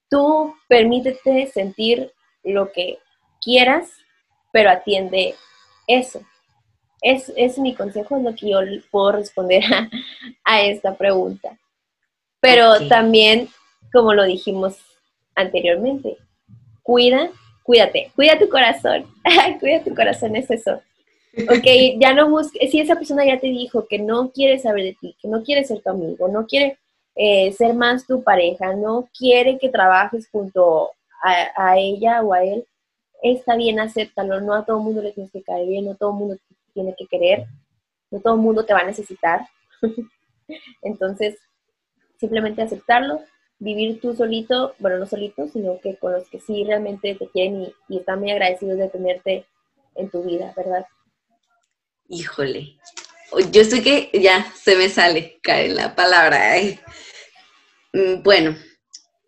tú 0.09 0.53
permítete 0.67 1.47
sentir 1.47 2.11
lo 2.43 2.71
que 2.71 2.99
quieras, 3.41 3.89
pero 4.51 4.69
atiende 4.69 5.33
eso. 5.87 6.21
Es, 7.01 7.31
es 7.37 7.57
mi 7.57 7.73
consejo, 7.73 8.17
es 8.17 8.23
lo 8.23 8.35
que 8.35 8.49
yo 8.49 8.59
puedo 8.91 9.13
responder 9.13 9.63
a, 10.43 10.61
esta 10.61 10.95
pregunta. 10.95 11.57
Pero 12.41 12.87
también, 12.87 13.47
como 13.91 14.13
lo 14.13 14.25
dijimos 14.25 14.77
anteriormente, 15.33 16.17
cuida 16.83 17.31
cuídate, 17.67 18.11
cuida 18.15 18.39
tu 18.39 18.47
corazón, 18.47 19.05
cuida 19.59 19.83
tu 19.83 19.93
corazón, 19.93 20.37
es 20.37 20.49
eso. 20.49 20.81
Ok, 21.49 21.99
ya 21.99 22.13
no 22.13 22.29
busques, 22.29 22.71
si 22.71 22.79
esa 22.79 22.95
persona 22.95 23.25
ya 23.25 23.39
te 23.39 23.47
dijo 23.47 23.85
que 23.87 23.99
no 23.99 24.31
quiere 24.31 24.57
saber 24.57 24.85
de 24.85 24.97
ti, 24.99 25.15
que 25.21 25.27
no 25.27 25.43
quiere 25.43 25.65
ser 25.65 25.81
tu 25.81 25.89
amigo, 25.89 26.29
no 26.29 26.47
quiere 26.47 26.79
eh, 27.15 27.51
ser 27.51 27.75
más 27.75 28.07
tu 28.07 28.23
pareja, 28.23 28.73
no 28.73 29.09
quiere 29.15 29.59
que 29.59 29.69
trabajes 29.69 30.29
junto 30.31 30.91
a, 31.21 31.77
ella 31.77 32.21
o 32.21 32.33
a 32.33 32.43
él, 32.43 32.65
está 33.21 33.57
bien, 33.57 33.81
acéptalo, 33.81 34.39
no 34.39 34.53
a 34.53 34.65
todo 34.65 34.79
mundo 34.79 35.01
le 35.01 35.11
tienes 35.11 35.31
que 35.31 35.43
caer 35.43 35.67
bien, 35.67 35.85
no 35.85 35.95
todo 35.95 36.13
mundo 36.13 36.37
tiene 36.73 36.95
que 36.97 37.05
querer, 37.05 37.45
no 38.11 38.21
todo 38.21 38.37
mundo 38.37 38.63
te 38.63 38.73
va 38.73 38.79
a 38.79 38.85
necesitar. 38.85 39.41
Entonces, 40.81 41.37
simplemente 42.17 42.61
aceptarlo 42.61 43.19
vivir 43.59 43.99
tú 43.99 44.15
solito, 44.15 44.75
bueno, 44.79 44.97
no 44.97 45.05
solito, 45.05 45.47
sino 45.47 45.79
que 45.79 45.97
con 45.97 46.13
los 46.13 46.29
que 46.29 46.39
sí 46.39 46.63
realmente 46.63 47.15
te 47.15 47.27
quieren 47.29 47.63
y, 47.63 47.73
y 47.89 47.97
están 47.99 48.19
muy 48.19 48.31
agradecidos 48.31 48.77
de 48.77 48.89
tenerte 48.89 49.45
en 49.95 50.09
tu 50.09 50.23
vida, 50.23 50.53
¿verdad? 50.55 50.85
Híjole, 52.09 52.77
yo 53.51 53.61
estoy 53.61 53.81
que 53.81 54.09
ya 54.13 54.51
se 54.55 54.75
me 54.75 54.89
sale, 54.89 55.39
cae 55.41 55.69
la 55.69 55.95
palabra. 55.95 56.55
Mm, 57.93 58.23
bueno, 58.23 58.55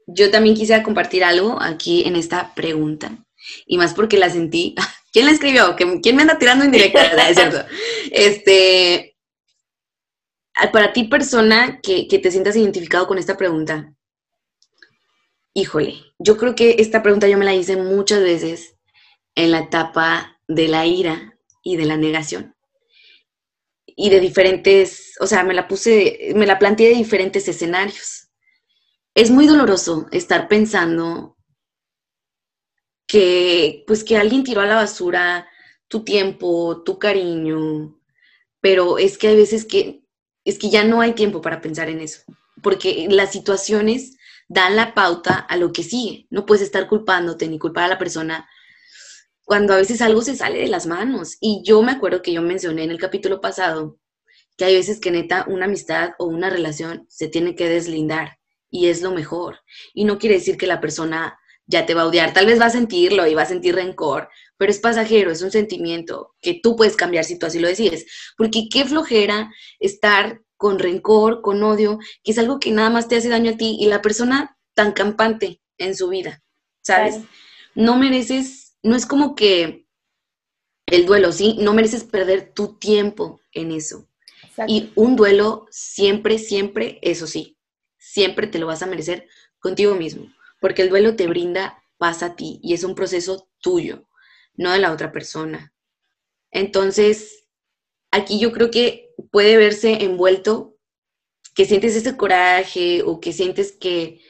yo 0.08 0.32
también 0.32 0.56
quisiera 0.56 0.84
compartir 0.84 1.24
algo 1.24 1.58
aquí 1.62 2.04
en 2.06 2.16
esta 2.16 2.54
pregunta, 2.56 3.18
y 3.66 3.78
más 3.78 3.94
porque 3.94 4.18
la 4.18 4.30
sentí. 4.30 4.76
¿Quién 5.12 5.26
la 5.26 5.32
escribió? 5.32 5.76
¿Quién 5.76 6.16
me 6.16 6.22
anda 6.22 6.38
tirando 6.38 6.64
en 6.64 6.72
directo? 6.72 7.00
Es 7.00 7.36
cierto. 7.36 7.66
Este, 8.12 9.16
para 10.72 10.94
ti, 10.94 11.06
persona 11.06 11.80
que, 11.82 12.08
que 12.08 12.20
te 12.20 12.32
sientas 12.32 12.56
identificado 12.56 13.08
con 13.08 13.18
esta 13.18 13.38
pregunta, 13.38 13.94
híjole, 15.54 15.96
yo 16.20 16.38
creo 16.38 16.56
que 16.56 16.76
esta 16.80 17.02
pregunta 17.04 17.28
yo 17.28 17.38
me 17.38 17.46
la 17.46 17.56
hice 17.56 17.78
muchas 17.78 18.22
veces 18.22 18.76
en 19.36 19.52
la 19.52 19.60
etapa 19.60 20.40
de 20.48 20.68
la 20.68 20.86
ira 20.86 21.38
y 21.64 21.78
de 21.78 21.86
la 21.86 21.98
negación. 21.98 22.56
Y 23.86 24.10
de 24.10 24.20
diferentes, 24.20 25.16
o 25.20 25.28
sea, 25.28 25.44
me 25.44 25.54
la 25.54 25.68
puse, 25.68 26.32
me 26.36 26.46
la 26.46 26.58
planteé 26.60 26.90
de 26.90 26.96
diferentes 26.96 27.48
escenarios. 27.48 28.30
Es 29.14 29.30
muy 29.32 29.48
doloroso 29.48 30.08
estar 30.12 30.48
pensando 30.48 31.38
que, 33.08 33.84
pues, 33.88 34.04
que 34.04 34.18
alguien 34.18 34.44
tiró 34.44 34.62
a 34.62 34.66
la 34.66 34.76
basura 34.76 35.50
tu 35.88 36.04
tiempo, 36.04 36.84
tu 36.84 37.00
cariño, 37.00 38.00
pero 38.62 38.98
es 38.98 39.18
que 39.18 39.30
hay 39.30 39.36
veces 39.36 39.66
que, 39.66 40.04
es 40.46 40.60
que 40.60 40.70
ya 40.70 40.84
no 40.84 41.02
hay 41.02 41.14
tiempo 41.14 41.42
para 41.42 41.60
pensar 41.60 41.90
en 41.90 42.00
eso, 42.00 42.22
porque 42.62 43.08
las 43.10 43.32
situaciones 43.32 44.19
dan 44.50 44.76
la 44.76 44.94
pauta 44.94 45.36
a 45.36 45.56
lo 45.56 45.72
que 45.72 45.84
sigue. 45.84 46.28
No 46.30 46.46
puedes 46.46 46.64
estar 46.64 46.88
culpándote 46.88 47.48
ni 47.48 47.58
culpar 47.58 47.86
a 47.86 47.88
la 47.88 47.98
persona 47.98 48.50
cuando 49.46 49.74
a 49.74 49.78
veces 49.78 50.02
algo 50.02 50.22
se 50.22 50.36
sale 50.36 50.60
de 50.60 50.68
las 50.68 50.86
manos. 50.86 51.38
Y 51.40 51.62
yo 51.64 51.82
me 51.82 51.94
acuerdo 51.94 52.22
que 52.22 52.34
yo 52.34 52.42
mencioné 52.42 52.84
en 52.84 52.92
el 52.92 53.00
capítulo 53.00 53.40
pasado 53.40 53.98
que 54.58 54.66
hay 54.66 54.76
veces 54.76 55.00
que 55.00 55.12
neta 55.12 55.46
una 55.48 55.66
amistad 55.66 56.12
o 56.20 56.26
una 56.26 56.50
relación 56.50 57.06
se 57.08 57.30
tiene 57.30 57.56
que 57.56 57.70
deslindar 57.70 58.40
y 58.70 58.88
es 58.88 59.02
lo 59.02 59.12
mejor. 59.12 59.60
Y 59.94 60.04
no 60.04 60.18
quiere 60.18 60.36
decir 60.36 60.58
que 60.58 60.68
la 60.68 60.82
persona 60.82 61.40
ya 61.66 61.86
te 61.86 61.94
va 61.94 62.02
a 62.02 62.08
odiar, 62.08 62.34
tal 62.34 62.48
vez 62.48 62.60
va 62.60 62.66
a 62.66 62.72
sentirlo 62.72 63.28
y 63.28 63.36
va 63.36 63.44
a 63.44 63.46
sentir 63.46 63.76
rencor, 63.76 64.30
pero 64.58 64.72
es 64.72 64.80
pasajero, 64.80 65.32
es 65.32 65.44
un 65.44 65.52
sentimiento 65.52 66.36
que 66.42 66.60
tú 66.62 66.76
puedes 66.76 66.96
cambiar 66.96 67.24
si 67.24 67.38
tú 67.38 67.46
así 67.46 67.60
lo 67.60 67.68
decides. 67.68 68.06
Porque 68.36 68.68
qué 68.72 68.86
flojera 68.86 69.52
estar 69.80 70.42
con 70.60 70.78
rencor, 70.78 71.42
con 71.42 71.64
odio, 71.64 72.00
que 72.22 72.34
es 72.34 72.38
algo 72.38 72.60
que 72.60 72.72
nada 72.72 72.90
más 72.90 73.08
te 73.08 73.16
hace 73.16 73.30
daño 73.30 73.52
a 73.52 73.56
ti 73.56 73.78
y 73.80 73.88
la 73.88 74.02
persona 74.02 74.58
tan 74.74 74.92
campante 74.92 75.62
en 75.78 75.96
su 75.96 76.10
vida, 76.10 76.44
¿sabes? 76.82 77.22
No 77.76 77.98
mereces, 77.98 78.76
no 78.84 78.98
es 78.98 79.06
como 79.06 79.36
que 79.36 79.88
el 80.86 81.06
duelo, 81.06 81.32
¿sí? 81.32 81.56
No 81.62 81.74
mereces 81.74 82.04
perder 82.04 82.52
tu 82.54 82.78
tiempo 82.78 83.40
en 83.54 83.72
eso. 83.72 84.10
Y 84.68 84.92
un 84.96 85.16
duelo 85.16 85.66
siempre, 85.72 86.38
siempre, 86.38 87.00
eso 87.04 87.26
sí, 87.26 87.58
siempre 87.98 88.46
te 88.46 88.60
lo 88.60 88.68
vas 88.68 88.84
a 88.84 88.88
merecer 88.88 89.30
contigo 89.60 89.96
mismo, 89.96 90.28
porque 90.60 90.82
el 90.82 90.90
duelo 90.90 91.16
te 91.16 91.28
brinda 91.28 91.82
paz 91.98 92.22
a 92.22 92.36
ti 92.36 92.60
y 92.62 92.74
es 92.74 92.84
un 92.84 92.96
proceso 92.96 93.48
tuyo, 93.62 94.10
no 94.56 94.74
de 94.74 94.80
la 94.80 94.92
otra 94.92 95.14
persona. 95.14 95.74
Entonces, 96.52 97.39
aquí 98.12 98.40
yo 98.40 98.52
creo 98.52 98.72
que 98.72 99.12
puede 99.32 99.58
verse 99.58 100.04
envuelto, 100.04 100.78
que 101.56 101.66
sientes 101.66 101.96
ese 101.96 102.16
coraje 102.16 103.04
o 103.04 103.20
que 103.20 103.34
sientes 103.34 103.72
que, 103.72 104.22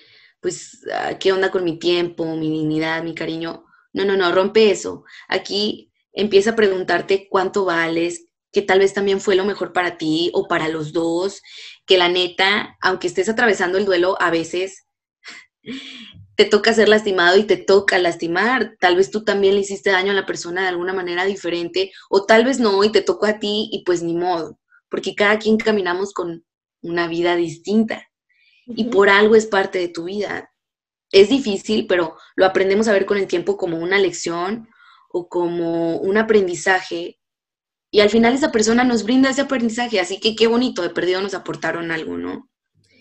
pues, 0.41 0.81
ah, 0.93 1.17
¿qué 1.19 1.31
onda 1.31 1.51
con 1.51 1.63
mi 1.63 1.77
tiempo, 1.77 2.35
mi 2.35 2.49
dignidad, 2.49 3.03
mi 3.03 3.13
cariño? 3.13 3.65
No, 3.93 4.05
no, 4.05 4.15
no, 4.15 4.31
rompe 4.31 4.71
eso. 4.71 5.03
Aquí 5.27 5.91
empieza 6.13 6.51
a 6.51 6.55
preguntarte 6.55 7.27
cuánto 7.29 7.65
vales, 7.65 8.25
que 8.51 8.61
tal 8.61 8.79
vez 8.79 8.93
también 8.93 9.21
fue 9.21 9.35
lo 9.35 9.45
mejor 9.45 9.73
para 9.73 9.97
ti 9.97 10.31
o 10.33 10.47
para 10.47 10.69
los 10.69 10.91
dos, 10.91 11.41
que 11.85 11.97
la 11.97 12.09
neta, 12.09 12.77
aunque 12.81 13.07
estés 13.07 13.29
atravesando 13.29 13.77
el 13.77 13.85
duelo, 13.85 14.17
a 14.19 14.31
veces 14.31 14.87
te 16.39 16.45
toca 16.45 16.71
ser 16.71 16.87
lastimado 16.87 17.35
y 17.35 17.43
te 17.43 17.57
toca 17.57 17.99
lastimar. 17.99 18.77
Tal 18.79 18.95
vez 18.95 19.11
tú 19.11 19.25
también 19.25 19.55
le 19.55 19.59
hiciste 19.59 19.89
daño 19.89 20.13
a 20.13 20.15
la 20.15 20.25
persona 20.25 20.61
de 20.61 20.69
alguna 20.69 20.93
manera 20.93 21.25
diferente 21.25 21.91
o 22.09 22.25
tal 22.25 22.45
vez 22.45 22.61
no 22.61 22.81
y 22.85 22.93
te 22.93 23.01
tocó 23.01 23.25
a 23.25 23.39
ti 23.39 23.67
y 23.73 23.83
pues 23.83 24.01
ni 24.01 24.13
modo 24.13 24.57
porque 24.87 25.15
cada 25.15 25.37
quien 25.37 25.57
caminamos 25.57 26.13
con 26.13 26.45
una 26.81 27.09
vida 27.09 27.35
distinta 27.35 28.07
y 28.65 28.85
por 28.85 29.09
algo 29.09 29.35
es 29.35 29.47
parte 29.47 29.79
de 29.79 29.89
tu 29.89 30.05
vida. 30.05 30.49
Es 31.11 31.27
difícil, 31.27 31.87
pero 31.87 32.15
lo 32.37 32.45
aprendemos 32.45 32.87
a 32.87 32.93
ver 32.93 33.05
con 33.05 33.17
el 33.17 33.27
tiempo 33.27 33.57
como 33.57 33.77
una 33.77 33.99
lección 33.99 34.69
o 35.11 35.27
como 35.27 35.97
un 35.97 36.15
aprendizaje 36.15 37.19
y 37.91 37.99
al 37.99 38.09
final 38.09 38.33
esa 38.33 38.53
persona 38.53 38.85
nos 38.85 39.03
brinda 39.03 39.29
ese 39.29 39.41
aprendizaje, 39.41 39.99
así 39.99 40.21
que 40.21 40.37
qué 40.37 40.47
bonito, 40.47 40.83
de 40.83 40.91
perdido 40.91 41.19
nos 41.19 41.33
aportaron 41.33 41.91
algo, 41.91 42.15
¿no? 42.15 42.48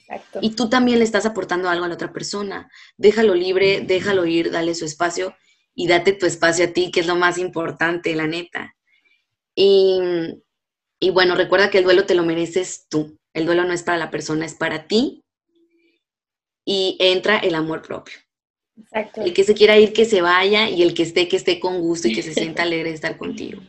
Exacto. 0.08 0.38
Y 0.42 0.50
tú 0.56 0.68
también 0.68 0.98
le 0.98 1.04
estás 1.04 1.26
aportando 1.26 1.68
algo 1.68 1.84
a 1.84 1.88
la 1.88 1.94
otra 1.94 2.12
persona. 2.12 2.70
Déjalo 2.96 3.34
libre, 3.34 3.80
déjalo 3.80 4.26
ir, 4.26 4.50
dale 4.50 4.74
su 4.74 4.84
espacio 4.84 5.36
y 5.74 5.86
date 5.86 6.12
tu 6.12 6.26
espacio 6.26 6.64
a 6.64 6.68
ti, 6.68 6.90
que 6.90 7.00
es 7.00 7.06
lo 7.06 7.16
más 7.16 7.38
importante, 7.38 8.14
la 8.14 8.26
neta. 8.26 8.74
Y 9.54 10.00
y 11.00 11.10
bueno, 11.10 11.34
recuerda 11.34 11.70
que 11.70 11.78
el 11.78 11.84
duelo 11.84 12.06
te 12.06 12.14
lo 12.14 12.24
mereces 12.24 12.86
tú. 12.88 13.18
El 13.32 13.46
duelo 13.46 13.64
no 13.64 13.72
es 13.72 13.82
para 13.82 13.98
la 13.98 14.10
persona, 14.10 14.44
es 14.44 14.54
para 14.54 14.86
ti. 14.86 15.22
Y 16.64 16.96
entra 17.00 17.38
el 17.38 17.54
amor 17.54 17.82
propio. 17.82 18.16
Exacto. 18.76 19.22
El 19.22 19.32
que 19.32 19.44
se 19.44 19.54
quiera 19.54 19.78
ir, 19.78 19.92
que 19.92 20.04
se 20.04 20.20
vaya, 20.20 20.68
y 20.68 20.82
el 20.82 20.94
que 20.94 21.02
esté, 21.04 21.28
que 21.28 21.36
esté 21.36 21.60
con 21.60 21.80
gusto 21.80 22.08
y 22.08 22.14
que 22.14 22.22
se 22.22 22.34
sienta 22.34 22.62
alegre 22.64 22.90
de 22.90 22.94
estar 22.94 23.16
contigo. 23.16 23.60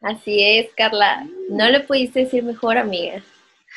Así 0.00 0.42
es, 0.42 0.68
Carla. 0.76 1.26
No 1.48 1.70
le 1.70 1.80
pudiste 1.80 2.20
decir 2.20 2.42
mejor, 2.42 2.76
amiga. 2.76 3.22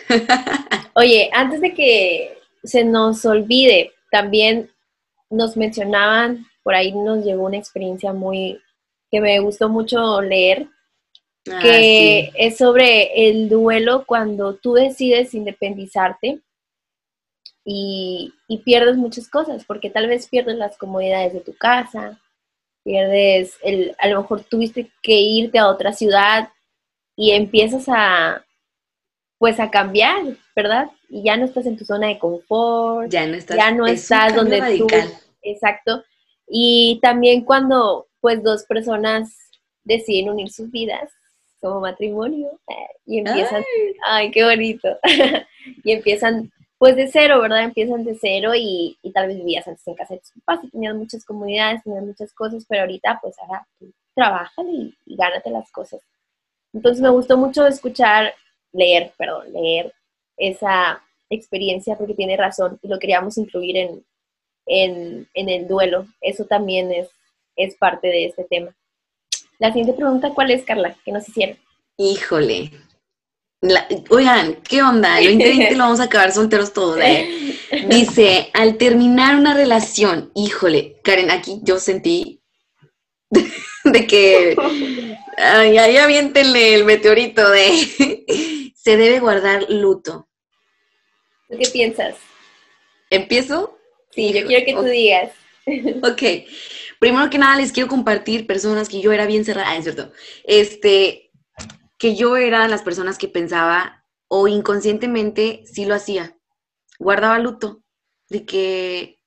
Oye, 0.95 1.29
antes 1.33 1.61
de 1.61 1.73
que 1.73 2.37
se 2.63 2.83
nos 2.83 3.25
olvide, 3.25 3.91
también 4.11 4.71
nos 5.29 5.57
mencionaban, 5.57 6.45
por 6.63 6.75
ahí 6.75 6.91
nos 6.91 7.23
llegó 7.23 7.45
una 7.45 7.57
experiencia 7.57 8.13
muy 8.13 8.59
que 9.11 9.21
me 9.21 9.39
gustó 9.39 9.69
mucho 9.69 10.21
leer 10.21 10.67
Ah, 11.51 11.59
que 11.61 12.31
es 12.33 12.57
sobre 12.57 13.29
el 13.29 13.49
duelo 13.49 14.05
cuando 14.07 14.55
tú 14.55 14.73
decides 14.73 15.35
independizarte 15.35 16.41
y, 17.63 18.33
pierdes 18.63 18.97
muchas 18.97 19.29
cosas, 19.29 19.63
porque 19.65 19.91
tal 19.91 20.07
vez 20.07 20.27
pierdes 20.27 20.55
las 20.55 20.77
comodidades 20.77 21.33
de 21.33 21.41
tu 21.41 21.55
casa, 21.55 22.19
pierdes, 22.83 23.57
el, 23.63 23.95
a 23.99 24.07
lo 24.07 24.21
mejor 24.21 24.43
tuviste 24.43 24.91
que 25.03 25.19
irte 25.19 25.59
a 25.59 25.67
otra 25.67 25.93
ciudad 25.93 26.49
y 27.15 27.31
empiezas 27.31 27.85
a, 27.89 28.44
pues 29.37 29.59
a 29.59 29.69
cambiar, 29.69 30.23
¿verdad? 30.55 30.89
Y 31.09 31.23
ya 31.23 31.37
no 31.37 31.45
estás 31.45 31.65
en 31.65 31.77
tu 31.77 31.85
zona 31.85 32.07
de 32.07 32.19
confort, 32.19 33.09
ya 33.09 33.27
no 33.27 33.35
estás, 33.35 33.57
ya 33.57 33.71
no 33.71 33.85
estás 33.85 34.35
donde 34.35 34.77
tú, 34.77 34.87
exacto. 35.41 36.03
Y 36.47 36.99
también 37.01 37.43
cuando 37.43 38.07
pues 38.21 38.41
dos 38.43 38.63
personas 38.65 39.35
deciden 39.83 40.29
unir 40.29 40.49
sus 40.49 40.71
vidas, 40.71 41.11
como 41.65 41.81
matrimonio 41.81 42.59
eh, 42.67 42.73
y 43.05 43.19
empiezan, 43.19 43.63
ay, 44.07 44.31
qué 44.31 44.43
bonito, 44.43 44.99
y 45.83 45.91
empiezan 45.91 46.51
pues 46.77 46.95
de 46.95 47.07
cero, 47.07 47.41
¿verdad? 47.41 47.63
Empiezan 47.63 48.03
de 48.03 48.15
cero 48.19 48.51
y, 48.55 48.97
tal 49.13 49.27
vez 49.27 49.37
vivías 49.37 49.67
antes 49.67 49.87
en 49.87 49.95
casa 49.95 50.13
de 50.13 50.19
tus 50.19 50.31
papás 50.43 50.63
y 50.65 50.69
tenías 50.69 50.95
muchas 50.95 51.25
comunidades, 51.25 51.81
tenías 51.83 52.03
muchas 52.03 52.33
cosas, 52.33 52.65
pero 52.67 52.81
ahorita 52.81 53.19
pues 53.21 53.35
ahora 53.39 53.65
trabaja 54.13 54.61
y, 54.63 54.93
y 55.05 55.15
gánate 55.15 55.49
las 55.49 55.71
cosas. 55.71 56.01
Entonces 56.73 57.01
me 57.01 57.09
gustó 57.09 57.37
mucho 57.37 57.65
escuchar, 57.65 58.33
leer, 58.75 59.13
perdón, 59.17 59.51
leer 59.53 59.93
esa 60.37 61.01
experiencia 61.29 61.97
porque 61.97 62.13
tiene 62.13 62.37
razón 62.37 62.79
y 62.81 62.87
lo 62.87 62.99
queríamos 62.99 63.37
incluir 63.37 63.77
en, 63.77 64.05
en, 64.65 65.27
en 65.33 65.49
el 65.49 65.67
duelo. 65.67 66.05
Eso 66.21 66.45
también 66.45 66.91
es, 66.91 67.09
es 67.55 67.75
parte 67.75 68.07
de 68.07 68.25
este 68.25 68.43
tema. 68.43 68.75
La 69.57 69.69
siguiente 69.69 69.93
pregunta, 69.93 70.31
¿cuál 70.33 70.51
es, 70.51 70.63
Carla? 70.63 70.95
¿Qué 71.05 71.11
nos 71.11 71.27
hicieron? 71.27 71.57
Híjole. 71.97 72.71
oigan, 74.09 74.55
¿qué 74.67 74.83
onda? 74.83 75.19
Lo 75.21 75.31
2020 75.31 75.75
lo 75.75 75.83
vamos 75.83 75.99
a 76.01 76.03
acabar 76.03 76.31
solteros 76.31 76.73
todos. 76.73 76.99
¿eh? 77.01 77.55
Dice, 77.89 78.49
al 78.53 78.77
terminar 78.77 79.35
una 79.35 79.53
relación, 79.53 80.31
híjole, 80.35 80.97
Karen, 81.03 81.31
aquí 81.31 81.59
yo 81.63 81.79
sentí 81.79 82.41
de 83.85 84.07
que, 84.07 84.55
ay, 85.37 85.77
ahí 85.77 85.97
aviéntenle 85.97 86.75
el 86.75 86.83
meteorito 86.83 87.49
de, 87.49 87.71
se 88.85 88.97
debe 88.97 89.19
guardar 89.19 89.65
luto. 89.67 90.29
qué 91.49 91.67
piensas? 91.73 92.15
¿Empiezo? 93.09 93.79
Sí, 94.11 94.31
yo 94.31 94.45
quiero 94.45 94.65
que 94.65 94.73
tú 94.73 94.83
digas. 94.83 95.31
Ok, 96.03 96.45
primero 96.99 97.27
que 97.31 97.39
nada 97.39 97.57
les 97.57 97.71
quiero 97.71 97.89
compartir 97.89 98.45
personas 98.45 98.87
que 98.87 99.01
yo 99.01 99.11
era 99.11 99.25
bien 99.25 99.43
cerrada, 99.43 99.71
ah, 99.71 99.77
es 99.77 99.85
cierto, 99.85 100.11
este, 100.43 101.31
que 101.97 102.15
yo 102.15 102.37
era 102.37 102.67
las 102.67 102.83
personas 102.83 103.17
que 103.17 103.27
pensaba 103.27 104.05
o 104.27 104.47
inconscientemente 104.47 105.63
sí 105.65 105.85
lo 105.85 105.95
hacía, 105.95 106.37
guardaba 106.99 107.39
luto, 107.39 107.83
de 108.29 108.45
que 108.45 109.19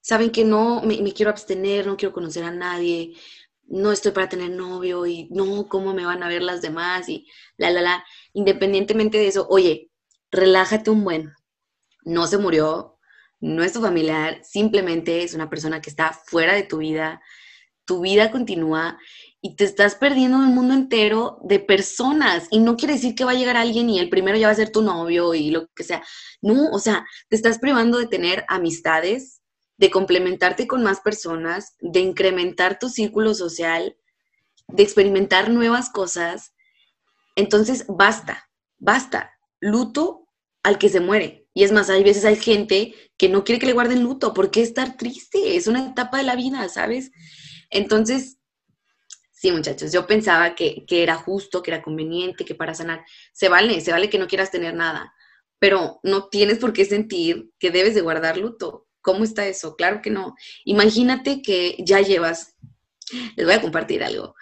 saben 0.00 0.30
que 0.30 0.44
no, 0.44 0.82
me, 0.82 1.02
me 1.02 1.12
quiero 1.12 1.32
abstener, 1.32 1.88
no 1.88 1.96
quiero 1.96 2.14
conocer 2.14 2.44
a 2.44 2.52
nadie, 2.52 3.14
no 3.66 3.90
estoy 3.90 4.12
para 4.12 4.28
tener 4.28 4.50
novio 4.50 5.06
y 5.06 5.28
no, 5.30 5.66
¿cómo 5.66 5.94
me 5.94 6.04
van 6.04 6.22
a 6.22 6.28
ver 6.28 6.42
las 6.42 6.62
demás? 6.62 7.08
Y 7.08 7.26
la, 7.56 7.70
la, 7.70 7.80
la, 7.80 8.04
independientemente 8.32 9.18
de 9.18 9.28
eso, 9.28 9.46
oye, 9.48 9.90
relájate 10.30 10.90
un 10.90 11.04
buen, 11.04 11.32
no 12.04 12.26
se 12.26 12.38
murió, 12.38 12.98
no 13.40 13.62
es 13.62 13.72
tu 13.72 13.80
familiar, 13.80 14.40
simplemente 14.44 15.22
es 15.22 15.34
una 15.34 15.50
persona 15.50 15.80
que 15.80 15.90
está 15.90 16.12
fuera 16.12 16.54
de 16.54 16.62
tu 16.62 16.78
vida, 16.78 17.20
tu 17.84 18.00
vida 18.00 18.30
continúa 18.30 18.98
y 19.40 19.56
te 19.56 19.64
estás 19.64 19.96
perdiendo 19.96 20.36
un 20.36 20.54
mundo 20.54 20.72
entero 20.74 21.38
de 21.42 21.58
personas. 21.58 22.46
Y 22.50 22.60
no 22.60 22.76
quiere 22.76 22.94
decir 22.94 23.14
que 23.14 23.24
va 23.24 23.32
a 23.32 23.34
llegar 23.34 23.56
alguien 23.56 23.90
y 23.90 23.98
el 23.98 24.08
primero 24.08 24.38
ya 24.38 24.46
va 24.46 24.52
a 24.52 24.56
ser 24.56 24.70
tu 24.70 24.82
novio 24.82 25.34
y 25.34 25.50
lo 25.50 25.66
que 25.74 25.82
sea. 25.82 26.02
No, 26.40 26.70
o 26.70 26.78
sea, 26.78 27.04
te 27.28 27.36
estás 27.36 27.58
privando 27.58 27.98
de 27.98 28.06
tener 28.06 28.44
amistades, 28.48 29.42
de 29.76 29.90
complementarte 29.90 30.68
con 30.68 30.84
más 30.84 31.00
personas, 31.00 31.74
de 31.80 32.00
incrementar 32.00 32.78
tu 32.78 32.88
círculo 32.88 33.34
social, 33.34 33.96
de 34.68 34.82
experimentar 34.84 35.50
nuevas 35.50 35.90
cosas. 35.90 36.54
Entonces, 37.36 37.84
basta, 37.88 38.48
basta. 38.78 39.32
Luto 39.60 40.28
al 40.62 40.78
que 40.78 40.88
se 40.88 41.00
muere. 41.00 41.46
Y 41.54 41.64
es 41.64 41.72
más, 41.72 41.90
hay 41.90 42.02
veces 42.02 42.24
hay 42.24 42.36
gente 42.36 42.94
que 43.16 43.28
no 43.28 43.44
quiere 43.44 43.58
que 43.58 43.66
le 43.66 43.72
guarden 43.72 44.02
luto. 44.02 44.32
¿Por 44.32 44.50
qué 44.50 44.62
estar 44.62 44.96
triste? 44.96 45.56
Es 45.56 45.66
una 45.66 45.86
etapa 45.86 46.18
de 46.18 46.24
la 46.24 46.36
vida, 46.36 46.68
¿sabes? 46.68 47.10
Entonces, 47.70 48.38
sí, 49.42 49.50
muchachos, 49.50 49.92
yo 49.92 50.06
pensaba 50.06 50.54
que, 50.54 50.84
era 50.88 51.16
justo, 51.16 51.62
que 51.62 51.72
era 51.72 51.82
conveniente, 51.82 52.44
que 52.44 52.54
para 52.54 52.74
sanar, 52.74 53.04
se 53.32 53.48
vale, 53.48 53.80
se 53.80 53.90
vale 53.90 54.08
que 54.08 54.18
no 54.18 54.28
quieras 54.28 54.50
tener 54.50 54.74
nada, 54.74 55.12
pero 55.58 56.00
no 56.02 56.28
tienes 56.28 56.58
por 56.58 56.72
qué 56.72 56.84
sentir 56.84 57.50
que 57.58 57.70
debes 57.70 57.94
de 57.94 58.02
guardar 58.02 58.36
luto. 58.36 58.86
¿Cómo 59.00 59.24
está 59.24 59.46
eso? 59.46 59.74
Claro 59.74 60.00
que 60.00 60.10
no. 60.10 60.36
Imagínate 60.64 61.42
que 61.42 61.76
ya 61.80 62.00
llevas, 62.00 62.54
les 63.36 63.44
voy 63.44 63.54
a 63.54 63.60
compartir 63.60 64.04
algo. 64.04 64.34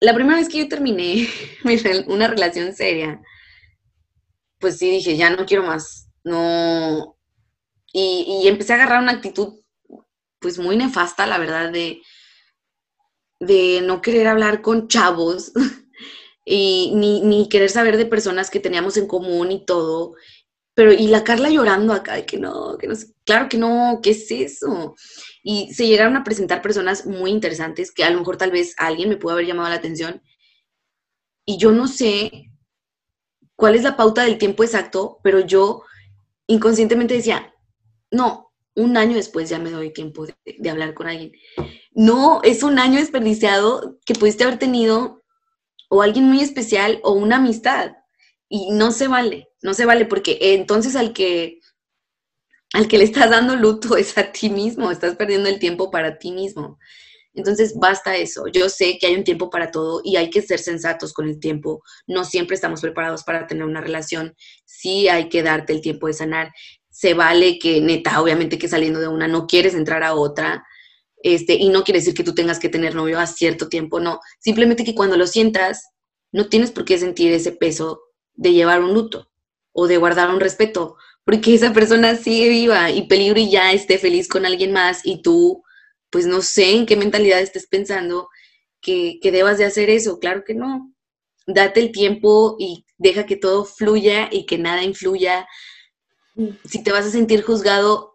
La 0.00 0.14
primera 0.14 0.38
vez 0.38 0.48
que 0.48 0.58
yo 0.58 0.68
terminé 0.68 1.28
una 2.06 2.26
relación 2.26 2.74
seria, 2.74 3.20
pues 4.58 4.78
sí 4.78 4.90
dije, 4.90 5.16
ya 5.16 5.30
no 5.30 5.46
quiero 5.46 5.64
más, 5.64 6.08
no. 6.24 7.16
Y, 7.92 8.46
empecé 8.46 8.72
a 8.72 8.76
agarrar 8.76 9.02
una 9.02 9.12
actitud, 9.12 9.60
pues 10.38 10.58
muy 10.58 10.76
nefasta, 10.76 11.26
la 11.26 11.38
verdad, 11.38 11.72
de, 11.72 12.00
de 13.40 13.80
no 13.82 14.00
querer 14.00 14.28
hablar 14.28 14.62
con 14.62 14.86
chavos 14.86 15.52
y 16.44 16.92
ni, 16.94 17.20
ni, 17.22 17.48
querer 17.48 17.68
saber 17.68 17.96
de 17.96 18.06
personas 18.06 18.48
que 18.48 18.60
teníamos 18.60 18.96
en 18.96 19.06
común 19.06 19.50
y 19.50 19.64
todo. 19.64 20.14
Pero, 20.74 20.92
y 20.92 21.08
la 21.08 21.24
Carla 21.24 21.50
llorando 21.50 21.92
acá, 21.92 22.14
de 22.14 22.24
que 22.24 22.38
no, 22.38 22.78
que 22.78 22.86
no, 22.86 22.94
claro 23.24 23.48
que 23.48 23.58
no, 23.58 24.00
¿qué 24.02 24.10
es 24.10 24.30
eso? 24.30 24.94
Y 25.42 25.72
se 25.74 25.86
llegaron 25.86 26.16
a 26.16 26.24
presentar 26.24 26.62
personas 26.62 27.06
muy 27.06 27.30
interesantes 27.30 27.92
que 27.92 28.04
a 28.04 28.10
lo 28.10 28.18
mejor 28.18 28.36
tal 28.36 28.50
vez 28.50 28.74
alguien 28.76 29.08
me 29.08 29.16
pudo 29.16 29.32
haber 29.32 29.46
llamado 29.46 29.68
la 29.68 29.76
atención. 29.76 30.22
Y 31.44 31.56
yo 31.56 31.72
no 31.72 31.88
sé 31.88 32.50
cuál 33.56 33.74
es 33.74 33.82
la 33.82 33.96
pauta 33.96 34.22
del 34.22 34.38
tiempo 34.38 34.64
exacto, 34.64 35.18
pero 35.22 35.40
yo 35.40 35.82
inconscientemente 36.46 37.14
decía, 37.14 37.54
no, 38.10 38.52
un 38.74 38.96
año 38.96 39.16
después 39.16 39.48
ya 39.48 39.58
me 39.58 39.70
doy 39.70 39.92
tiempo 39.92 40.26
de 40.26 40.70
hablar 40.70 40.94
con 40.94 41.08
alguien. 41.08 41.32
No, 41.92 42.40
es 42.42 42.62
un 42.62 42.78
año 42.78 42.98
desperdiciado 42.98 43.98
que 44.04 44.14
pudiste 44.14 44.44
haber 44.44 44.58
tenido 44.58 45.22
o 45.88 46.02
alguien 46.02 46.24
muy 46.24 46.40
especial 46.40 47.00
o 47.02 47.12
una 47.12 47.36
amistad. 47.36 47.92
Y 48.48 48.70
no 48.72 48.90
se 48.92 49.08
vale, 49.08 49.48
no 49.62 49.74
se 49.74 49.86
vale 49.86 50.06
porque 50.06 50.38
entonces 50.40 50.96
al 50.96 51.12
que 51.12 51.59
al 52.72 52.88
que 52.88 52.98
le 52.98 53.04
estás 53.04 53.30
dando 53.30 53.56
luto 53.56 53.96
es 53.96 54.16
a 54.18 54.32
ti 54.32 54.50
mismo, 54.50 54.90
estás 54.90 55.16
perdiendo 55.16 55.48
el 55.48 55.58
tiempo 55.58 55.90
para 55.90 56.18
ti 56.18 56.32
mismo. 56.32 56.78
Entonces, 57.32 57.74
basta 57.76 58.16
eso. 58.16 58.48
Yo 58.48 58.68
sé 58.68 58.98
que 58.98 59.06
hay 59.06 59.14
un 59.14 59.24
tiempo 59.24 59.50
para 59.50 59.70
todo 59.70 60.00
y 60.04 60.16
hay 60.16 60.30
que 60.30 60.42
ser 60.42 60.58
sensatos 60.58 61.12
con 61.12 61.28
el 61.28 61.38
tiempo. 61.38 61.82
No 62.06 62.24
siempre 62.24 62.54
estamos 62.54 62.80
preparados 62.80 63.22
para 63.22 63.46
tener 63.46 63.64
una 63.64 63.80
relación. 63.80 64.34
Sí 64.64 65.08
hay 65.08 65.28
que 65.28 65.42
darte 65.42 65.72
el 65.72 65.80
tiempo 65.80 66.08
de 66.08 66.14
sanar. 66.14 66.50
Se 66.90 67.14
vale 67.14 67.58
que, 67.58 67.80
neta, 67.80 68.20
obviamente 68.20 68.58
que 68.58 68.68
saliendo 68.68 68.98
de 69.00 69.08
una 69.08 69.28
no 69.28 69.46
quieres 69.46 69.74
entrar 69.74 70.02
a 70.02 70.14
otra. 70.14 70.64
Este, 71.22 71.54
y 71.54 71.68
no 71.68 71.84
quiere 71.84 72.00
decir 72.00 72.14
que 72.14 72.24
tú 72.24 72.34
tengas 72.34 72.58
que 72.58 72.68
tener 72.68 72.94
novio 72.94 73.20
a 73.20 73.26
cierto 73.26 73.68
tiempo, 73.68 74.00
no. 74.00 74.20
Simplemente 74.40 74.84
que 74.84 74.94
cuando 74.94 75.16
lo 75.16 75.26
sientas, 75.26 75.90
no 76.32 76.48
tienes 76.48 76.70
por 76.72 76.84
qué 76.84 76.98
sentir 76.98 77.32
ese 77.32 77.52
peso 77.52 78.02
de 78.34 78.52
llevar 78.52 78.82
un 78.82 78.94
luto 78.94 79.30
o 79.72 79.86
de 79.86 79.98
guardar 79.98 80.30
un 80.30 80.40
respeto, 80.40 80.96
porque 81.24 81.54
esa 81.54 81.72
persona 81.72 82.16
sigue 82.16 82.48
viva 82.48 82.90
y 82.90 83.06
peligro 83.06 83.38
y 83.38 83.50
ya 83.50 83.72
esté 83.72 83.98
feliz 83.98 84.28
con 84.28 84.46
alguien 84.46 84.72
más 84.72 85.00
y 85.04 85.22
tú, 85.22 85.62
pues 86.10 86.26
no 86.26 86.42
sé 86.42 86.72
en 86.72 86.86
qué 86.86 86.96
mentalidad 86.96 87.40
estés 87.40 87.66
pensando 87.66 88.28
que, 88.80 89.18
que 89.22 89.30
debas 89.30 89.58
de 89.58 89.64
hacer 89.64 89.90
eso. 89.90 90.18
Claro 90.18 90.42
que 90.44 90.54
no. 90.54 90.92
Date 91.46 91.80
el 91.80 91.92
tiempo 91.92 92.56
y 92.58 92.84
deja 92.98 93.26
que 93.26 93.36
todo 93.36 93.64
fluya 93.64 94.28
y 94.30 94.46
que 94.46 94.58
nada 94.58 94.82
influya. 94.82 95.46
Si 96.64 96.82
te 96.82 96.92
vas 96.92 97.06
a 97.06 97.10
sentir 97.10 97.42
juzgado, 97.42 98.10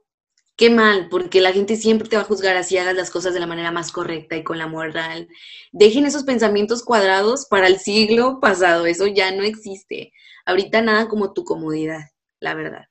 qué 0.55 0.69
mal, 0.69 1.09
porque 1.09 1.41
la 1.41 1.51
gente 1.51 1.75
siempre 1.75 2.07
te 2.07 2.15
va 2.15 2.23
a 2.23 2.25
juzgar 2.25 2.55
así 2.55 2.77
hagas 2.77 2.95
las 2.95 3.11
cosas 3.11 3.33
de 3.33 3.39
la 3.39 3.47
manera 3.47 3.71
más 3.71 3.91
correcta 3.91 4.35
y 4.35 4.43
con 4.43 4.57
la 4.57 4.67
moral. 4.67 5.27
Dejen 5.71 6.05
esos 6.05 6.23
pensamientos 6.23 6.83
cuadrados 6.83 7.45
para 7.47 7.67
el 7.67 7.79
siglo 7.79 8.39
pasado, 8.39 8.85
eso 8.85 9.07
ya 9.07 9.31
no 9.31 9.43
existe. 9.43 10.13
Ahorita 10.45 10.81
nada 10.81 11.07
como 11.07 11.33
tu 11.33 11.43
comodidad, 11.43 12.11
la 12.39 12.53
verdad. 12.53 12.85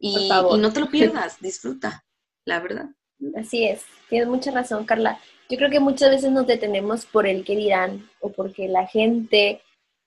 Y, 0.00 0.28
no 0.28 0.72
te 0.72 0.80
lo 0.80 0.86
pierdas, 0.90 1.40
disfruta, 1.40 2.04
la 2.44 2.58
verdad. 2.58 2.86
Así 3.36 3.64
es, 3.64 3.84
tienes 4.08 4.28
mucha 4.28 4.50
razón, 4.50 4.84
Carla. 4.84 5.20
Yo 5.48 5.58
creo 5.58 5.70
que 5.70 5.80
muchas 5.80 6.10
veces 6.10 6.30
nos 6.30 6.46
detenemos 6.46 7.04
por 7.06 7.26
el 7.26 7.44
que 7.44 7.54
dirán 7.54 8.08
o 8.20 8.30
porque 8.30 8.66
la 8.68 8.86
gente 8.86 9.60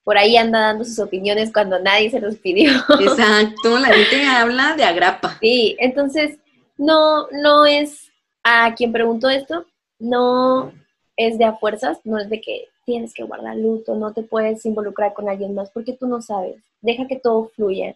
por 0.04 0.18
ahí 0.18 0.36
anda 0.36 0.60
dando 0.60 0.84
sus 0.84 1.00
opiniones 1.00 1.52
cuando 1.54 1.80
nadie 1.80 2.10
se 2.10 2.20
los 2.20 2.36
pidió. 2.36 2.72
Exacto, 3.00 3.80
la 3.80 3.88
gente 3.94 4.26
habla 4.26 4.76
de 4.76 4.84
agrapa. 4.84 5.38
Sí, 5.40 5.76
entonces 5.80 6.38
no, 6.78 7.28
no 7.32 7.66
es 7.66 8.12
a 8.44 8.74
quien 8.76 8.92
preguntó 8.92 9.30
esto, 9.30 9.66
no 10.00 10.74
es 11.16 11.38
de 11.38 11.46
a 11.46 11.54
fuerzas, 11.54 12.00
no 12.04 12.18
es 12.18 12.30
de 12.30 12.42
que 12.42 12.68
tienes 12.86 13.14
que 13.14 13.24
guardar 13.24 13.56
luto, 13.56 13.96
no 13.96 14.14
te 14.14 14.24
puedes 14.24 14.66
involucrar 14.66 15.14
con 15.14 15.30
alguien 15.30 15.56
más 15.56 15.72
porque 15.72 15.94
tú 15.94 16.08
no 16.08 16.22
sabes. 16.22 16.62
Deja 16.82 17.08
que 17.08 17.18
todo 17.18 17.50
fluya. 17.56 17.96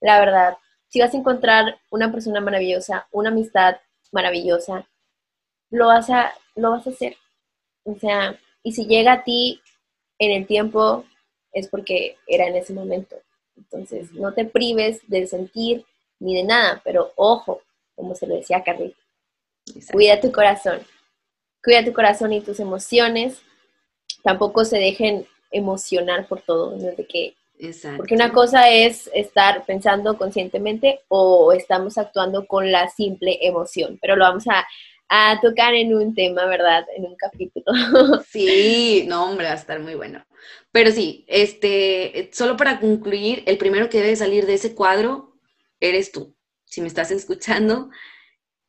La 0.00 0.18
verdad, 0.18 0.56
si 0.88 1.00
vas 1.00 1.14
a 1.14 1.16
encontrar 1.16 1.78
una 1.90 2.12
persona 2.12 2.40
maravillosa, 2.40 3.06
una 3.10 3.30
amistad 3.30 3.76
maravillosa, 4.12 4.86
lo 5.70 5.88
vas 5.88 6.08
a, 6.10 6.32
lo 6.54 6.70
vas 6.70 6.86
a 6.86 6.90
hacer. 6.90 7.16
O 7.84 7.94
sea, 7.96 8.38
y 8.62 8.72
si 8.72 8.86
llega 8.86 9.12
a 9.12 9.24
ti 9.24 9.60
en 10.18 10.32
el 10.32 10.46
tiempo, 10.46 11.04
es 11.52 11.68
porque 11.68 12.16
era 12.26 12.46
en 12.46 12.56
ese 12.56 12.72
momento. 12.72 13.16
Entonces, 13.56 14.12
no 14.12 14.32
te 14.34 14.44
prives 14.44 15.00
de 15.08 15.26
sentir 15.26 15.84
ni 16.18 16.36
de 16.36 16.44
nada, 16.44 16.80
pero 16.84 17.12
ojo, 17.16 17.62
como 17.94 18.14
se 18.14 18.26
lo 18.26 18.36
decía 18.36 18.62
Carlita. 18.62 18.98
Cuida 19.90 20.20
tu 20.20 20.30
corazón. 20.30 20.80
Cuida 21.62 21.84
tu 21.84 21.92
corazón 21.92 22.32
y 22.32 22.40
tus 22.40 22.60
emociones. 22.60 23.40
Tampoco 24.22 24.64
se 24.64 24.78
dejen 24.78 25.26
emocionar 25.50 26.28
por 26.28 26.42
todo. 26.42 26.76
¿no? 26.76 26.92
De 26.92 27.06
que, 27.06 27.34
Porque 27.96 28.14
una 28.14 28.32
cosa 28.32 28.70
es 28.70 29.10
estar 29.14 29.64
pensando 29.64 30.16
conscientemente 30.16 31.00
o 31.08 31.52
estamos 31.52 31.98
actuando 31.98 32.46
con 32.46 32.70
la 32.70 32.88
simple 32.88 33.38
emoción. 33.42 33.98
Pero 34.00 34.16
lo 34.16 34.24
vamos 34.24 34.44
a, 34.48 34.66
a 35.08 35.40
tocar 35.40 35.74
en 35.74 35.94
un 35.94 36.14
tema, 36.14 36.46
¿verdad? 36.46 36.84
En 36.96 37.06
un 37.06 37.16
capítulo. 37.16 37.64
Sí, 38.28 39.04
no, 39.08 39.24
hombre, 39.24 39.46
va 39.46 39.52
a 39.52 39.56
estar 39.56 39.80
muy 39.80 39.94
bueno. 39.94 40.24
Pero 40.72 40.90
sí, 40.90 41.24
este, 41.28 42.30
solo 42.32 42.56
para 42.56 42.80
concluir, 42.80 43.42
el 43.46 43.58
primero 43.58 43.88
que 43.88 44.00
debe 44.00 44.16
salir 44.16 44.46
de 44.46 44.54
ese 44.54 44.74
cuadro 44.74 45.32
eres 45.80 46.12
tú 46.12 46.36
si 46.66 46.82
me 46.82 46.88
estás 46.88 47.10
escuchando, 47.10 47.88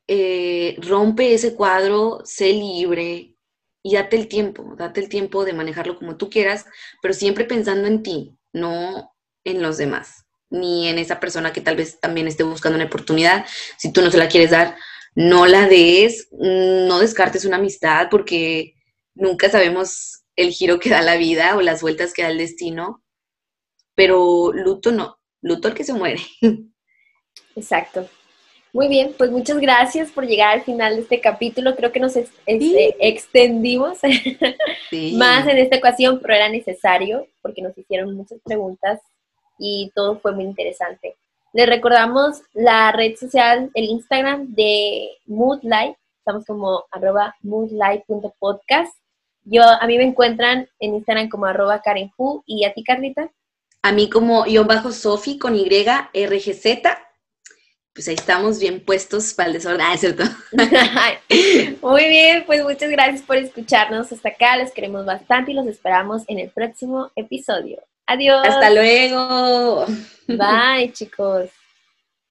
eh, 0.08 0.78
rompe 0.80 1.34
ese 1.34 1.56
cuadro, 1.56 2.22
sé 2.24 2.54
libre 2.54 3.36
y 3.84 3.94
date 3.96 4.16
el 4.16 4.28
tiempo, 4.30 4.76
date 4.78 5.02
el 5.02 5.10
tiempo 5.10 5.44
de 5.44 5.54
manejarlo 5.54 5.98
como 5.98 6.16
tú 6.16 6.30
quieras, 6.30 6.66
pero 7.02 7.14
siempre 7.14 7.44
pensando 7.44 7.88
en 7.88 8.04
ti, 8.04 8.37
no 8.60 9.16
en 9.44 9.62
los 9.62 9.78
demás, 9.78 10.26
ni 10.50 10.88
en 10.88 11.00
esa 11.00 11.20
persona 11.20 11.54
que 11.54 11.62
tal 11.62 11.76
vez 11.76 12.00
también 12.00 12.28
esté 12.28 12.44
buscando 12.44 12.76
una 12.76 12.86
oportunidad. 12.86 13.46
Si 13.78 13.92
tú 13.92 14.02
no 14.02 14.12
se 14.12 14.18
la 14.18 14.28
quieres 14.28 14.52
dar, 14.52 14.76
no 15.16 15.46
la 15.46 15.68
des, 15.68 16.28
no 16.32 17.00
descartes 17.00 17.46
una 17.46 17.58
amistad 17.58 18.08
porque 18.12 18.76
nunca 19.16 19.50
sabemos 19.50 20.24
el 20.36 20.52
giro 20.52 20.80
que 20.80 20.90
da 20.90 21.02
la 21.02 21.18
vida 21.18 21.56
o 21.56 21.62
las 21.62 21.82
vueltas 21.82 22.14
que 22.14 22.22
da 22.22 22.30
el 22.30 22.38
destino, 22.38 23.04
pero 23.96 24.52
luto 24.54 24.92
no, 24.92 25.20
luto 25.42 25.68
el 25.68 25.74
que 25.74 25.84
se 25.84 25.94
muere. 25.94 26.22
Exacto. 27.56 28.08
Muy 28.78 28.90
bien, 28.90 29.16
pues 29.18 29.32
muchas 29.32 29.58
gracias 29.58 30.12
por 30.12 30.28
llegar 30.28 30.54
al 30.54 30.62
final 30.62 30.96
de 30.96 31.02
este 31.02 31.20
capítulo. 31.20 31.76
Creo 31.76 31.92
que 31.92 32.00
nos 32.00 32.16
este, 32.16 32.96
extendimos 33.00 33.98
más 35.16 35.48
en 35.48 35.58
esta 35.58 35.78
ocasión, 35.78 36.20
pero 36.22 36.36
era 36.36 36.48
necesario 36.48 37.26
porque 37.42 37.64
nos 37.64 37.76
hicieron 37.76 38.16
muchas 38.16 38.38
preguntas 38.46 39.02
y 39.58 39.92
todo 39.96 40.20
fue 40.20 40.36
muy 40.36 40.44
interesante. 40.44 41.16
Les 41.54 41.68
recordamos 41.68 42.44
la 42.54 42.92
red 42.92 43.16
social, 43.16 43.72
el 43.74 43.86
Instagram 43.86 44.54
de 44.54 45.10
Moodlight. 45.26 45.96
Estamos 46.20 46.46
como 46.46 46.84
arroba 46.92 47.36
moodlight.podcast. 47.42 48.96
Yo, 49.46 49.64
a 49.64 49.88
mí 49.88 49.98
me 49.98 50.04
encuentran 50.04 50.70
en 50.80 50.94
Instagram 50.94 51.30
como 51.30 51.48
arroba 51.48 51.82
Karen 51.82 52.12
y 52.46 52.64
a 52.64 52.76
ti, 52.76 52.84
Carlita. 52.84 53.32
A 53.82 53.92
mí 53.92 54.08
como 54.08 54.46
yo 54.46 54.66
bajo 54.66 54.92
Sofi 54.92 55.40
con 55.40 55.56
Y, 55.56 55.68
RGZ. 55.68 57.07
Pues 57.98 58.08
ahí 58.10 58.14
estamos 58.14 58.60
bien 58.60 58.80
puestos 58.80 59.34
para 59.34 59.48
el 59.48 59.54
desorden. 59.54 59.82
Ah, 59.82 59.96
es 59.96 60.02
cierto. 60.02 60.24
Muy 61.82 62.08
bien, 62.08 62.44
pues 62.46 62.64
muchas 62.64 62.92
gracias 62.92 63.24
por 63.24 63.38
escucharnos 63.38 64.12
hasta 64.12 64.30
acá. 64.30 64.56
Les 64.56 64.72
queremos 64.72 65.04
bastante 65.04 65.50
y 65.50 65.56
los 65.56 65.66
esperamos 65.66 66.22
en 66.28 66.38
el 66.38 66.52
próximo 66.52 67.10
episodio. 67.16 67.82
Adiós. 68.06 68.48
Hasta 68.48 68.70
luego. 68.70 69.88
Bye, 70.28 70.94
chicos. 70.94 71.50